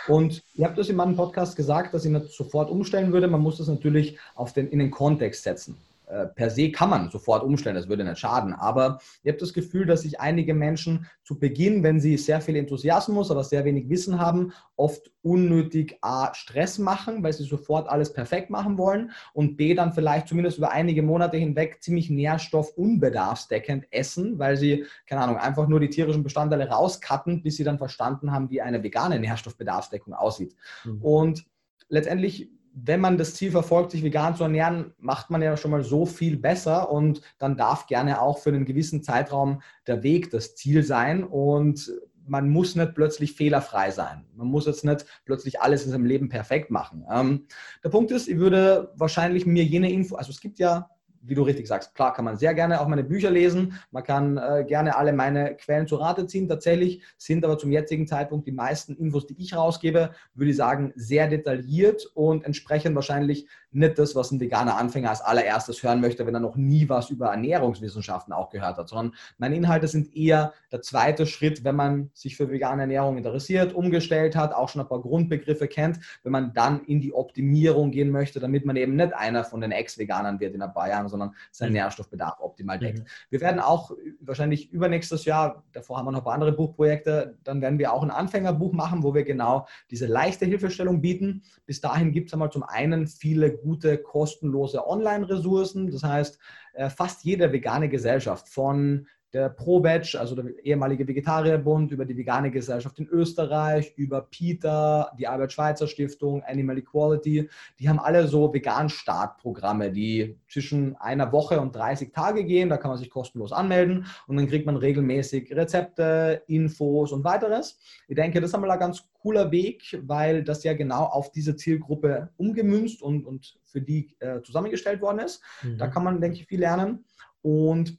Und 0.07 0.43
ich 0.53 0.63
habe 0.63 0.75
das 0.75 0.89
in 0.89 0.95
meinem 0.95 1.15
Podcast 1.15 1.55
gesagt, 1.55 1.93
dass 1.93 2.05
ich 2.05 2.11
nicht 2.11 2.31
sofort 2.31 2.69
umstellen 2.69 3.11
würde. 3.11 3.27
Man 3.27 3.41
muss 3.41 3.57
das 3.57 3.67
natürlich 3.67 4.19
auf 4.35 4.53
den, 4.53 4.69
in 4.69 4.79
den 4.79 4.91
Kontext 4.91 5.43
setzen. 5.43 5.77
Äh, 6.13 6.27
per 6.27 6.51
se 6.51 6.71
kann 6.71 6.91
man 6.91 7.09
sofort 7.09 7.43
umstellen, 7.43 7.75
das 7.75 7.89
würde 7.89 8.03
nicht 8.03 8.19
schaden. 8.19 8.53
Aber 8.53 8.99
ich 9.23 9.29
habe 9.29 9.39
das 9.39 9.53
Gefühl, 9.53 9.87
dass 9.87 10.01
sich 10.01 10.19
einige 10.19 10.53
Menschen 10.53 11.07
zu 11.23 11.39
Beginn, 11.39 11.81
wenn 11.81 11.99
sie 11.99 12.17
sehr 12.17 12.39
viel 12.39 12.55
Enthusiasmus, 12.55 13.31
aber 13.31 13.43
sehr 13.43 13.65
wenig 13.65 13.89
Wissen 13.89 14.19
haben, 14.19 14.53
oft 14.75 15.11
unnötig 15.23 15.97
A, 16.01 16.31
Stress 16.35 16.77
machen, 16.77 17.23
weil 17.23 17.33
sie 17.33 17.45
sofort 17.45 17.89
alles 17.89 18.13
perfekt 18.13 18.51
machen 18.51 18.77
wollen 18.77 19.11
und 19.33 19.57
B, 19.57 19.73
dann 19.73 19.93
vielleicht 19.93 20.27
zumindest 20.27 20.59
über 20.59 20.71
einige 20.71 21.01
Monate 21.01 21.37
hinweg 21.37 21.81
ziemlich 21.81 22.11
nährstoffunbedarfsdeckend 22.11 23.87
essen, 23.89 24.37
weil 24.37 24.55
sie, 24.55 24.85
keine 25.07 25.21
Ahnung, 25.21 25.37
einfach 25.37 25.67
nur 25.67 25.79
die 25.79 25.89
tierischen 25.89 26.23
Bestandteile 26.23 26.69
rauscutten, 26.69 27.41
bis 27.41 27.55
sie 27.55 27.63
dann 27.63 27.79
verstanden 27.79 28.31
haben, 28.31 28.51
wie 28.51 28.61
eine 28.61 28.83
vegane 28.83 29.19
Nährstoffbedarfsdeckung 29.19 30.13
aussieht. 30.13 30.55
Mhm. 30.83 31.01
Und 31.01 31.45
letztendlich 31.89 32.51
wenn 32.75 32.99
man 32.99 33.17
das 33.17 33.35
Ziel 33.35 33.51
verfolgt, 33.51 33.91
sich 33.91 34.03
vegan 34.03 34.35
zu 34.35 34.43
ernähren, 34.43 34.93
macht 34.97 35.29
man 35.29 35.41
ja 35.41 35.55
schon 35.57 35.71
mal 35.71 35.83
so 35.83 36.05
viel 36.05 36.37
besser 36.37 36.91
und 36.91 37.21
dann 37.37 37.55
darf 37.55 37.85
gerne 37.85 38.19
auch 38.19 38.39
für 38.39 38.49
einen 38.49 38.65
gewissen 38.65 39.03
Zeitraum 39.03 39.61
der 39.85 40.01
Weg 40.03 40.31
das 40.31 40.55
Ziel 40.55 40.83
sein 40.83 41.23
und 41.23 41.91
man 42.25 42.49
muss 42.49 42.75
nicht 42.75 42.95
plötzlich 42.95 43.33
fehlerfrei 43.33 43.91
sein. 43.91 44.25
Man 44.35 44.47
muss 44.47 44.65
jetzt 44.65 44.85
nicht 44.85 45.05
plötzlich 45.25 45.61
alles 45.61 45.85
in 45.85 45.91
seinem 45.91 46.05
Leben 46.05 46.29
perfekt 46.29 46.71
machen. 46.71 47.05
Ähm, 47.11 47.47
der 47.83 47.89
Punkt 47.89 48.11
ist, 48.11 48.27
ich 48.27 48.37
würde 48.37 48.91
wahrscheinlich 48.95 49.45
mir 49.45 49.63
jene 49.63 49.91
Info, 49.91 50.15
also 50.15 50.31
es 50.31 50.39
gibt 50.39 50.57
ja 50.57 50.89
wie 51.25 51.35
du 51.35 51.43
richtig 51.43 51.67
sagst, 51.67 51.95
klar 51.95 52.13
kann 52.13 52.25
man 52.25 52.37
sehr 52.37 52.53
gerne 52.53 52.81
auch 52.81 52.87
meine 52.87 53.03
Bücher 53.03 53.31
lesen. 53.31 53.79
Man 53.91 54.03
kann 54.03 54.37
äh, 54.37 54.65
gerne 54.67 54.95
alle 54.95 55.13
meine 55.13 55.55
Quellen 55.55 55.87
zu 55.87 55.95
Rate 55.95 56.27
ziehen. 56.27 56.47
Tatsächlich 56.47 57.01
sind 57.17 57.45
aber 57.45 57.57
zum 57.57 57.71
jetzigen 57.71 58.07
Zeitpunkt 58.07 58.47
die 58.47 58.51
meisten 58.51 58.95
Infos, 58.95 59.25
die 59.25 59.41
ich 59.41 59.55
rausgebe, 59.55 60.11
würde 60.33 60.51
ich 60.51 60.57
sagen, 60.57 60.91
sehr 60.95 61.27
detailliert 61.27 62.05
und 62.13 62.43
entsprechend 62.43 62.95
wahrscheinlich 62.95 63.47
nicht 63.75 63.97
das, 63.97 64.15
was 64.15 64.31
ein 64.31 64.39
veganer 64.39 64.77
Anfänger 64.77 65.09
als 65.09 65.21
allererstes 65.21 65.83
hören 65.83 66.01
möchte, 66.01 66.25
wenn 66.25 66.33
er 66.33 66.39
noch 66.39 66.55
nie 66.55 66.89
was 66.89 67.09
über 67.09 67.27
Ernährungswissenschaften 67.27 68.33
auch 68.33 68.49
gehört 68.49 68.77
hat, 68.77 68.89
sondern 68.89 69.15
meine 69.37 69.55
Inhalte 69.55 69.87
sind 69.87 70.15
eher 70.15 70.53
der 70.71 70.81
zweite 70.81 71.25
Schritt, 71.25 71.63
wenn 71.63 71.75
man 71.75 72.09
sich 72.13 72.37
für 72.37 72.49
vegane 72.49 72.81
Ernährung 72.83 73.17
interessiert, 73.17 73.73
umgestellt 73.73 74.35
hat, 74.35 74.53
auch 74.53 74.69
schon 74.69 74.81
ein 74.81 74.87
paar 74.87 75.01
Grundbegriffe 75.01 75.67
kennt, 75.67 75.99
wenn 76.23 76.31
man 76.31 76.53
dann 76.53 76.83
in 76.85 77.01
die 77.01 77.13
Optimierung 77.13 77.91
gehen 77.91 78.11
möchte, 78.11 78.39
damit 78.39 78.65
man 78.65 78.75
eben 78.75 78.95
nicht 78.95 79.13
einer 79.13 79.43
von 79.43 79.61
den 79.61 79.71
Ex-Veganern 79.71 80.39
wird 80.39 80.55
in 80.55 80.61
ein 80.61 80.73
paar 80.73 80.89
Jahren, 80.89 81.07
sondern 81.09 81.35
seinen 81.51 81.69
mhm. 81.69 81.75
Nährstoffbedarf 81.75 82.39
optimal 82.39 82.79
deckt. 82.79 82.99
Mhm. 82.99 83.05
Wir 83.29 83.41
werden 83.41 83.59
auch 83.59 83.91
wahrscheinlich 84.19 84.71
übernächstes 84.71 85.25
Jahr, 85.25 85.63
davor 85.71 85.97
haben 85.97 86.05
wir 86.05 86.11
noch 86.11 86.19
ein 86.19 86.25
paar 86.25 86.33
andere 86.33 86.51
Buchprojekte, 86.51 87.37
dann 87.43 87.61
werden 87.61 87.79
wir 87.79 87.93
auch 87.93 88.03
ein 88.03 88.11
Anfängerbuch 88.11 88.73
machen, 88.73 89.03
wo 89.03 89.13
wir 89.13 89.23
genau 89.23 89.67
diese 89.91 90.05
leichte 90.05 90.45
Hilfestellung 90.45 91.01
bieten. 91.01 91.43
Bis 91.65 91.81
dahin 91.81 92.11
gibt 92.11 92.29
es 92.29 92.33
einmal 92.33 92.51
zum 92.51 92.63
einen 92.63 93.07
viele 93.07 93.62
gute, 93.63 93.97
kostenlose 93.97 94.85
Online-Ressourcen. 94.85 95.89
Das 95.91 96.03
heißt, 96.03 96.39
äh, 96.73 96.89
fast 96.89 97.23
jede 97.23 97.51
vegane 97.51 97.89
Gesellschaft 97.89 98.49
von 98.49 99.07
der 99.33 99.49
ProVeg, 99.49 100.15
also 100.15 100.35
der 100.35 100.45
ehemalige 100.63 101.07
Vegetarierbund, 101.07 101.91
über 101.91 102.05
die 102.05 102.15
Vegane 102.15 102.51
Gesellschaft 102.51 102.99
in 102.99 103.07
Österreich, 103.07 103.93
über 103.95 104.21
PETA, 104.21 105.11
die 105.17 105.27
Albert-Schweitzer 105.27 105.87
Stiftung, 105.87 106.43
Animal 106.43 106.77
Equality, 106.77 107.49
die 107.79 107.89
haben 107.89 107.99
alle 107.99 108.27
so 108.27 108.53
Vegan-Startprogramme, 108.53 109.91
die 109.91 110.37
zwischen 110.47 110.95
einer 110.97 111.31
Woche 111.31 111.59
und 111.59 111.75
30 111.75 112.13
Tage 112.13 112.45
gehen. 112.45 112.69
Da 112.69 112.77
kann 112.77 112.91
man 112.91 112.99
sich 112.99 113.09
kostenlos 113.09 113.51
anmelden 113.51 114.05
und 114.27 114.37
dann 114.37 114.47
kriegt 114.47 114.67
man 114.67 114.77
regelmäßig 114.77 115.55
Rezepte, 115.55 116.43
Infos 116.47 117.11
und 117.11 117.23
weiteres. 117.23 117.79
Ich 118.07 118.15
denke, 118.15 118.39
das 118.39 118.51
ist 118.51 118.55
einmal 118.55 118.71
ein 118.71 118.79
ganz 118.79 119.03
cooler 119.23 119.51
Weg, 119.51 119.99
weil 120.03 120.43
das 120.43 120.63
ja 120.63 120.73
genau 120.73 121.05
auf 121.05 121.31
diese 121.31 121.55
Zielgruppe 121.55 122.29
umgemünzt 122.37 123.01
und, 123.01 123.25
und 123.25 123.57
für 123.63 123.81
die 123.81 124.15
äh, 124.19 124.41
zusammengestellt 124.41 125.01
worden 125.01 125.19
ist. 125.19 125.41
Mhm. 125.63 125.77
Da 125.79 125.87
kann 125.87 126.03
man, 126.03 126.21
denke 126.21 126.37
ich, 126.37 126.45
viel 126.45 126.59
lernen. 126.59 127.05
Und 127.41 127.97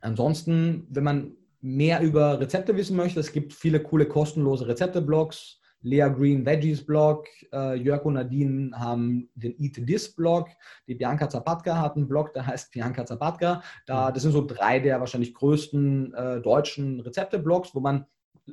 Ansonsten, 0.00 0.86
wenn 0.90 1.04
man 1.04 1.32
mehr 1.60 2.00
über 2.00 2.38
Rezepte 2.40 2.76
wissen 2.76 2.96
möchte, 2.96 3.20
es 3.20 3.32
gibt 3.32 3.52
viele 3.52 3.80
coole 3.80 4.06
kostenlose 4.06 4.68
Rezepte-Blogs. 4.68 5.60
Lea 5.82 6.08
Green 6.08 6.44
Veggies 6.44 6.84
Blog, 6.84 7.28
äh, 7.52 7.76
Jörg 7.76 8.04
und 8.04 8.14
Nadine 8.14 8.72
haben 8.76 9.28
den 9.34 9.54
Eat 9.58 9.86
This 9.86 10.12
Blog, 10.12 10.48
die 10.88 10.96
Bianca 10.96 11.28
Zapatka 11.28 11.80
hat 11.80 11.96
einen 11.96 12.08
Blog, 12.08 12.32
der 12.32 12.46
heißt 12.46 12.72
Bianca 12.72 13.06
Zapatka. 13.06 13.62
Da, 13.86 14.10
das 14.10 14.22
sind 14.22 14.32
so 14.32 14.44
drei 14.44 14.80
der 14.80 14.98
wahrscheinlich 14.98 15.32
größten 15.34 16.12
äh, 16.14 16.40
deutschen 16.40 17.00
Rezepte-Blogs, 17.00 17.74
wo 17.74 17.80
man 17.80 18.06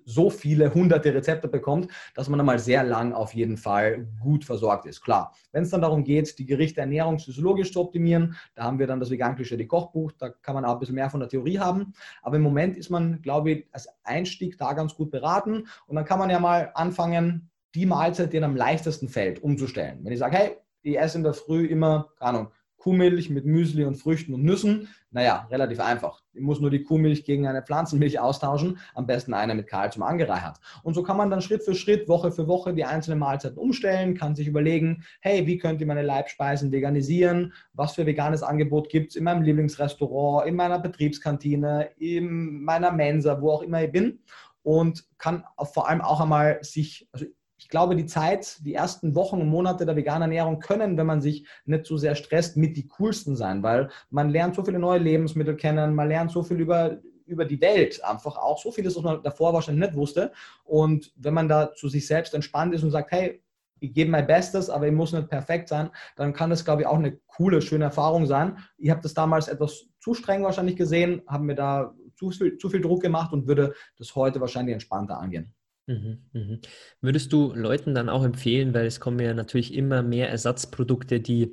so 0.06 0.30
viele 0.30 0.74
hunderte 0.74 1.14
Rezepte 1.14 1.48
bekommt, 1.48 1.92
dass 2.16 2.30
man 2.30 2.40
einmal 2.40 2.60
sehr 2.60 2.84
lang 2.84 3.14
auf 3.14 3.34
jeden 3.34 3.58
Fall 3.58 4.08
gut 4.20 4.46
versorgt 4.46 4.86
ist. 4.86 5.02
Klar, 5.02 5.34
wenn 5.52 5.64
es 5.64 5.70
dann 5.70 5.82
darum 5.82 6.04
geht, 6.04 6.38
die 6.40 6.46
Gerichte 6.46 6.82
ernährungsphysiologisch 6.82 7.72
zu 7.72 7.82
optimieren, 7.82 8.36
da 8.56 8.64
haben 8.64 8.80
wir 8.80 8.88
dann 8.88 9.00
das 9.00 9.10
vegan 9.10 9.36
die 9.36 9.68
Kochbuch, 9.68 10.12
da 10.14 10.30
kann 10.30 10.56
man 10.56 10.66
auch 10.66 10.74
ein 10.74 10.80
bisschen 10.80 10.96
mehr 10.96 11.10
von 11.10 11.20
der 11.20 11.30
Theorie 11.30 11.60
haben. 11.60 11.94
Aber 12.22 12.38
im 12.38 12.42
Moment 12.42 12.78
ist 12.78 12.90
man, 12.90 13.22
glaube 13.22 13.52
ich, 13.52 13.68
als 13.72 13.88
Einstieg 14.04 14.58
da 14.58 14.74
ganz 14.74 14.96
gut 14.96 15.12
beraten 15.12 15.68
und 15.88 15.96
dann 15.96 16.06
kann 16.06 16.20
man 16.20 16.30
ja 16.30 16.40
mal 16.40 16.72
anfangen, 16.76 17.50
die 17.76 17.86
Mahlzeit, 17.86 18.34
die 18.34 18.44
am 18.44 18.56
leichtesten 18.56 19.10
fällt, 19.10 19.42
umzustellen. 19.42 20.00
Wenn 20.04 20.14
ich 20.14 20.20
sage, 20.20 20.38
hey, 20.38 20.58
ich 20.84 21.00
esse 21.00 21.18
in 21.18 21.24
der 21.24 21.34
Früh 21.34 21.66
immer, 21.66 22.10
keine 22.20 22.30
Ahnung, 22.30 22.52
Kuhmilch 22.84 23.30
mit 23.30 23.46
Müsli 23.46 23.86
und 23.86 23.96
Früchten 23.96 24.34
und 24.34 24.44
Nüssen. 24.44 24.90
Naja, 25.10 25.48
relativ 25.50 25.80
einfach. 25.80 26.22
Ich 26.34 26.42
muss 26.42 26.60
nur 26.60 26.70
die 26.70 26.84
Kuhmilch 26.84 27.24
gegen 27.24 27.48
eine 27.48 27.62
Pflanzenmilch 27.62 28.20
austauschen, 28.20 28.78
am 28.94 29.08
besten 29.08 29.34
eine 29.34 29.56
mit 29.56 29.68
Kalzium 29.68 30.04
angereichert. 30.04 30.60
Und 30.84 30.94
so 30.94 31.02
kann 31.02 31.16
man 31.16 31.30
dann 31.30 31.42
Schritt 31.42 31.64
für 31.64 31.76
Schritt, 31.76 32.10
Woche 32.10 32.34
für 32.34 32.46
Woche 32.46 32.74
die 32.74 32.84
einzelnen 32.84 33.20
Mahlzeiten 33.20 33.58
umstellen, 33.58 34.18
kann 34.18 34.36
sich 34.36 34.48
überlegen, 34.48 35.06
hey, 35.22 35.48
wie 35.48 35.58
könnt 35.58 35.80
ihr 35.80 35.88
meine 35.88 36.02
Leibspeisen 36.02 36.74
veganisieren? 36.74 37.54
Was 37.72 37.94
für 37.96 38.06
veganes 38.06 38.44
Angebot 38.44 38.90
gibt 38.90 39.12
es 39.12 39.16
in 39.16 39.24
meinem 39.24 39.44
Lieblingsrestaurant, 39.44 40.46
in 40.46 40.56
meiner 40.58 40.80
Betriebskantine, 40.80 41.90
in 41.98 42.64
meiner 42.64 42.92
Mensa, 42.92 43.42
wo 43.42 43.52
auch 43.52 43.62
immer 43.62 43.82
ich 43.82 43.94
bin? 43.94 44.20
Und 44.62 45.06
kann 45.18 45.46
vor 45.72 45.88
allem 45.88 46.02
auch 46.02 46.20
einmal 46.20 46.62
sich, 46.64 47.08
also 47.14 47.26
glaube, 47.74 47.96
die 47.96 48.06
Zeit, 48.06 48.64
die 48.64 48.76
ersten 48.76 49.16
Wochen 49.16 49.42
und 49.42 49.48
Monate 49.48 49.88
der 49.88 49.96
veganen 49.96 50.22
Ernährung 50.22 50.60
können, 50.60 50.96
wenn 50.96 51.08
man 51.08 51.22
sich 51.22 51.48
nicht 51.66 51.88
zu 51.88 51.96
so 51.96 51.98
sehr 51.98 52.14
stresst, 52.14 52.56
mit 52.56 52.78
die 52.78 52.88
coolsten 52.88 53.36
sein, 53.36 53.64
weil 53.64 53.90
man 54.12 54.30
lernt 54.30 54.54
so 54.54 54.64
viele 54.64 54.78
neue 54.78 55.00
Lebensmittel 55.00 55.56
kennen, 55.56 55.96
man 55.96 56.08
lernt 56.08 56.30
so 56.30 56.44
viel 56.44 56.60
über, 56.60 57.00
über 57.26 57.46
die 57.46 57.60
Welt, 57.62 58.04
einfach 58.04 58.38
auch 58.38 58.62
so 58.62 58.72
vieles, 58.72 58.96
was 58.96 59.02
man 59.02 59.24
davor 59.24 59.54
wahrscheinlich 59.54 59.88
nicht 59.88 59.98
wusste. 59.98 60.32
Und 60.64 61.12
wenn 61.16 61.34
man 61.34 61.50
da 61.50 61.74
zu 61.74 61.90
sich 61.90 62.06
selbst 62.06 62.36
entspannt 62.36 62.76
ist 62.76 62.84
und 62.84 62.92
sagt, 62.92 63.12
hey, 63.12 63.42
ich 63.80 63.92
gebe 63.92 64.12
mein 64.12 64.28
Bestes, 64.28 64.70
aber 64.70 64.86
ich 64.86 64.94
muss 64.94 65.12
nicht 65.12 65.30
perfekt 65.30 65.68
sein, 65.68 65.90
dann 66.16 66.32
kann 66.32 66.52
das, 66.52 66.64
glaube 66.64 66.84
ich, 66.84 66.88
auch 66.88 67.00
eine 67.00 67.18
coole, 67.26 67.60
schöne 67.60 67.86
Erfahrung 67.86 68.28
sein. 68.28 68.60
Ich 68.78 68.92
habe 68.92 69.02
das 69.02 69.16
damals 69.16 69.48
etwas 69.48 69.88
zu 70.00 70.14
streng 70.14 70.44
wahrscheinlich 70.44 70.76
gesehen, 70.76 71.24
habe 71.26 71.44
mir 71.44 71.56
da 71.56 71.96
zu 72.16 72.30
viel, 72.30 72.56
zu 72.60 72.70
viel 72.70 72.82
Druck 72.82 73.02
gemacht 73.02 73.34
und 73.34 73.48
würde 73.48 73.74
das 73.98 74.14
heute 74.14 74.40
wahrscheinlich 74.42 74.74
entspannter 74.74 75.18
angehen. 75.18 75.56
Mhm, 75.88 76.20
mhm. 76.32 76.60
Würdest 77.02 77.34
du 77.34 77.54
Leuten 77.54 77.94
dann 77.94 78.08
auch 78.10 78.24
empfehlen, 78.24 78.74
weil 78.74 78.86
es 78.86 79.00
kommen 79.02 79.20
ja 79.20 79.34
natürlich 79.34 79.74
immer 79.74 80.02
mehr 80.02 80.30
Ersatzprodukte, 80.30 81.20
die 81.20 81.52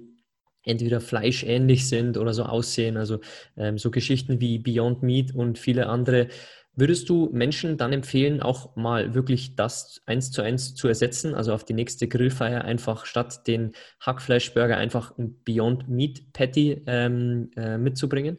entweder 0.62 1.00
fleischähnlich 1.00 1.88
sind 1.88 2.16
oder 2.16 2.32
so 2.34 2.44
aussehen, 2.44 2.96
also 2.96 3.20
ähm, 3.56 3.78
so 3.78 3.90
Geschichten 3.90 4.40
wie 4.40 4.58
Beyond 4.58 5.02
Meat 5.02 5.34
und 5.34 5.58
viele 5.58 5.86
andere. 5.88 6.28
Würdest 6.76 7.08
du 7.08 7.28
Menschen 7.32 7.76
dann 7.76 7.92
empfehlen, 7.92 8.40
auch 8.40 8.76
mal 8.76 9.14
wirklich 9.14 9.56
das 9.56 10.00
eins 10.06 10.30
zu 10.30 10.42
eins 10.42 10.74
zu 10.76 10.86
ersetzen, 10.86 11.34
also 11.34 11.52
auf 11.52 11.64
die 11.64 11.74
nächste 11.74 12.06
Grillfeier 12.06 12.62
einfach 12.64 13.06
statt 13.06 13.46
den 13.48 13.72
Hackfleischburger 14.00 14.76
einfach 14.76 15.16
ein 15.18 15.42
Beyond 15.44 15.88
Meat 15.88 16.32
Patty 16.32 16.82
ähm, 16.86 17.50
äh, 17.56 17.76
mitzubringen? 17.78 18.38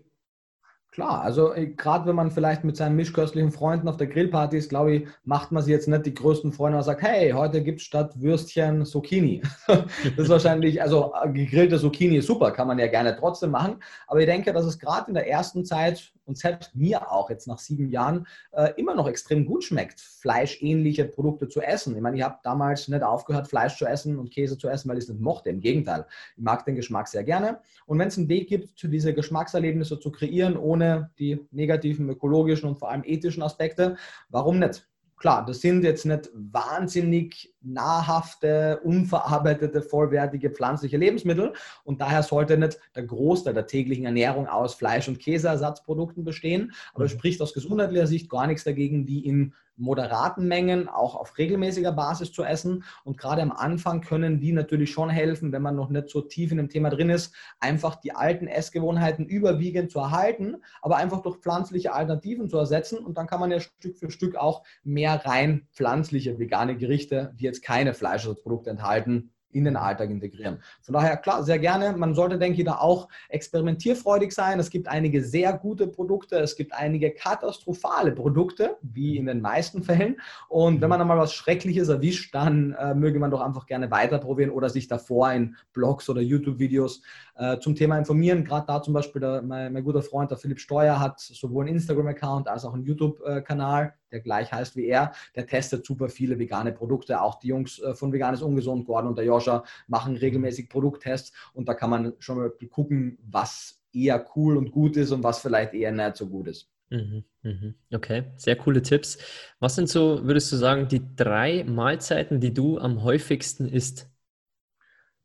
Klar, 0.92 1.22
also 1.22 1.54
äh, 1.54 1.68
gerade 1.68 2.06
wenn 2.06 2.18
man 2.18 2.32
vielleicht 2.32 2.66
mit 2.66 2.76
seinen 2.76 2.98
mischköstlichen 2.98 3.54
Freunden 3.54 3.88
auf 3.88 3.96
der 3.96 4.08
Grillparty 4.08 4.58
ist, 4.58 4.68
glaube 4.68 4.94
ich, 4.94 5.08
macht 5.24 5.54
man 5.54 5.64
sich 5.64 5.72
jetzt 5.72 5.88
nicht 5.88 6.06
die 6.06 6.14
größten 6.14 6.52
Freunde 6.52 6.80
und 6.80 6.84
sagt, 6.84 7.02
hey, 7.02 7.32
heute 7.32 7.64
gibt 7.64 7.80
es 7.80 7.86
statt 7.86 8.12
Würstchen 8.20 8.86
Zucchini. 8.86 9.42
das 9.68 9.86
ist 10.18 10.30
wahrscheinlich, 10.30 10.82
also 10.82 11.14
äh, 11.24 11.30
gegrillte 11.30 11.80
Zucchini 11.80 12.18
ist 12.18 12.28
super, 12.28 12.52
kann 12.52 12.68
man 12.68 12.78
ja 12.78 12.88
gerne 12.88 13.16
trotzdem 13.18 13.52
machen. 13.52 13.78
Aber 14.06 14.20
ich 14.20 14.26
denke, 14.26 14.52
dass 14.52 14.66
es 14.66 14.80
gerade 14.80 15.08
in 15.08 15.14
der 15.14 15.30
ersten 15.30 15.64
Zeit 15.64 16.12
und 16.26 16.38
selbst 16.38 16.76
mir 16.76 17.12
auch 17.12 17.30
jetzt 17.30 17.48
nach 17.48 17.60
sieben 17.60 17.90
Jahren 17.90 18.28
äh, 18.52 18.72
immer 18.78 18.94
noch 18.94 19.08
extrem 19.08 19.46
gut 19.46 19.64
schmeckt, 19.64 20.00
fleischähnliche 20.00 21.06
Produkte 21.06 21.48
zu 21.48 21.62
essen. 21.62 21.96
Ich 21.96 22.02
meine, 22.02 22.18
ich 22.18 22.24
habe 22.24 22.38
damals 22.44 22.88
nicht 22.88 23.04
aufgehört, 23.04 23.48
Fleisch 23.48 23.78
zu 23.78 23.86
essen 23.86 24.20
und 24.20 24.32
Käse 24.32 24.58
zu 24.58 24.68
essen, 24.68 24.90
weil 24.90 24.98
ich 24.98 25.06
es 25.06 25.10
nicht 25.10 25.22
mochte. 25.22 25.50
Im 25.50 25.62
Gegenteil, 25.62 26.06
ich 26.36 26.44
mag 26.44 26.66
den 26.66 26.76
Geschmack 26.76 27.08
sehr 27.08 27.24
gerne. 27.24 27.60
Und 27.86 28.00
wenn 28.00 28.08
es 28.08 28.18
einen 28.18 28.30
Weg 28.30 28.48
gibt, 28.48 28.82
diese 28.84 29.14
Geschmackserlebnisse 29.14 30.00
zu 30.00 30.12
kreieren, 30.12 30.58
ohne 30.58 30.81
die 31.20 31.48
negativen 31.52 32.10
ökologischen 32.10 32.70
und 32.70 32.80
vor 32.80 32.90
allem 32.90 33.04
ethischen 33.06 33.44
Aspekte, 33.44 33.98
warum 34.30 34.60
nicht? 34.60 34.88
Klar, 35.18 35.46
das 35.46 35.62
sind 35.62 35.84
jetzt 35.84 36.06
nicht 36.06 36.30
wahnsinnig 36.34 37.51
nahrhafte, 37.62 38.80
unverarbeitete, 38.84 39.82
vollwertige 39.82 40.50
pflanzliche 40.50 40.98
Lebensmittel. 40.98 41.54
Und 41.84 42.02
daher 42.02 42.24
sollte 42.24 42.58
nicht 42.58 42.80
der 42.96 43.04
Großteil 43.04 43.54
der 43.54 43.68
täglichen 43.68 44.06
Ernährung 44.06 44.48
aus 44.48 44.76
Fleisch- 44.76 45.08
und 45.08 45.20
Käseersatzprodukten 45.20 46.24
bestehen. 46.24 46.74
Aber 46.94 47.06
es 47.06 47.14
mhm. 47.14 47.20
spricht 47.20 47.42
aus 47.42 47.54
gesundheitlicher 47.54 48.08
Sicht 48.08 48.30
gar 48.30 48.48
nichts 48.48 48.64
dagegen, 48.64 49.06
die 49.06 49.26
in 49.26 49.54
moderaten 49.82 50.48
Mengen 50.48 50.88
auch 50.88 51.16
auf 51.16 51.38
regelmäßiger 51.38 51.92
Basis 51.92 52.32
zu 52.32 52.44
essen. 52.44 52.84
Und 53.04 53.18
gerade 53.18 53.42
am 53.42 53.52
Anfang 53.52 54.02
können 54.02 54.40
die 54.40 54.54
natürlich 54.54 54.92
schon 54.92 55.10
helfen, 55.10 55.52
wenn 55.52 55.62
man 55.62 55.76
noch 55.76 55.90
nicht 55.90 56.10
so 56.10 56.22
tief 56.22 56.52
in 56.52 56.58
dem 56.58 56.70
Thema 56.70 56.90
drin 56.90 57.10
ist, 57.10 57.34
einfach 57.60 57.96
die 57.96 58.14
alten 58.14 58.48
Essgewohnheiten 58.48 59.26
überwiegend 59.26 59.92
zu 59.92 60.00
erhalten, 60.00 60.58
aber 60.82 60.98
einfach 60.98 61.22
durch 61.22 61.38
pflanzliche 61.38 61.94
Alternativen 61.94 62.50
zu 62.50 62.58
ersetzen. 62.58 63.00
Und 63.00 63.18
dann 63.18 63.28
kann 63.28 63.40
man 63.40 63.52
ja 63.52 63.60
Stück 63.60 63.98
für 63.98 64.12
Stück 64.12 64.36
auch 64.36 64.64
mehr 64.84 65.26
rein 65.26 65.68
pflanzliche 65.74 66.40
vegane 66.40 66.78
Gerichte, 66.78 67.34
die 67.40 67.48
jetzt 67.52 67.64
keine 67.64 67.94
Fleischersatzprodukte 67.94 68.70
enthalten, 68.70 69.32
in 69.54 69.66
den 69.66 69.76
Alltag 69.76 70.10
integrieren. 70.10 70.62
Von 70.82 70.94
daher, 70.94 71.18
klar, 71.18 71.44
sehr 71.44 71.60
gerne. 71.60 71.96
Man 71.98 72.14
sollte, 72.14 72.38
denke 72.38 72.60
ich, 72.60 72.66
da 72.66 72.78
auch 72.78 73.08
experimentierfreudig 73.30 74.32
sein. 74.32 74.60
Es 74.60 74.70
gibt 74.70 74.88
einige 74.88 75.24
sehr 75.24 75.54
gute 75.54 75.88
Produkte, 75.88 76.38
es 76.38 76.56
gibt 76.56 76.74
einige 76.74 77.12
katastrophale 77.12 78.12
Produkte, 78.12 78.78
wie 78.82 79.18
in 79.18 79.26
den 79.26 79.42
meisten 79.42 79.84
Fällen. 79.84 80.20
Und 80.48 80.82
wenn 80.82 80.90
man 80.90 81.02
einmal 81.02 81.18
was 81.18 81.34
Schreckliches 81.34 81.90
erwischt, 81.90 82.34
dann 82.34 82.74
äh, 82.74 82.94
möge 82.94 83.20
man 83.20 83.32
doch 83.32 83.42
einfach 83.42 83.66
gerne 83.66 83.92
weiterprobieren 83.92 84.52
oder 84.52 84.70
sich 84.70 84.88
davor 84.88 85.32
in 85.32 85.56
Blogs 85.74 86.10
oder 86.10 86.22
YouTube-Videos 86.22 87.02
äh, 87.36 87.60
zum 87.60 87.76
Thema 87.76 87.98
informieren. 87.98 88.46
Gerade 88.46 88.68
da 88.68 88.82
zum 88.82 88.94
Beispiel 88.94 89.22
der, 89.22 89.42
mein, 89.42 89.74
mein, 89.74 89.84
guter 89.84 90.02
Freund, 90.02 90.32
der 90.32 90.38
Philipp 90.38 90.60
Steuer, 90.60 91.00
hat 91.00 91.20
sowohl 91.20 91.66
einen 91.66 91.76
Instagram-Account 91.76 92.48
als 92.48 92.66
auch 92.66 92.74
einen 92.74 92.84
YouTube-Kanal, 92.84 93.94
der 94.12 94.20
gleich 94.20 94.52
heißt 94.52 94.76
wie 94.76 94.86
er. 94.86 95.14
Der 95.36 95.48
testet 95.48 95.86
super 95.86 96.10
viele 96.10 96.38
vegane 96.38 96.72
Produkte. 96.72 97.22
Auch 97.22 97.36
die 97.36 97.48
Jungs 97.48 97.80
äh, 97.80 97.94
von 97.94 98.12
Veganes 98.14 98.42
Ungesund, 98.42 98.86
Gordon 98.86 99.10
und 99.10 99.18
der 99.18 99.26
Joscha, 99.26 99.64
machen 99.88 100.18
regelmäßig 100.18 100.70
Produkttests 100.70 101.34
und 101.54 101.68
da 101.68 101.74
kann 101.74 101.90
man 101.90 102.14
schon 102.20 102.38
mal 102.38 102.52
gucken, 102.70 103.18
was 103.24 103.82
eher 103.94 104.26
cool 104.36 104.58
und 104.58 104.72
gut 104.72 104.98
ist 104.98 105.12
und 105.12 105.24
was 105.24 105.40
vielleicht 105.40 105.74
eher 105.74 105.92
nicht 105.92 106.16
so 106.16 106.28
gut 106.28 106.48
ist. 106.48 106.70
Mhm, 106.90 107.24
mhm. 107.44 107.76
Okay, 107.94 108.24
sehr 108.36 108.58
coole 108.58 108.82
Tipps. 108.82 109.18
Was 109.60 109.76
sind 109.76 109.88
so, 109.88 110.26
würdest 110.26 110.52
du 110.52 110.58
sagen, 110.58 110.88
die 110.88 111.02
drei 111.16 111.64
Mahlzeiten, 111.64 112.40
die 112.42 112.54
du 112.54 112.78
am 112.80 113.04
häufigsten 113.04 113.68
isst? 113.68 114.10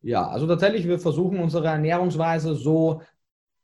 Ja, 0.01 0.27
also 0.27 0.47
tatsächlich, 0.47 0.87
wir 0.87 0.99
versuchen 0.99 1.39
unsere 1.39 1.67
Ernährungsweise 1.67 2.55
so 2.55 3.01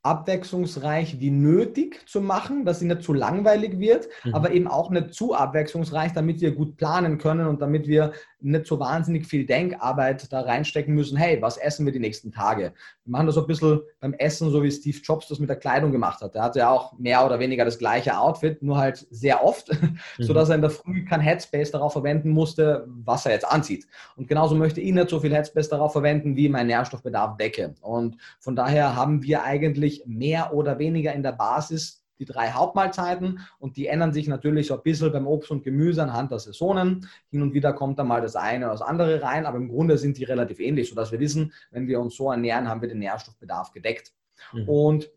abwechslungsreich 0.04 1.18
wie 1.18 1.30
nötig 1.30 2.06
zu 2.06 2.20
machen, 2.20 2.64
dass 2.64 2.78
sie 2.78 2.86
nicht 2.86 3.02
zu 3.02 3.14
langweilig 3.14 3.78
wird, 3.78 4.08
mhm. 4.22 4.34
aber 4.34 4.52
eben 4.52 4.68
auch 4.68 4.90
nicht 4.90 5.14
zu 5.14 5.34
abwechslungsreich, 5.34 6.12
damit 6.12 6.40
wir 6.42 6.52
gut 6.52 6.76
planen 6.76 7.18
können 7.18 7.48
und 7.48 7.62
damit 7.62 7.88
wir 7.88 8.12
nicht 8.44 8.66
so 8.66 8.78
wahnsinnig 8.78 9.26
viel 9.26 9.46
Denkarbeit 9.46 10.32
da 10.32 10.40
reinstecken 10.40 10.94
müssen, 10.94 11.16
hey, 11.16 11.40
was 11.40 11.56
essen 11.56 11.86
wir 11.86 11.92
die 11.92 11.98
nächsten 11.98 12.30
Tage? 12.30 12.72
Wir 13.04 13.10
machen 13.10 13.26
das 13.26 13.34
so 13.34 13.40
ein 13.40 13.46
bisschen 13.46 13.80
beim 14.00 14.14
Essen, 14.14 14.50
so 14.50 14.62
wie 14.62 14.70
Steve 14.70 14.98
Jobs 15.02 15.28
das 15.28 15.38
mit 15.38 15.48
der 15.48 15.56
Kleidung 15.56 15.92
gemacht 15.92 16.20
hat. 16.20 16.34
Der 16.34 16.42
hatte 16.42 16.60
ja 16.60 16.70
auch 16.70 16.96
mehr 16.98 17.24
oder 17.24 17.38
weniger 17.38 17.64
das 17.64 17.78
gleiche 17.78 18.18
Outfit, 18.18 18.62
nur 18.62 18.78
halt 18.78 19.06
sehr 19.10 19.44
oft, 19.44 19.70
mhm. 19.82 19.98
sodass 20.18 20.50
er 20.50 20.56
in 20.56 20.60
der 20.60 20.70
Früh 20.70 21.04
kein 21.04 21.20
Headspace 21.20 21.70
darauf 21.70 21.92
verwenden 21.92 22.30
musste, 22.30 22.86
was 22.86 23.26
er 23.26 23.32
jetzt 23.32 23.50
anzieht. 23.50 23.86
Und 24.16 24.28
genauso 24.28 24.54
möchte 24.54 24.80
ich 24.80 24.92
nicht 24.92 25.08
so 25.08 25.20
viel 25.20 25.34
Headspace 25.34 25.70
darauf 25.70 25.92
verwenden, 25.92 26.36
wie 26.36 26.48
mein 26.48 26.66
Nährstoffbedarf 26.66 27.36
decke. 27.36 27.74
Und 27.80 28.18
von 28.38 28.54
daher 28.54 28.94
haben 28.94 29.22
wir 29.22 29.42
eigentlich 29.42 30.04
mehr 30.06 30.52
oder 30.52 30.78
weniger 30.78 31.12
in 31.12 31.22
der 31.22 31.32
Basis 31.32 32.03
die 32.18 32.24
drei 32.24 32.50
Hauptmahlzeiten 32.50 33.40
und 33.58 33.76
die 33.76 33.86
ändern 33.86 34.12
sich 34.12 34.28
natürlich 34.28 34.68
so 34.68 34.74
ein 34.74 34.82
bisschen 34.82 35.12
beim 35.12 35.26
Obst 35.26 35.50
und 35.50 35.64
Gemüse 35.64 36.02
anhand 36.02 36.30
der 36.30 36.38
Saisonen. 36.38 37.08
Hin 37.30 37.42
und 37.42 37.54
wieder 37.54 37.72
kommt 37.72 37.98
da 37.98 38.04
mal 38.04 38.20
das 38.20 38.36
eine 38.36 38.66
oder 38.66 38.74
das 38.74 38.82
andere 38.82 39.22
rein, 39.22 39.46
aber 39.46 39.58
im 39.58 39.68
Grunde 39.68 39.98
sind 39.98 40.18
die 40.18 40.24
relativ 40.24 40.60
ähnlich, 40.60 40.88
sodass 40.88 41.12
wir 41.12 41.20
wissen, 41.20 41.52
wenn 41.70 41.86
wir 41.86 42.00
uns 42.00 42.16
so 42.16 42.30
ernähren, 42.30 42.68
haben 42.68 42.80
wir 42.80 42.88
den 42.88 42.98
Nährstoffbedarf 42.98 43.72
gedeckt. 43.72 44.12
Mhm. 44.52 44.68
Und 44.68 45.10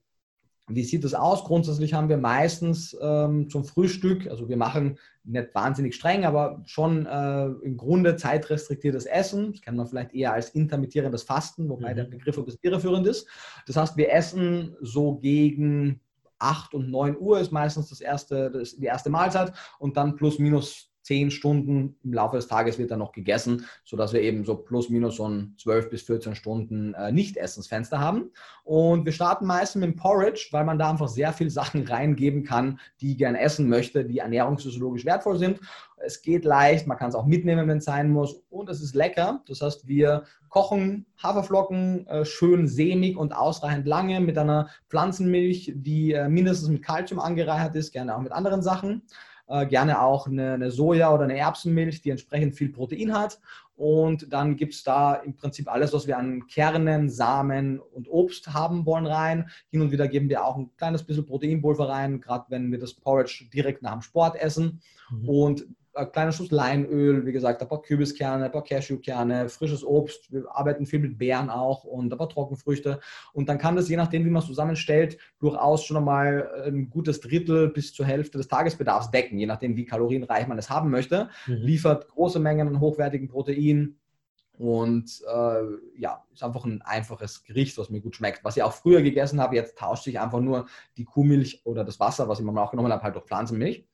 wie 0.70 0.84
sieht 0.84 1.06
das 1.06 1.14
aus? 1.14 1.46
Grundsätzlich 1.46 1.94
haben 1.94 2.10
wir 2.10 2.18
meistens 2.18 2.98
ähm, 3.02 3.50
zum 3.50 3.64
Frühstück, 3.64 4.28
also 4.28 4.50
wir 4.50 4.58
machen 4.58 5.00
nicht 5.24 5.56
wahnsinnig 5.56 5.96
streng, 5.96 6.26
aber 6.26 6.62
schon 6.66 7.06
äh, 7.06 7.46
im 7.46 7.78
Grunde 7.78 8.18
zeitrestriktiertes 8.18 9.06
Essen. 9.06 9.54
Das 9.54 9.62
kennt 9.62 9.78
man 9.78 9.88
vielleicht 9.88 10.14
eher 10.14 10.34
als 10.34 10.50
intermittierendes 10.50 11.24
Fasten, 11.24 11.70
wobei 11.70 11.92
mhm. 11.92 11.98
der 11.98 12.04
Begriff 12.06 12.36
bisschen 12.44 12.60
irreführend 12.64 13.08
ist. 13.08 13.28
Das 13.66 13.78
heißt, 13.78 13.96
wir 13.96 14.12
essen 14.12 14.76
so 14.82 15.16
gegen 15.16 16.02
8 16.40 16.74
und 16.74 16.90
9 16.90 17.18
Uhr 17.18 17.40
ist 17.40 17.52
meistens 17.52 17.90
das 17.90 18.02
erste, 18.02 18.52
das, 18.52 18.76
die 18.76 18.86
erste 18.86 19.10
Mahlzeit 19.10 19.54
und 19.80 19.98
dann 19.98 20.16
plus 20.16 20.40
minus 20.40 20.87
10 21.08 21.32
Stunden 21.32 21.96
im 22.04 22.14
Laufe 22.14 22.36
des 22.36 22.50
Tages 22.50 22.78
wird 22.78 22.92
dann 22.92 23.00
noch 23.00 23.14
gegessen, 23.14 23.66
sodass 23.86 24.12
wir 24.12 24.22
eben 24.22 24.44
so 24.44 24.56
plus 24.56 24.90
minus 24.90 25.16
so 25.16 25.30
ein 25.30 25.56
12 25.58 25.90
bis 25.90 26.02
14 26.02 26.36
Stunden 26.36 26.94
äh, 26.96 27.14
Nicht-Essensfenster 27.14 28.00
haben. 28.00 28.32
Und 28.66 29.06
wir 29.06 29.14
starten 29.14 29.46
meistens 29.46 29.80
mit 29.80 29.92
dem 29.92 29.96
Porridge, 29.96 30.50
weil 30.52 30.66
man 30.66 30.78
da 30.78 30.90
einfach 30.90 31.08
sehr 31.08 31.32
viel 31.32 31.50
Sachen 31.50 31.88
reingeben 31.88 32.44
kann, 32.44 32.82
die 33.00 33.12
ich 33.12 33.18
gerne 33.18 33.40
essen 33.40 33.70
möchte, 33.70 34.04
die 34.04 34.18
ernährungsphysiologisch 34.18 35.06
wertvoll 35.06 35.38
sind. 35.38 35.62
Es 35.96 36.22
geht 36.22 36.44
leicht, 36.44 36.88
man 36.88 36.98
kann 36.98 37.08
es 37.08 37.16
auch 37.16 37.26
mitnehmen, 37.26 37.70
wenn 37.70 37.78
es 37.78 37.86
sein 37.86 38.12
muss. 38.12 38.44
Und 38.50 38.70
es 38.70 38.82
ist 38.82 38.94
lecker. 38.94 39.42
Das 39.48 39.62
heißt, 39.62 39.88
wir 39.88 40.26
kochen 40.50 41.06
Haferflocken 41.24 42.06
äh, 42.08 42.26
schön 42.26 42.68
sämig 42.68 43.16
und 43.16 43.34
ausreichend 43.34 43.88
lange 43.88 44.20
mit 44.20 44.38
einer 44.38 44.68
Pflanzenmilch, 44.90 45.72
die 45.74 46.12
äh, 46.12 46.28
mindestens 46.28 46.68
mit 46.68 46.84
Kalzium 46.84 47.22
angereichert 47.22 47.78
ist, 47.78 47.94
gerne 47.94 48.14
auch 48.14 48.22
mit 48.22 48.34
anderen 48.34 48.62
Sachen 48.62 49.04
äh, 49.48 49.66
gerne 49.66 50.02
auch 50.02 50.28
eine, 50.28 50.54
eine, 50.54 50.72
Soja- 50.72 51.14
oder 51.14 51.24
eine 51.24 51.38
Erbsenmilch, 51.38 52.02
die 52.02 52.10
entsprechend 52.10 52.56
viel 52.56 52.70
Protein 52.70 53.14
hat. 53.14 53.40
Und 53.76 54.34
dann 54.34 54.56
gibt 54.56 54.74
es 54.74 54.84
da 54.84 55.14
im 55.14 55.36
Prinzip 55.36 55.72
alles, 55.72 55.94
was 55.94 56.08
wir 56.08 56.18
an 56.18 56.48
Kernen, 56.48 57.10
Samen 57.10 57.80
und 57.80 58.10
Obst 58.10 58.54
haben 58.54 58.86
wollen 58.88 59.06
rein. 59.06 59.50
Hin 59.70 59.82
und 59.82 59.92
wieder 59.92 60.08
geben 60.08 60.30
wir 60.30 60.44
auch 60.44 60.58
ein 60.58 60.72
kleines 60.78 61.04
bisschen 61.04 61.26
Proteinpulver 61.26 61.88
rein, 61.88 62.20
gerade 62.20 62.46
wenn 62.50 62.72
wir 62.72 62.80
das 62.80 62.96
Porridge 62.96 63.46
direkt 63.54 63.84
nach 63.84 63.94
dem 63.94 64.02
Sport 64.02 64.36
essen. 64.36 64.82
Mhm. 65.12 65.30
Und 65.30 65.68
ein 65.98 66.12
kleiner 66.12 66.32
Schuss 66.32 66.52
Leinöl, 66.52 67.26
wie 67.26 67.32
gesagt, 67.32 67.62
ein 67.62 67.68
paar 67.68 67.82
Kürbiskerne, 67.82 68.46
ein 68.46 68.52
paar 68.52 68.64
Cashewkerne, 68.64 69.50
frisches 69.50 69.84
Obst. 69.84 70.32
Wir 70.32 70.44
arbeiten 70.50 70.86
viel 70.86 71.00
mit 71.00 71.18
Beeren 71.18 71.50
auch 71.50 71.84
und 71.84 72.14
ein 72.14 72.18
paar 72.18 72.30
Trockenfrüchte. 72.30 73.00
Und 73.34 73.50
dann 73.50 73.58
kann 73.58 73.76
das, 73.76 73.90
je 73.90 73.98
nachdem, 73.98 74.26
wie 74.26 74.30
man 74.30 74.42
es 74.42 74.48
zusammenstellt, 74.48 75.18
durchaus 75.40 75.84
schon 75.84 75.98
einmal 75.98 76.50
ein 76.66 76.90
gutes 76.90 77.20
Drittel 77.20 77.70
bis 77.70 77.94
zur 77.94 78.06
Hälfte 78.06 78.38
des 78.38 78.48
Tagesbedarfs 78.48 79.12
decken, 79.12 79.38
je 79.38 79.46
nachdem, 79.46 79.76
wie 79.76 79.86
kalorienreich 79.86 80.48
man 80.48 80.58
es 80.58 80.70
haben 80.70 80.90
möchte. 80.90 81.30
Mhm. 81.48 81.54
Liefert 81.56 82.08
große 82.08 82.40
Mengen 82.40 82.68
an 82.68 82.80
hochwertigen 82.80 83.28
Protein, 83.28 83.98
und 84.58 85.22
äh, 85.32 86.00
ja, 86.00 86.24
ist 86.34 86.44
einfach 86.44 86.66
ein 86.66 86.82
einfaches 86.82 87.44
Gericht, 87.44 87.78
was 87.78 87.92
mir 87.92 88.02
gut 88.02 88.16
schmeckt. 88.16 88.44
Was 88.44 88.58
ich 88.58 88.64
auch 88.64 88.74
früher 88.74 89.04
gegessen 89.04 89.40
habe, 89.40 89.56
jetzt 89.56 89.78
tauscht 89.78 90.06
sich 90.06 90.20
einfach 90.20 90.40
nur 90.40 90.66
die 90.98 91.06
Kuhmilch 91.06 91.62
oder 91.64 91.84
das 91.84 92.00
Wasser, 92.00 92.28
was 92.28 92.40
ich 92.40 92.46
mir 92.46 92.60
auch 92.60 92.72
genommen 92.72 92.92
habe, 92.92 93.04
halt 93.04 93.16
durch 93.16 93.26
Pflanzenmilch. 93.26 93.88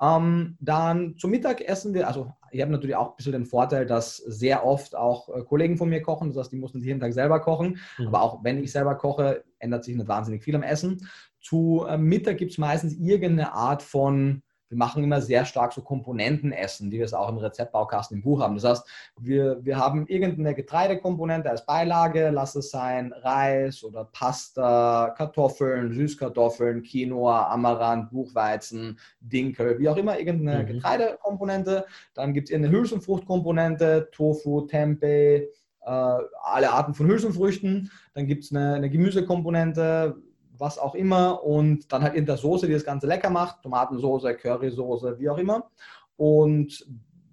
Ähm, 0.00 0.56
dann 0.60 1.16
zum 1.16 1.30
Mittag 1.30 1.60
essen 1.62 1.94
wir, 1.94 2.06
also 2.06 2.32
ich 2.50 2.60
habe 2.60 2.72
natürlich 2.72 2.96
auch 2.96 3.10
ein 3.10 3.16
bisschen 3.16 3.32
den 3.32 3.46
Vorteil, 3.46 3.86
dass 3.86 4.16
sehr 4.18 4.64
oft 4.64 4.94
auch 4.94 5.28
äh, 5.28 5.42
Kollegen 5.42 5.76
von 5.76 5.88
mir 5.88 6.02
kochen, 6.02 6.28
das 6.28 6.38
heißt, 6.38 6.52
die 6.52 6.58
mussten 6.58 6.82
jeden 6.82 7.00
Tag 7.00 7.12
selber 7.12 7.40
kochen. 7.40 7.78
Mhm. 7.98 8.08
Aber 8.08 8.22
auch 8.22 8.44
wenn 8.44 8.62
ich 8.62 8.72
selber 8.72 8.96
koche, 8.96 9.44
ändert 9.58 9.84
sich 9.84 9.96
nicht 9.96 10.08
wahnsinnig 10.08 10.42
viel 10.42 10.54
am 10.54 10.62
Essen. 10.62 11.08
Zu 11.40 11.86
äh, 11.88 11.96
Mittag 11.96 12.38
gibt 12.38 12.52
es 12.52 12.58
meistens 12.58 12.94
irgendeine 12.94 13.52
Art 13.52 13.82
von 13.82 14.42
wir 14.68 14.78
machen 14.78 15.04
immer 15.04 15.20
sehr 15.20 15.44
stark 15.44 15.72
so 15.72 15.82
Komponentenessen, 15.82 16.90
die 16.90 16.98
wir 16.98 17.04
es 17.04 17.14
auch 17.14 17.28
im 17.28 17.38
Rezeptbaukasten 17.38 18.16
im 18.16 18.22
Buch 18.22 18.40
haben. 18.40 18.54
Das 18.54 18.64
heißt, 18.64 18.86
wir, 19.20 19.64
wir 19.64 19.76
haben 19.76 20.06
irgendeine 20.08 20.54
Getreidekomponente 20.54 21.48
als 21.48 21.64
Beilage, 21.64 22.30
lass 22.30 22.56
es 22.56 22.70
sein 22.70 23.12
Reis 23.12 23.84
oder 23.84 24.04
Pasta, 24.04 25.14
Kartoffeln, 25.16 25.92
Süßkartoffeln, 25.92 26.82
Quinoa, 26.82 27.48
Amaranth, 27.50 28.10
Buchweizen, 28.10 28.98
Dinkel, 29.20 29.78
wie 29.78 29.88
auch 29.88 29.96
immer, 29.96 30.18
irgendeine 30.18 30.62
mhm. 30.62 30.66
Getreidekomponente. 30.66 31.86
Dann 32.14 32.34
gibt 32.34 32.50
es 32.50 32.54
eine 32.54 32.70
Hülsenfruchtkomponente, 32.70 34.08
Tofu, 34.12 34.62
Tempeh, 34.62 35.36
äh, 35.36 35.48
alle 35.90 36.72
Arten 36.72 36.94
von 36.94 37.06
Hülsenfrüchten. 37.06 37.90
Dann 38.14 38.26
gibt 38.26 38.44
es 38.44 38.50
eine, 38.50 38.74
eine 38.74 38.90
Gemüsekomponente, 38.90 40.16
was 40.58 40.78
auch 40.78 40.94
immer 40.94 41.42
und 41.42 41.92
dann 41.92 42.02
halt 42.02 42.14
in 42.14 42.26
der 42.26 42.36
Soße, 42.36 42.66
die 42.66 42.72
das 42.72 42.84
Ganze 42.84 43.06
lecker 43.06 43.30
macht, 43.30 43.62
Tomatensoße, 43.62 44.34
Currysoße, 44.34 45.18
wie 45.18 45.28
auch 45.28 45.38
immer. 45.38 45.70
Und 46.16 46.86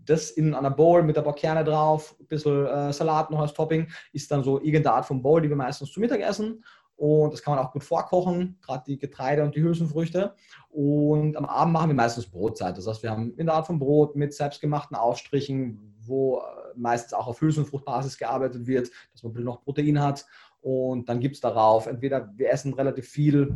das 0.05 0.31
in 0.31 0.53
einer 0.53 0.71
Bowl 0.71 1.03
mit 1.03 1.17
ein 1.17 1.23
paar 1.23 1.35
Kerne 1.35 1.63
drauf, 1.63 2.15
ein 2.19 2.27
bisschen 2.27 2.65
äh, 2.65 2.91
Salat 2.91 3.31
noch 3.31 3.39
als 3.39 3.53
Topping, 3.53 3.87
ist 4.11 4.29
dann 4.31 4.43
so 4.43 4.59
irgendeine 4.59 4.95
Art 4.95 5.05
von 5.05 5.21
Bowl, 5.21 5.41
die 5.41 5.49
wir 5.49 5.55
meistens 5.55 5.91
zu 5.91 5.99
Mittag 5.99 6.21
essen. 6.21 6.63
Und 6.95 7.33
das 7.33 7.41
kann 7.41 7.55
man 7.55 7.65
auch 7.65 7.71
gut 7.71 7.83
vorkochen, 7.83 8.57
gerade 8.61 8.83
die 8.85 8.97
Getreide 8.97 9.43
und 9.43 9.55
die 9.55 9.63
Hülsenfrüchte. 9.63 10.35
Und 10.69 11.35
am 11.35 11.45
Abend 11.45 11.73
machen 11.73 11.89
wir 11.89 11.95
meistens 11.95 12.29
Brotzeit. 12.29 12.77
Das 12.77 12.87
heißt, 12.87 13.03
wir 13.03 13.11
haben 13.11 13.33
in 13.35 13.47
der 13.47 13.55
Art 13.55 13.67
von 13.67 13.79
Brot 13.79 14.15
mit 14.15 14.33
selbstgemachten 14.33 14.95
Aufstrichen, 14.95 15.95
wo 16.05 16.39
äh, 16.39 16.41
meistens 16.75 17.13
auch 17.13 17.27
auf 17.27 17.41
Hülsenfruchtbasis 17.41 18.17
gearbeitet 18.17 18.67
wird, 18.67 18.91
dass 19.11 19.23
man 19.23 19.33
noch 19.43 19.63
Protein 19.63 20.01
hat. 20.01 20.25
Und 20.63 21.09
dann 21.09 21.19
gibt 21.19 21.35
es 21.35 21.41
darauf, 21.41 21.87
entweder 21.87 22.31
wir 22.35 22.49
essen 22.49 22.73
relativ 22.73 23.07
viel 23.07 23.55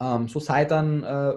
ähm, 0.00 0.28
so 0.28 0.40
Seitan, 0.40 1.02
äh, 1.04 1.34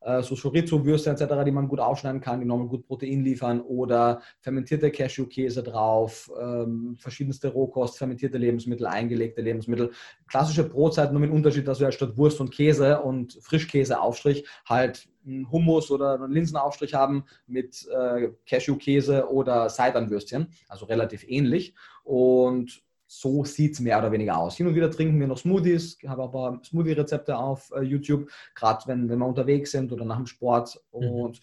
äh, 0.00 0.22
so 0.22 0.36
Chorizo-Würste 0.36 1.10
etc., 1.10 1.44
die 1.44 1.50
man 1.50 1.68
gut 1.68 1.80
aufschneiden 1.80 2.20
kann, 2.20 2.40
die 2.40 2.46
nochmal 2.46 2.68
gut 2.68 2.86
Protein 2.86 3.24
liefern 3.24 3.60
oder 3.60 4.22
fermentierte 4.40 4.90
Cashew-Käse 4.90 5.62
drauf, 5.62 6.30
ähm, 6.40 6.96
verschiedenste 6.98 7.48
Rohkost, 7.48 7.98
fermentierte 7.98 8.38
Lebensmittel, 8.38 8.86
eingelegte 8.86 9.42
Lebensmittel. 9.42 9.90
Klassische 10.28 10.64
Brotzeit, 10.64 11.10
nur 11.12 11.20
mit 11.20 11.30
Unterschied, 11.30 11.66
dass 11.66 11.80
ja 11.80 11.90
statt 11.90 12.16
Wurst 12.16 12.40
und 12.40 12.52
Käse 12.52 13.00
und 13.00 13.38
Frischkäseaufstrich 13.42 14.46
halt 14.64 15.08
einen 15.26 15.50
Hummus 15.50 15.90
oder 15.90 16.14
einen 16.14 16.32
Linsenaufstrich 16.32 16.94
haben 16.94 17.24
mit 17.46 17.86
äh, 17.88 18.28
Cashew-Käse 18.46 19.28
oder 19.28 19.68
Seitanwürstchen, 19.68 20.48
also 20.68 20.86
relativ 20.86 21.24
ähnlich. 21.28 21.74
Und 22.04 22.82
so 23.08 23.42
sieht 23.42 23.72
es 23.72 23.80
mehr 23.80 23.98
oder 23.98 24.12
weniger 24.12 24.36
aus. 24.36 24.56
Hin 24.56 24.66
und 24.66 24.74
wieder 24.74 24.90
trinken 24.90 25.18
wir 25.18 25.26
noch 25.26 25.38
Smoothies, 25.38 25.98
habe 26.06 26.30
paar 26.30 26.60
Smoothie-Rezepte 26.62 27.36
auf 27.36 27.72
äh, 27.74 27.80
YouTube, 27.80 28.28
gerade 28.54 28.86
wenn, 28.86 29.08
wenn 29.08 29.18
wir 29.18 29.26
unterwegs 29.26 29.72
sind 29.72 29.90
oder 29.92 30.04
nach 30.04 30.18
dem 30.18 30.26
Sport. 30.26 30.78
Mhm. 30.92 31.08
Und 31.08 31.36
mhm. 31.36 31.42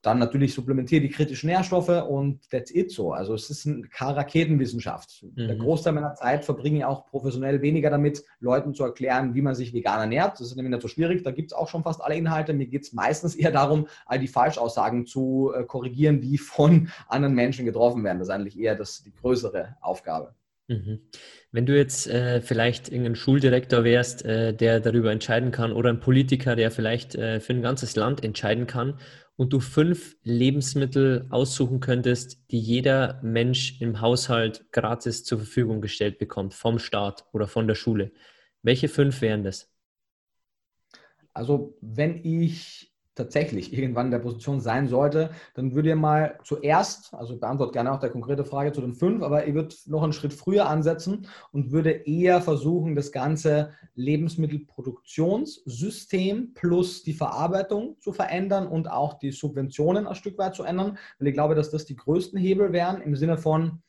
dann 0.00 0.18
natürlich 0.18 0.54
supplementiere 0.54 1.02
die 1.02 1.10
kritischen 1.10 1.50
Nährstoffe 1.50 1.90
und 2.08 2.48
that's 2.48 2.74
it 2.74 2.90
so. 2.90 3.12
Also 3.12 3.34
es 3.34 3.50
ist 3.50 3.66
eine 3.66 3.86
Raketenwissenschaft. 3.94 5.22
Mhm. 5.34 5.48
Der 5.48 5.56
Großteil 5.56 5.92
meiner 5.92 6.14
Zeit 6.14 6.46
verbringe 6.46 6.78
ich 6.78 6.84
auch 6.86 7.04
professionell 7.04 7.60
weniger 7.60 7.90
damit, 7.90 8.24
Leuten 8.40 8.72
zu 8.72 8.82
erklären, 8.82 9.34
wie 9.34 9.42
man 9.42 9.54
sich 9.54 9.74
vegan 9.74 10.00
ernährt. 10.00 10.40
Das 10.40 10.46
ist 10.46 10.56
nämlich 10.56 10.72
nicht 10.72 10.82
so 10.82 10.88
schwierig. 10.88 11.24
Da 11.24 11.30
gibt 11.30 11.52
es 11.52 11.58
auch 11.58 11.68
schon 11.68 11.82
fast 11.82 12.02
alle 12.02 12.16
Inhalte. 12.16 12.54
Mir 12.54 12.68
geht 12.68 12.84
es 12.84 12.94
meistens 12.94 13.34
eher 13.34 13.52
darum, 13.52 13.86
all 14.06 14.18
die 14.18 14.28
Falschaussagen 14.28 15.04
zu 15.04 15.52
äh, 15.54 15.64
korrigieren, 15.64 16.22
die 16.22 16.38
von 16.38 16.88
anderen 17.06 17.34
Menschen 17.34 17.66
getroffen 17.66 18.02
werden. 18.02 18.18
Das 18.18 18.28
ist 18.28 18.34
eigentlich 18.34 18.58
eher 18.58 18.76
das, 18.76 19.02
die 19.02 19.12
größere 19.12 19.76
Aufgabe. 19.82 20.34
Mhm. 20.68 21.00
Wenn 21.52 21.66
du 21.66 21.76
jetzt 21.76 22.08
äh, 22.08 22.40
vielleicht 22.40 22.88
irgendein 22.88 23.14
Schuldirektor 23.14 23.84
wärst, 23.84 24.24
äh, 24.24 24.52
der 24.52 24.80
darüber 24.80 25.12
entscheiden 25.12 25.52
kann, 25.52 25.72
oder 25.72 25.90
ein 25.90 26.00
Politiker, 26.00 26.56
der 26.56 26.70
vielleicht 26.70 27.14
äh, 27.14 27.40
für 27.40 27.52
ein 27.52 27.62
ganzes 27.62 27.94
Land 27.94 28.24
entscheiden 28.24 28.66
kann, 28.66 28.98
und 29.36 29.52
du 29.52 29.60
fünf 29.60 30.16
Lebensmittel 30.22 31.26
aussuchen 31.30 31.80
könntest, 31.80 32.50
die 32.50 32.58
jeder 32.58 33.20
Mensch 33.22 33.80
im 33.80 34.00
Haushalt 34.00 34.72
gratis 34.72 35.24
zur 35.24 35.38
Verfügung 35.38 35.80
gestellt 35.80 36.18
bekommt, 36.18 36.54
vom 36.54 36.78
Staat 36.78 37.26
oder 37.32 37.46
von 37.46 37.68
der 37.68 37.74
Schule, 37.74 38.12
welche 38.62 38.88
fünf 38.88 39.20
wären 39.20 39.44
das? 39.44 39.70
Also 41.34 41.76
wenn 41.82 42.24
ich 42.24 42.95
tatsächlich 43.16 43.72
irgendwann 43.72 44.06
in 44.06 44.12
der 44.12 44.20
Position 44.20 44.60
sein 44.60 44.86
sollte, 44.86 45.30
dann 45.54 45.74
würde 45.74 45.88
ihr 45.88 45.96
mal 45.96 46.38
zuerst, 46.44 47.12
also 47.14 47.36
beantwortet 47.36 47.72
gerne 47.72 47.90
auch 47.92 47.98
der 47.98 48.10
konkrete 48.10 48.44
Frage 48.44 48.70
zu 48.72 48.82
den 48.82 48.94
fünf, 48.94 49.20
aber 49.22 49.44
ihr 49.46 49.54
würdet 49.54 49.80
noch 49.86 50.04
einen 50.04 50.12
Schritt 50.12 50.34
früher 50.34 50.68
ansetzen 50.68 51.26
und 51.50 51.72
würde 51.72 51.90
eher 51.90 52.40
versuchen, 52.40 52.94
das 52.94 53.10
ganze 53.10 53.72
Lebensmittelproduktionssystem 53.94 56.54
plus 56.54 57.02
die 57.02 57.14
Verarbeitung 57.14 57.96
zu 58.00 58.12
verändern 58.12 58.68
und 58.68 58.88
auch 58.90 59.14
die 59.14 59.32
Subventionen 59.32 60.06
ein 60.06 60.14
Stück 60.14 60.38
weit 60.38 60.54
zu 60.54 60.62
ändern, 60.62 60.96
weil 61.18 61.26
ich 61.28 61.34
glaube, 61.34 61.56
dass 61.56 61.70
das 61.70 61.86
die 61.86 61.96
größten 61.96 62.38
Hebel 62.38 62.72
wären 62.72 63.00
im 63.00 63.16
Sinne 63.16 63.38
von, 63.38 63.80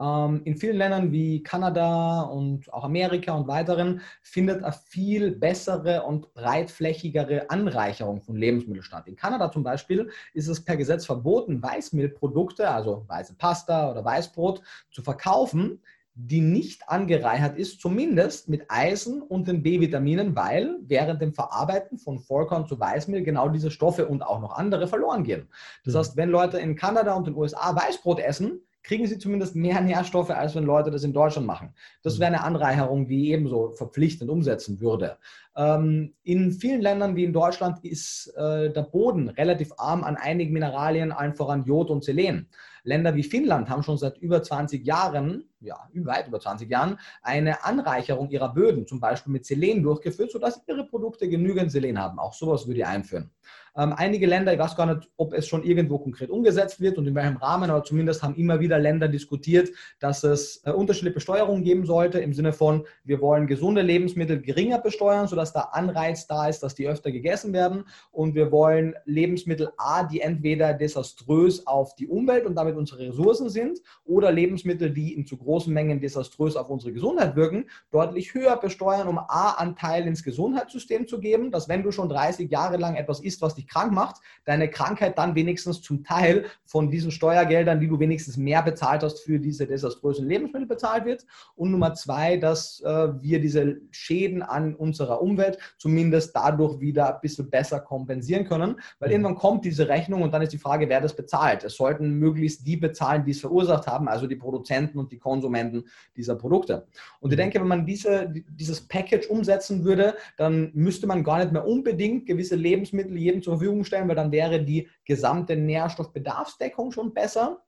in 0.00 0.56
vielen 0.56 0.76
Ländern 0.76 1.12
wie 1.12 1.42
Kanada 1.44 2.22
und 2.22 2.72
auch 2.72 2.82
Amerika 2.82 3.32
und 3.32 3.46
weiteren 3.46 4.00
findet 4.22 4.64
eine 4.64 4.72
viel 4.72 5.30
bessere 5.30 6.02
und 6.02 6.34
breitflächigere 6.34 7.48
Anreicherung 7.48 8.20
von 8.20 8.36
Lebensmitteln 8.36 8.82
statt. 8.82 9.06
In 9.06 9.14
Kanada 9.14 9.52
zum 9.52 9.62
Beispiel 9.62 10.10
ist 10.32 10.48
es 10.48 10.64
per 10.64 10.76
Gesetz 10.76 11.06
verboten, 11.06 11.62
Weißmehlprodukte, 11.62 12.68
also 12.68 13.04
weiße 13.06 13.36
Pasta 13.36 13.92
oder 13.92 14.04
Weißbrot, 14.04 14.62
zu 14.90 15.02
verkaufen, 15.02 15.80
die 16.16 16.40
nicht 16.40 16.88
angereichert 16.88 17.56
ist, 17.56 17.80
zumindest 17.80 18.48
mit 18.48 18.64
Eisen 18.68 19.22
und 19.22 19.46
den 19.46 19.62
B-Vitaminen, 19.62 20.34
weil 20.34 20.76
während 20.82 21.20
dem 21.20 21.32
Verarbeiten 21.32 21.98
von 21.98 22.18
Vollkorn 22.18 22.66
zu 22.66 22.78
Weißmehl 22.78 23.22
genau 23.22 23.48
diese 23.48 23.70
Stoffe 23.70 24.06
und 24.08 24.22
auch 24.22 24.40
noch 24.40 24.56
andere 24.56 24.86
verloren 24.88 25.22
gehen. 25.22 25.48
Das 25.84 25.94
mhm. 25.94 25.98
heißt, 25.98 26.16
wenn 26.16 26.30
Leute 26.30 26.58
in 26.58 26.76
Kanada 26.76 27.14
und 27.14 27.26
den 27.26 27.36
USA 27.36 27.74
Weißbrot 27.74 28.20
essen, 28.20 28.60
kriegen 28.84 29.06
sie 29.06 29.18
zumindest 29.18 29.56
mehr 29.56 29.80
Nährstoffe, 29.80 30.30
als 30.30 30.54
wenn 30.54 30.64
Leute 30.64 30.90
das 30.90 31.02
in 31.02 31.12
Deutschland 31.12 31.46
machen. 31.46 31.74
Das 32.02 32.16
mhm. 32.16 32.20
wäre 32.20 32.28
eine 32.28 32.44
Anreicherung, 32.44 33.08
die 33.08 33.32
ebenso 33.32 33.70
verpflichtend 33.72 34.30
umsetzen 34.30 34.80
würde. 34.80 35.16
Ähm, 35.56 36.14
in 36.22 36.52
vielen 36.52 36.82
Ländern 36.82 37.16
wie 37.16 37.24
in 37.24 37.32
Deutschland 37.32 37.82
ist 37.84 38.28
äh, 38.36 38.70
der 38.70 38.82
Boden 38.82 39.30
relativ 39.30 39.72
arm 39.78 40.04
an 40.04 40.16
einigen 40.16 40.52
Mineralien, 40.52 41.12
einfach 41.12 41.48
an 41.48 41.64
Jod 41.64 41.90
und 41.90 42.04
Selen. 42.04 42.48
Länder 42.82 43.14
wie 43.14 43.22
Finnland 43.22 43.70
haben 43.70 43.82
schon 43.82 43.96
seit 43.96 44.18
über 44.18 44.42
20 44.42 44.86
Jahren, 44.86 45.48
ja, 45.60 45.88
weit 45.94 46.28
über 46.28 46.38
20 46.38 46.68
Jahren, 46.68 46.98
eine 47.22 47.64
Anreicherung 47.64 48.28
ihrer 48.28 48.52
Böden, 48.52 48.86
zum 48.86 49.00
Beispiel 49.00 49.32
mit 49.32 49.46
Selen 49.46 49.82
durchgeführt, 49.82 50.30
sodass 50.30 50.62
ihre 50.68 50.84
Produkte 50.84 51.26
genügend 51.28 51.72
Selen 51.72 51.98
haben. 51.98 52.18
Auch 52.18 52.34
sowas 52.34 52.66
würde 52.66 52.80
ich 52.80 52.86
einführen. 52.86 53.30
Ähm, 53.76 53.92
einige 53.96 54.26
Länder, 54.26 54.52
ich 54.52 54.58
weiß 54.58 54.76
gar 54.76 54.86
nicht, 54.86 55.10
ob 55.16 55.32
es 55.32 55.48
schon 55.48 55.64
irgendwo 55.64 55.98
konkret 55.98 56.30
umgesetzt 56.30 56.80
wird 56.80 56.96
und 56.96 57.08
in 57.08 57.14
welchem 57.14 57.38
Rahmen, 57.38 57.70
aber 57.70 57.82
zumindest 57.82 58.22
haben 58.22 58.36
immer 58.36 58.60
wieder 58.60 58.78
Länder 58.78 59.08
diskutiert, 59.08 59.70
dass 59.98 60.22
es 60.22 60.62
äh, 60.64 60.70
unterschiedliche 60.70 61.14
Besteuerungen 61.14 61.64
geben 61.64 61.84
sollte, 61.84 62.20
im 62.20 62.32
Sinne 62.34 62.52
von, 62.52 62.86
wir 63.02 63.20
wollen 63.20 63.48
gesunde 63.48 63.82
Lebensmittel 63.82 64.40
geringer 64.40 64.78
besteuern, 64.78 65.26
sodass 65.26 65.52
der 65.52 65.74
Anreiz 65.74 66.28
da 66.28 66.48
ist, 66.48 66.62
dass 66.62 66.76
die 66.76 66.86
öfter 66.86 67.10
gegessen 67.10 67.52
werden. 67.52 67.84
Und 68.12 68.36
wir 68.36 68.52
wollen 68.52 68.94
Lebensmittel 69.06 69.70
A, 69.76 70.04
die 70.04 70.20
entweder 70.20 70.72
desaströs 70.72 71.66
auf 71.66 71.96
die 71.96 72.06
Umwelt 72.06 72.46
und 72.46 72.54
damit 72.54 72.76
unsere 72.76 73.08
Ressourcen 73.08 73.48
sind, 73.50 73.80
oder 74.04 74.30
Lebensmittel, 74.30 74.90
die 74.90 75.14
in 75.14 75.26
zu 75.26 75.36
großen 75.36 75.72
Mengen 75.72 76.00
desaströs 76.00 76.54
auf 76.54 76.70
unsere 76.70 76.92
Gesundheit 76.92 77.34
wirken, 77.34 77.68
deutlich 77.90 78.34
höher 78.34 78.56
besteuern, 78.56 79.08
um 79.08 79.18
A, 79.18 79.54
Anteil 79.58 80.06
ins 80.06 80.22
Gesundheitssystem 80.22 81.08
zu 81.08 81.18
geben, 81.18 81.50
dass 81.50 81.68
wenn 81.68 81.82
du 81.82 81.90
schon 81.90 82.08
30 82.08 82.50
Jahre 82.50 82.76
lang 82.76 82.94
etwas 82.94 83.20
isst, 83.20 83.42
was 83.42 83.56
dich 83.56 83.63
dich 83.64 83.72
krank 83.72 83.92
macht, 83.92 84.20
deine 84.44 84.68
Krankheit 84.68 85.18
dann 85.18 85.34
wenigstens 85.34 85.80
zum 85.82 86.04
Teil 86.04 86.46
von 86.64 86.90
diesen 86.90 87.10
Steuergeldern, 87.10 87.80
die 87.80 87.88
du 87.88 87.98
wenigstens 87.98 88.36
mehr 88.36 88.62
bezahlt 88.62 89.02
hast, 89.02 89.20
für 89.20 89.38
diese 89.38 89.66
desaströsen 89.66 90.26
Lebensmittel 90.26 90.66
bezahlt 90.66 91.04
wird. 91.04 91.26
Und 91.56 91.70
Nummer 91.70 91.94
zwei, 91.94 92.36
dass 92.36 92.80
äh, 92.80 93.08
wir 93.20 93.40
diese 93.40 93.80
Schäden 93.90 94.42
an 94.42 94.74
unserer 94.74 95.22
Umwelt 95.22 95.58
zumindest 95.78 96.34
dadurch 96.34 96.80
wieder 96.80 97.14
ein 97.14 97.20
bisschen 97.20 97.50
besser 97.50 97.80
kompensieren 97.80 98.44
können, 98.44 98.76
weil 98.98 99.08
mhm. 99.08 99.12
irgendwann 99.12 99.34
kommt 99.36 99.64
diese 99.64 99.88
Rechnung 99.88 100.22
und 100.22 100.32
dann 100.32 100.42
ist 100.42 100.52
die 100.52 100.58
Frage, 100.58 100.88
wer 100.88 101.00
das 101.00 101.16
bezahlt. 101.16 101.64
Es 101.64 101.76
sollten 101.76 102.18
möglichst 102.18 102.66
die 102.66 102.76
bezahlen, 102.76 103.24
die 103.24 103.30
es 103.30 103.40
verursacht 103.40 103.86
haben, 103.86 104.08
also 104.08 104.26
die 104.26 104.36
Produzenten 104.36 104.98
und 104.98 105.12
die 105.12 105.18
Konsumenten 105.18 105.84
dieser 106.16 106.36
Produkte. 106.36 106.86
Und 107.20 107.30
ich 107.30 107.36
mhm. 107.36 107.42
denke, 107.42 107.60
wenn 107.60 107.68
man 107.68 107.86
diese, 107.86 108.32
dieses 108.48 108.80
Package 108.80 109.28
umsetzen 109.28 109.84
würde, 109.84 110.14
dann 110.36 110.70
müsste 110.74 111.06
man 111.06 111.24
gar 111.24 111.38
nicht 111.38 111.52
mehr 111.52 111.66
unbedingt 111.66 112.26
gewisse 112.26 112.56
Lebensmittel 112.56 113.16
jedem 113.16 113.42
zur 113.42 113.53
Verfügung 113.58 113.84
stellen, 113.84 114.08
weil 114.08 114.16
dann 114.16 114.32
wäre 114.32 114.62
die 114.62 114.88
gesamte 115.04 115.56
Nährstoffbedarfsdeckung 115.56 116.92
schon 116.92 117.14
besser. 117.14 117.62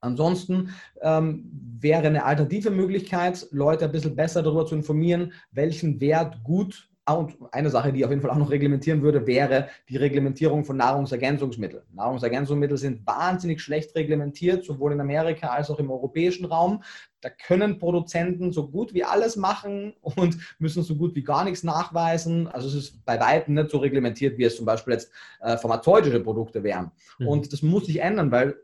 Ansonsten 0.00 0.74
ähm, 1.00 1.50
wäre 1.80 2.06
eine 2.06 2.24
alternative 2.24 2.70
Möglichkeit, 2.70 3.46
Leute 3.50 3.86
ein 3.86 3.92
bisschen 3.92 4.14
besser 4.14 4.42
darüber 4.42 4.66
zu 4.66 4.74
informieren, 4.74 5.32
welchen 5.50 6.00
Wert 6.00 6.42
gut 6.44 6.90
Ah, 7.08 7.14
und 7.14 7.36
eine 7.52 7.70
Sache, 7.70 7.92
die 7.92 8.04
auf 8.04 8.10
jeden 8.10 8.20
Fall 8.20 8.32
auch 8.32 8.36
noch 8.36 8.50
reglementieren 8.50 9.00
würde, 9.00 9.28
wäre 9.28 9.68
die 9.88 9.96
Reglementierung 9.96 10.64
von 10.64 10.76
Nahrungsergänzungsmitteln. 10.76 11.84
Nahrungsergänzungsmittel 11.94 12.76
sind 12.78 13.06
wahnsinnig 13.06 13.62
schlecht 13.62 13.94
reglementiert, 13.94 14.64
sowohl 14.64 14.92
in 14.92 15.00
Amerika 15.00 15.50
als 15.50 15.70
auch 15.70 15.78
im 15.78 15.88
europäischen 15.88 16.46
Raum. 16.46 16.82
Da 17.20 17.30
können 17.30 17.78
Produzenten 17.78 18.50
so 18.50 18.68
gut 18.68 18.92
wie 18.92 19.04
alles 19.04 19.36
machen 19.36 19.94
und 20.00 20.36
müssen 20.58 20.82
so 20.82 20.96
gut 20.96 21.14
wie 21.14 21.22
gar 21.22 21.44
nichts 21.44 21.62
nachweisen. 21.62 22.48
Also 22.48 22.66
es 22.66 22.74
ist 22.74 23.04
bei 23.04 23.20
weitem 23.20 23.54
nicht 23.54 23.70
so 23.70 23.78
reglementiert, 23.78 24.36
wie 24.36 24.44
es 24.44 24.56
zum 24.56 24.66
Beispiel 24.66 24.94
jetzt 24.94 25.12
äh, 25.40 25.56
pharmazeutische 25.56 26.18
Produkte 26.18 26.64
wären. 26.64 26.90
Mhm. 27.20 27.28
Und 27.28 27.52
das 27.52 27.62
muss 27.62 27.86
sich 27.86 28.00
ändern, 28.00 28.32
weil 28.32 28.56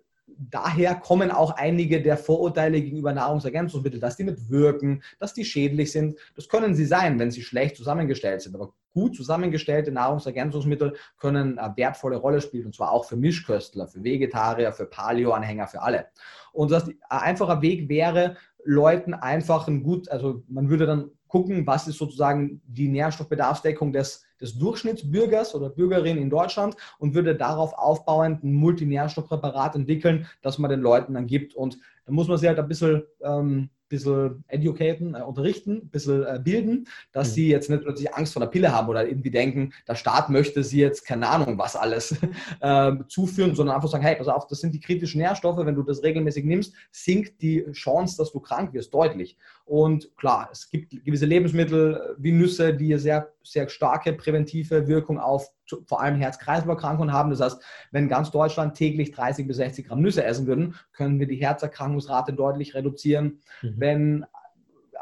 daher 0.50 0.94
kommen 0.94 1.30
auch 1.30 1.56
einige 1.56 2.02
der 2.02 2.16
Vorurteile 2.16 2.80
gegenüber 2.80 3.12
Nahrungsergänzungsmitteln, 3.12 4.00
dass 4.00 4.16
die 4.16 4.24
nicht 4.24 4.50
wirken, 4.50 5.02
dass 5.18 5.34
die 5.34 5.44
schädlich 5.44 5.92
sind. 5.92 6.16
Das 6.36 6.48
können 6.48 6.74
sie 6.74 6.86
sein, 6.86 7.18
wenn 7.18 7.30
sie 7.30 7.42
schlecht 7.42 7.76
zusammengestellt 7.76 8.42
sind. 8.42 8.54
Aber 8.54 8.72
gut 8.92 9.16
zusammengestellte 9.16 9.92
Nahrungsergänzungsmittel 9.92 10.96
können 11.18 11.58
eine 11.58 11.76
wertvolle 11.76 12.16
Rolle 12.16 12.40
spielen, 12.40 12.66
und 12.66 12.74
zwar 12.74 12.92
auch 12.92 13.04
für 13.04 13.16
Mischköstler, 13.16 13.88
für 13.88 14.02
Vegetarier, 14.02 14.72
für 14.72 14.86
Paleo-Anhänger, 14.86 15.66
für 15.66 15.82
alle. 15.82 16.06
Und 16.52 16.70
das 16.70 16.88
ein 16.88 16.98
einfacher 17.08 17.62
Weg 17.62 17.88
wäre, 17.88 18.36
Leuten 18.64 19.14
einfach 19.14 19.66
ein 19.66 19.82
gut, 19.82 20.08
also 20.08 20.42
man 20.48 20.68
würde 20.68 20.86
dann 20.86 21.10
gucken, 21.32 21.66
was 21.66 21.88
ist 21.88 21.96
sozusagen 21.96 22.60
die 22.66 22.88
Nährstoffbedarfsdeckung 22.88 23.90
des 23.90 24.26
des 24.38 24.58
Durchschnittsbürgers 24.58 25.54
oder 25.54 25.70
Bürgerin 25.70 26.18
in 26.18 26.28
Deutschland 26.28 26.76
und 26.98 27.14
würde 27.14 27.36
darauf 27.36 27.72
aufbauend 27.74 28.42
ein 28.42 28.52
Multinährstoffpräparat 28.52 29.76
entwickeln, 29.76 30.26
das 30.42 30.58
man 30.58 30.68
den 30.68 30.80
Leuten 30.80 31.14
dann 31.14 31.28
gibt. 31.28 31.54
Und 31.54 31.78
da 32.04 32.12
muss 32.12 32.28
man 32.28 32.36
sich 32.36 32.48
halt 32.48 32.58
ein 32.58 32.68
bisschen 32.68 33.04
ähm, 33.22 33.70
bisschen 33.92 34.42
educaten, 34.48 35.14
äh, 35.14 35.22
unterrichten, 35.22 35.82
ein 35.84 35.88
bisschen 35.88 36.24
äh, 36.24 36.40
bilden, 36.42 36.88
dass 37.12 37.28
mhm. 37.30 37.32
sie 37.34 37.48
jetzt 37.48 37.70
nicht 37.70 37.84
plötzlich 37.84 38.12
Angst 38.12 38.32
vor 38.32 38.40
der 38.40 38.48
Pille 38.48 38.72
haben 38.72 38.88
oder 38.88 39.06
irgendwie 39.06 39.30
denken, 39.30 39.72
der 39.86 39.94
Staat 39.94 40.30
möchte 40.30 40.64
sie 40.64 40.80
jetzt, 40.80 41.06
keine 41.06 41.28
Ahnung, 41.28 41.56
was 41.58 41.76
alles 41.76 42.16
äh, 42.60 42.92
zuführen, 43.06 43.54
sondern 43.54 43.76
einfach 43.76 43.88
sagen, 43.88 44.02
hey, 44.02 44.16
pass 44.16 44.26
auf, 44.26 44.48
das 44.48 44.60
sind 44.60 44.74
die 44.74 44.80
kritischen 44.80 45.20
Nährstoffe, 45.20 45.64
wenn 45.64 45.76
du 45.76 45.84
das 45.84 46.02
regelmäßig 46.02 46.44
nimmst, 46.44 46.74
sinkt 46.90 47.40
die 47.40 47.64
Chance, 47.70 48.16
dass 48.16 48.32
du 48.32 48.40
krank 48.40 48.72
wirst, 48.72 48.92
deutlich. 48.92 49.36
Und 49.64 50.16
klar, 50.16 50.48
es 50.50 50.68
gibt 50.68 51.04
gewisse 51.04 51.26
Lebensmittel 51.26 52.16
wie 52.18 52.32
Nüsse, 52.32 52.74
die 52.74 52.98
sehr, 52.98 53.28
sehr 53.44 53.68
starke 53.68 54.12
Prä 54.12 54.32
präventive 54.32 54.88
Wirkung 54.88 55.18
auf 55.18 55.50
vor 55.86 56.02
allem 56.02 56.16
Herz-Kreislauf-Erkrankungen 56.16 57.12
haben. 57.12 57.30
Das 57.30 57.40
heißt, 57.40 57.62
wenn 57.90 58.08
ganz 58.08 58.30
Deutschland 58.30 58.76
täglich 58.76 59.12
30 59.12 59.46
bis 59.46 59.56
60 59.56 59.86
Gramm 59.86 60.02
Nüsse 60.02 60.24
essen 60.24 60.46
würden, 60.46 60.74
können 60.92 61.18
wir 61.20 61.26
die 61.26 61.36
Herzerkrankungsrate 61.36 62.32
deutlich 62.32 62.74
reduzieren. 62.74 63.40
Mhm. 63.62 63.74
Wenn 63.76 64.26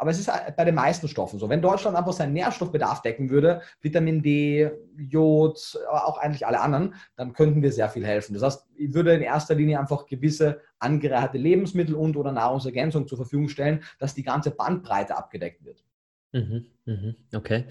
aber 0.01 0.13
es 0.13 0.19
ist 0.19 0.31
bei 0.57 0.65
den 0.65 0.75
meisten 0.75 1.09
Stoffen 1.09 1.39
so. 1.39 1.51
Wenn 1.51 1.61
Deutschland 1.61 1.95
einfach 1.95 2.15
seinen 2.15 2.33
Nährstoffbedarf 2.33 3.03
decken 3.03 3.29
würde, 3.29 3.61
Vitamin 3.83 4.23
D, 4.23 4.71
Jod, 4.97 5.79
auch 5.91 6.17
eigentlich 6.17 6.47
alle 6.47 6.61
anderen, 6.61 6.95
dann 7.17 7.35
könnten 7.35 7.61
wir 7.61 7.71
sehr 7.71 7.91
viel 7.91 8.07
helfen. 8.07 8.33
Das 8.33 8.43
heißt, 8.43 8.67
ich 8.77 8.95
würde 8.95 9.13
in 9.13 9.21
erster 9.21 9.55
Linie 9.55 9.79
einfach 9.79 10.07
gewisse 10.07 10.63
angereicherte 10.79 11.37
Lebensmittel 11.37 11.95
und 11.95 12.17
oder 12.17 12.33
Nahrungsergänzung 12.33 13.07
zur 13.07 13.19
Verfügung 13.19 13.51
stellen, 13.51 13.83
dass 13.99 14.15
die 14.15 14.23
ganze 14.23 14.53
Bandbreite 14.53 15.15
abgedeckt 15.15 15.67
wird. 15.67 15.85
Mhm, 16.33 16.67
mhm, 16.87 17.17
okay. 17.35 17.67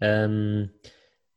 Ähm, 0.00 0.70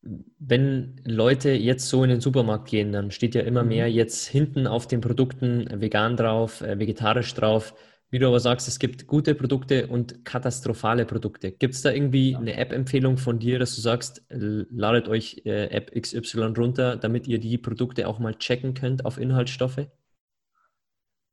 wenn 0.01 1.01
Leute 1.03 1.51
jetzt 1.51 1.89
so 1.89 2.03
in 2.03 2.09
den 2.09 2.21
Supermarkt 2.21 2.69
gehen, 2.69 2.91
dann 2.91 3.11
steht 3.11 3.35
ja 3.35 3.41
immer 3.41 3.63
mhm. 3.63 3.69
mehr 3.69 3.91
jetzt 3.91 4.27
hinten 4.27 4.67
auf 4.67 4.87
den 4.87 5.01
Produkten 5.01 5.81
vegan 5.81 6.15
drauf, 6.15 6.61
äh, 6.61 6.79
vegetarisch 6.79 7.33
drauf. 7.33 7.73
Wie 8.09 8.19
du 8.19 8.27
aber 8.27 8.39
sagst, 8.39 8.69
es 8.69 8.79
gibt 8.79 9.05
gute 9.05 9.35
Produkte 9.35 9.87
und 9.87 10.23
katastrophale 10.23 11.05
Produkte. 11.05 11.51
Gibt 11.51 11.73
es 11.73 11.81
da 11.81 11.91
irgendwie 11.91 12.37
eine 12.37 12.55
App-Empfehlung 12.55 13.17
von 13.17 13.37
dir, 13.37 13.59
dass 13.59 13.75
du 13.75 13.81
sagst, 13.81 14.25
ladet 14.29 15.09
euch 15.09 15.41
äh, 15.43 15.65
App 15.65 15.91
XY 15.93 16.53
runter, 16.57 16.95
damit 16.95 17.27
ihr 17.27 17.39
die 17.39 17.57
Produkte 17.57 18.07
auch 18.07 18.19
mal 18.19 18.35
checken 18.35 18.73
könnt 18.75 19.03
auf 19.03 19.17
Inhaltsstoffe? 19.17 19.87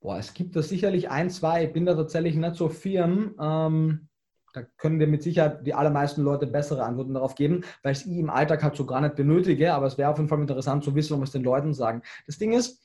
Boah, 0.00 0.18
es 0.18 0.34
gibt 0.34 0.56
da 0.56 0.62
sicherlich 0.62 1.08
ein, 1.10 1.30
zwei. 1.30 1.66
Ich 1.66 1.72
bin 1.72 1.86
da 1.86 1.94
tatsächlich 1.94 2.34
nicht 2.34 2.56
so 2.56 2.68
firm. 2.68 3.36
Ähm, 3.40 4.08
da 4.54 4.62
können 4.78 5.00
dir 5.00 5.08
mit 5.08 5.22
Sicherheit 5.22 5.66
die 5.66 5.74
allermeisten 5.74 6.22
Leute 6.22 6.46
bessere 6.46 6.84
Antworten 6.84 7.14
darauf 7.14 7.34
geben, 7.34 7.62
weil 7.82 7.92
ich 7.92 7.98
es 7.98 8.06
im 8.06 8.30
Alltag 8.30 8.62
halt 8.62 8.76
so 8.76 8.86
gar 8.86 9.00
nicht 9.00 9.16
benötige. 9.16 9.74
Aber 9.74 9.86
es 9.86 9.98
wäre 9.98 10.10
auf 10.10 10.16
jeden 10.16 10.28
Fall 10.28 10.40
interessant 10.40 10.84
zu 10.84 10.94
wissen, 10.94 11.20
was 11.20 11.32
den 11.32 11.42
Leuten 11.42 11.74
sagen. 11.74 12.02
Das 12.26 12.38
Ding 12.38 12.52
ist, 12.52 12.80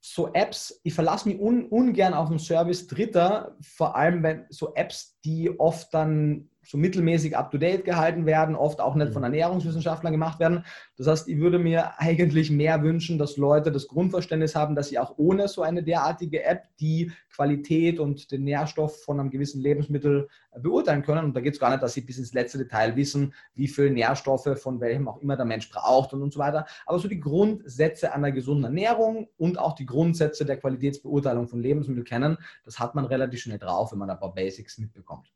so 0.00 0.32
Apps, 0.32 0.80
ich 0.82 0.94
verlasse 0.94 1.28
mich 1.28 1.40
un, 1.40 1.66
ungern 1.66 2.14
auf 2.14 2.28
den 2.28 2.38
Service 2.38 2.86
Dritter, 2.86 3.56
vor 3.60 3.96
allem 3.96 4.22
wenn 4.22 4.46
so 4.48 4.74
Apps, 4.74 5.18
die 5.24 5.58
oft 5.58 5.92
dann 5.94 6.50
so 6.62 6.76
mittelmäßig 6.76 7.36
up-to-date 7.36 7.84
gehalten 7.84 8.26
werden, 8.26 8.54
oft 8.54 8.80
auch 8.80 8.94
nicht 8.94 9.12
von 9.12 9.22
mhm. 9.22 9.26
Ernährungswissenschaftlern 9.26 10.12
gemacht 10.12 10.38
werden. 10.38 10.64
Das 10.96 11.06
heißt, 11.06 11.28
ich 11.28 11.38
würde 11.38 11.58
mir 11.58 11.92
eigentlich 11.98 12.50
mehr 12.50 12.82
wünschen, 12.82 13.18
dass 13.18 13.36
Leute 13.36 13.72
das 13.72 13.88
Grundverständnis 13.88 14.54
haben, 14.54 14.74
dass 14.74 14.88
sie 14.88 14.98
auch 14.98 15.14
ohne 15.16 15.48
so 15.48 15.62
eine 15.62 15.82
derartige 15.82 16.44
App 16.44 16.64
die 16.80 17.12
Qualität 17.34 18.00
und 18.00 18.30
den 18.32 18.44
Nährstoff 18.44 19.02
von 19.02 19.20
einem 19.20 19.30
gewissen 19.30 19.62
Lebensmittel 19.62 20.28
beurteilen 20.60 21.02
können. 21.02 21.24
Und 21.24 21.36
da 21.36 21.40
geht 21.40 21.54
es 21.54 21.60
gar 21.60 21.70
nicht, 21.70 21.82
dass 21.82 21.94
sie 21.94 22.00
bis 22.00 22.18
ins 22.18 22.34
letzte 22.34 22.58
Detail 22.58 22.96
wissen, 22.96 23.32
wie 23.54 23.68
viel 23.68 23.90
Nährstoffe 23.90 24.60
von 24.60 24.80
welchem 24.80 25.08
auch 25.08 25.18
immer 25.18 25.36
der 25.36 25.46
Mensch 25.46 25.70
braucht 25.70 26.12
und, 26.12 26.22
und 26.22 26.32
so 26.32 26.40
weiter. 26.40 26.66
Aber 26.84 26.98
so 26.98 27.08
die 27.08 27.20
Grundsätze 27.20 28.12
einer 28.12 28.32
gesunden 28.32 28.64
Ernährung 28.64 29.28
und 29.36 29.58
auch 29.58 29.74
die 29.74 29.86
Grundsätze 29.86 30.44
der 30.44 30.58
Qualitätsbeurteilung 30.58 31.48
von 31.48 31.62
Lebensmitteln 31.62 32.04
kennen, 32.04 32.38
das 32.64 32.78
hat 32.78 32.94
man 32.94 33.04
relativ 33.04 33.40
schnell 33.40 33.58
drauf, 33.58 33.92
wenn 33.92 33.98
man 33.98 34.10
ein 34.10 34.18
paar 34.18 34.34
Basics 34.34 34.78
mitbekommt. 34.78 35.32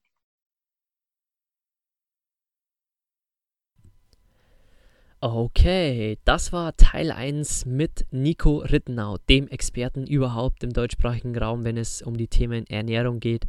Okay, 5.25 6.19
das 6.25 6.53
war 6.53 6.77
Teil 6.77 7.13
1 7.13 7.65
mit 7.65 8.07
Nico 8.11 8.57
Rittenau, 8.57 9.19
dem 9.29 9.47
Experten 9.47 10.05
überhaupt 10.05 10.65
im 10.65 10.73
deutschsprachigen 10.73 11.39
Raum, 11.39 11.63
wenn 11.63 11.77
es 11.77 12.03
um 12.03 12.17
die 12.17 12.27
Themen 12.27 12.67
Ernährung 12.67 13.21
geht. 13.21 13.45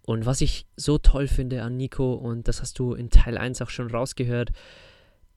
Und 0.00 0.24
was 0.24 0.40
ich 0.40 0.64
so 0.76 0.96
toll 0.96 1.28
finde 1.28 1.62
an 1.62 1.76
Nico, 1.76 2.14
und 2.14 2.48
das 2.48 2.62
hast 2.62 2.78
du 2.78 2.94
in 2.94 3.10
Teil 3.10 3.36
1 3.36 3.60
auch 3.60 3.68
schon 3.68 3.90
rausgehört, 3.90 4.52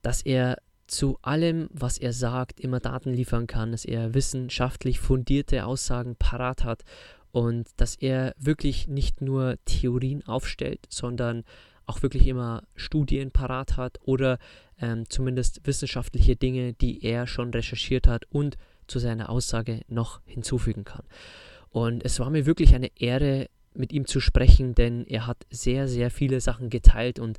dass 0.00 0.22
er 0.22 0.56
zu 0.86 1.18
allem, 1.20 1.68
was 1.70 1.98
er 1.98 2.14
sagt, 2.14 2.60
immer 2.60 2.80
Daten 2.80 3.12
liefern 3.12 3.46
kann, 3.46 3.72
dass 3.72 3.84
er 3.84 4.14
wissenschaftlich 4.14 5.00
fundierte 5.00 5.66
Aussagen 5.66 6.16
parat 6.16 6.64
hat 6.64 6.84
und 7.30 7.68
dass 7.76 7.94
er 7.96 8.34
wirklich 8.38 8.88
nicht 8.88 9.20
nur 9.20 9.58
Theorien 9.66 10.26
aufstellt, 10.26 10.86
sondern 10.88 11.44
auch 11.86 12.02
wirklich 12.02 12.26
immer 12.26 12.62
Studien 12.76 13.30
parat 13.30 13.76
hat 13.76 13.98
oder 14.04 14.38
ähm, 14.80 15.08
zumindest 15.08 15.66
wissenschaftliche 15.66 16.36
Dinge, 16.36 16.72
die 16.72 17.04
er 17.04 17.26
schon 17.26 17.50
recherchiert 17.50 18.06
hat 18.06 18.24
und 18.30 18.56
zu 18.86 18.98
seiner 18.98 19.30
Aussage 19.30 19.80
noch 19.88 20.20
hinzufügen 20.24 20.84
kann. 20.84 21.04
Und 21.70 22.04
es 22.04 22.20
war 22.20 22.30
mir 22.30 22.46
wirklich 22.46 22.74
eine 22.74 22.90
Ehre, 22.96 23.48
mit 23.74 23.92
ihm 23.92 24.06
zu 24.06 24.20
sprechen, 24.20 24.74
denn 24.74 25.04
er 25.06 25.26
hat 25.26 25.46
sehr, 25.50 25.88
sehr 25.88 26.10
viele 26.10 26.40
Sachen 26.40 26.70
geteilt 26.70 27.18
und 27.18 27.38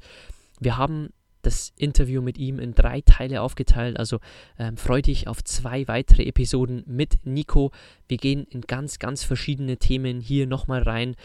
wir 0.59 0.77
haben 0.77 1.09
das 1.45 1.73
Interview 1.77 2.21
mit 2.21 2.37
ihm 2.37 2.59
in 2.59 2.73
drei 2.73 3.01
Teile 3.01 3.41
aufgeteilt. 3.41 3.97
Also 3.97 4.19
ähm, 4.57 4.77
freu 4.77 5.01
dich 5.01 5.27
auf 5.27 5.43
zwei 5.43 5.87
weitere 5.87 6.23
Episoden 6.23 6.83
mit 6.87 7.25
Nico. 7.25 7.71
Wir 8.07 8.17
gehen 8.17 8.45
in 8.49 8.61
ganz, 8.61 8.99
ganz 8.99 9.23
verschiedene 9.23 9.77
Themen 9.77 10.19
hier 10.19 10.47
nochmal 10.47 10.83
rein. 10.83 11.15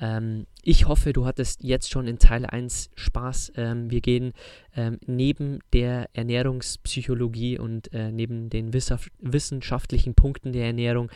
Ähm, 0.00 0.46
ich 0.62 0.88
hoffe, 0.88 1.12
du 1.12 1.26
hattest 1.26 1.62
jetzt 1.62 1.90
schon 1.90 2.06
in 2.06 2.18
Teil 2.18 2.46
1 2.46 2.90
Spaß. 2.94 3.52
Ähm, 3.56 3.90
wir 3.90 4.00
gehen 4.00 4.32
ähm, 4.74 4.98
neben 5.06 5.60
der 5.72 6.08
Ernährungspsychologie 6.14 7.58
und 7.58 7.92
äh, 7.92 8.10
neben 8.10 8.50
den 8.50 8.72
wissenschaftlichen 8.72 10.14
Punkten 10.14 10.52
der 10.52 10.66
Ernährung 10.66 11.10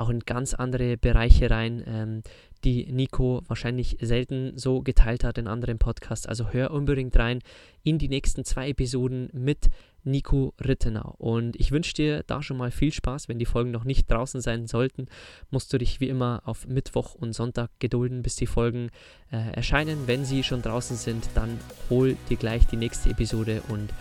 auch 0.00 0.08
in 0.08 0.20
ganz 0.20 0.54
andere 0.54 0.96
Bereiche 0.96 1.50
rein, 1.50 1.84
ähm, 1.86 2.22
die 2.64 2.90
Nico 2.90 3.42
wahrscheinlich 3.46 3.98
selten 4.00 4.56
so 4.56 4.82
geteilt 4.82 5.24
hat 5.24 5.38
in 5.38 5.46
anderen 5.46 5.78
Podcasts. 5.78 6.26
Also 6.26 6.50
hör 6.50 6.70
unbedingt 6.70 7.16
rein 7.16 7.40
in 7.82 7.98
die 7.98 8.08
nächsten 8.08 8.44
zwei 8.44 8.70
Episoden 8.70 9.28
mit 9.32 9.68
Nico 10.02 10.54
Rittenau. 10.58 11.14
Und 11.18 11.56
ich 11.56 11.70
wünsche 11.70 11.94
dir 11.94 12.22
da 12.26 12.42
schon 12.42 12.56
mal 12.56 12.70
viel 12.70 12.92
Spaß. 12.92 13.28
Wenn 13.28 13.38
die 13.38 13.46
Folgen 13.46 13.70
noch 13.70 13.84
nicht 13.84 14.10
draußen 14.10 14.40
sein 14.40 14.66
sollten, 14.66 15.06
musst 15.50 15.72
du 15.72 15.78
dich 15.78 16.00
wie 16.00 16.08
immer 16.08 16.42
auf 16.46 16.66
Mittwoch 16.66 17.14
und 17.14 17.34
Sonntag 17.34 17.70
gedulden, 17.78 18.22
bis 18.22 18.36
die 18.36 18.46
Folgen 18.46 18.90
äh, 19.30 19.52
erscheinen. 19.52 20.06
Wenn 20.06 20.24
sie 20.24 20.42
schon 20.42 20.62
draußen 20.62 20.96
sind, 20.96 21.28
dann 21.34 21.58
hol 21.90 22.16
dir 22.30 22.36
gleich 22.38 22.66
die 22.66 22.76
nächste 22.76 23.10
Episode 23.10 23.62
und 23.68 23.92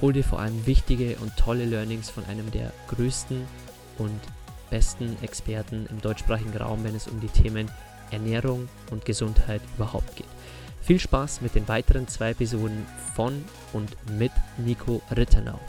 hol 0.00 0.12
dir 0.12 0.24
vor 0.24 0.38
allem 0.38 0.66
wichtige 0.66 1.16
und 1.16 1.36
tolle 1.36 1.64
Learnings 1.64 2.10
von 2.10 2.24
einem 2.26 2.50
der 2.52 2.72
größten 2.88 3.42
und 3.98 4.20
besten 4.70 5.16
Experten 5.22 5.86
im 5.90 6.00
deutschsprachigen 6.00 6.56
Raum, 6.56 6.84
wenn 6.84 6.94
es 6.94 7.08
um 7.08 7.20
die 7.20 7.28
Themen 7.28 7.70
Ernährung 8.10 8.68
und 8.90 9.04
Gesundheit 9.04 9.60
überhaupt 9.76 10.16
geht. 10.16 10.26
Viel 10.82 10.98
Spaß 10.98 11.42
mit 11.42 11.54
den 11.54 11.68
weiteren 11.68 12.08
zwei 12.08 12.30
Episoden 12.30 12.86
von 13.14 13.44
und 13.72 13.90
mit 14.18 14.32
Nico 14.56 15.02
Rittenau. 15.14 15.60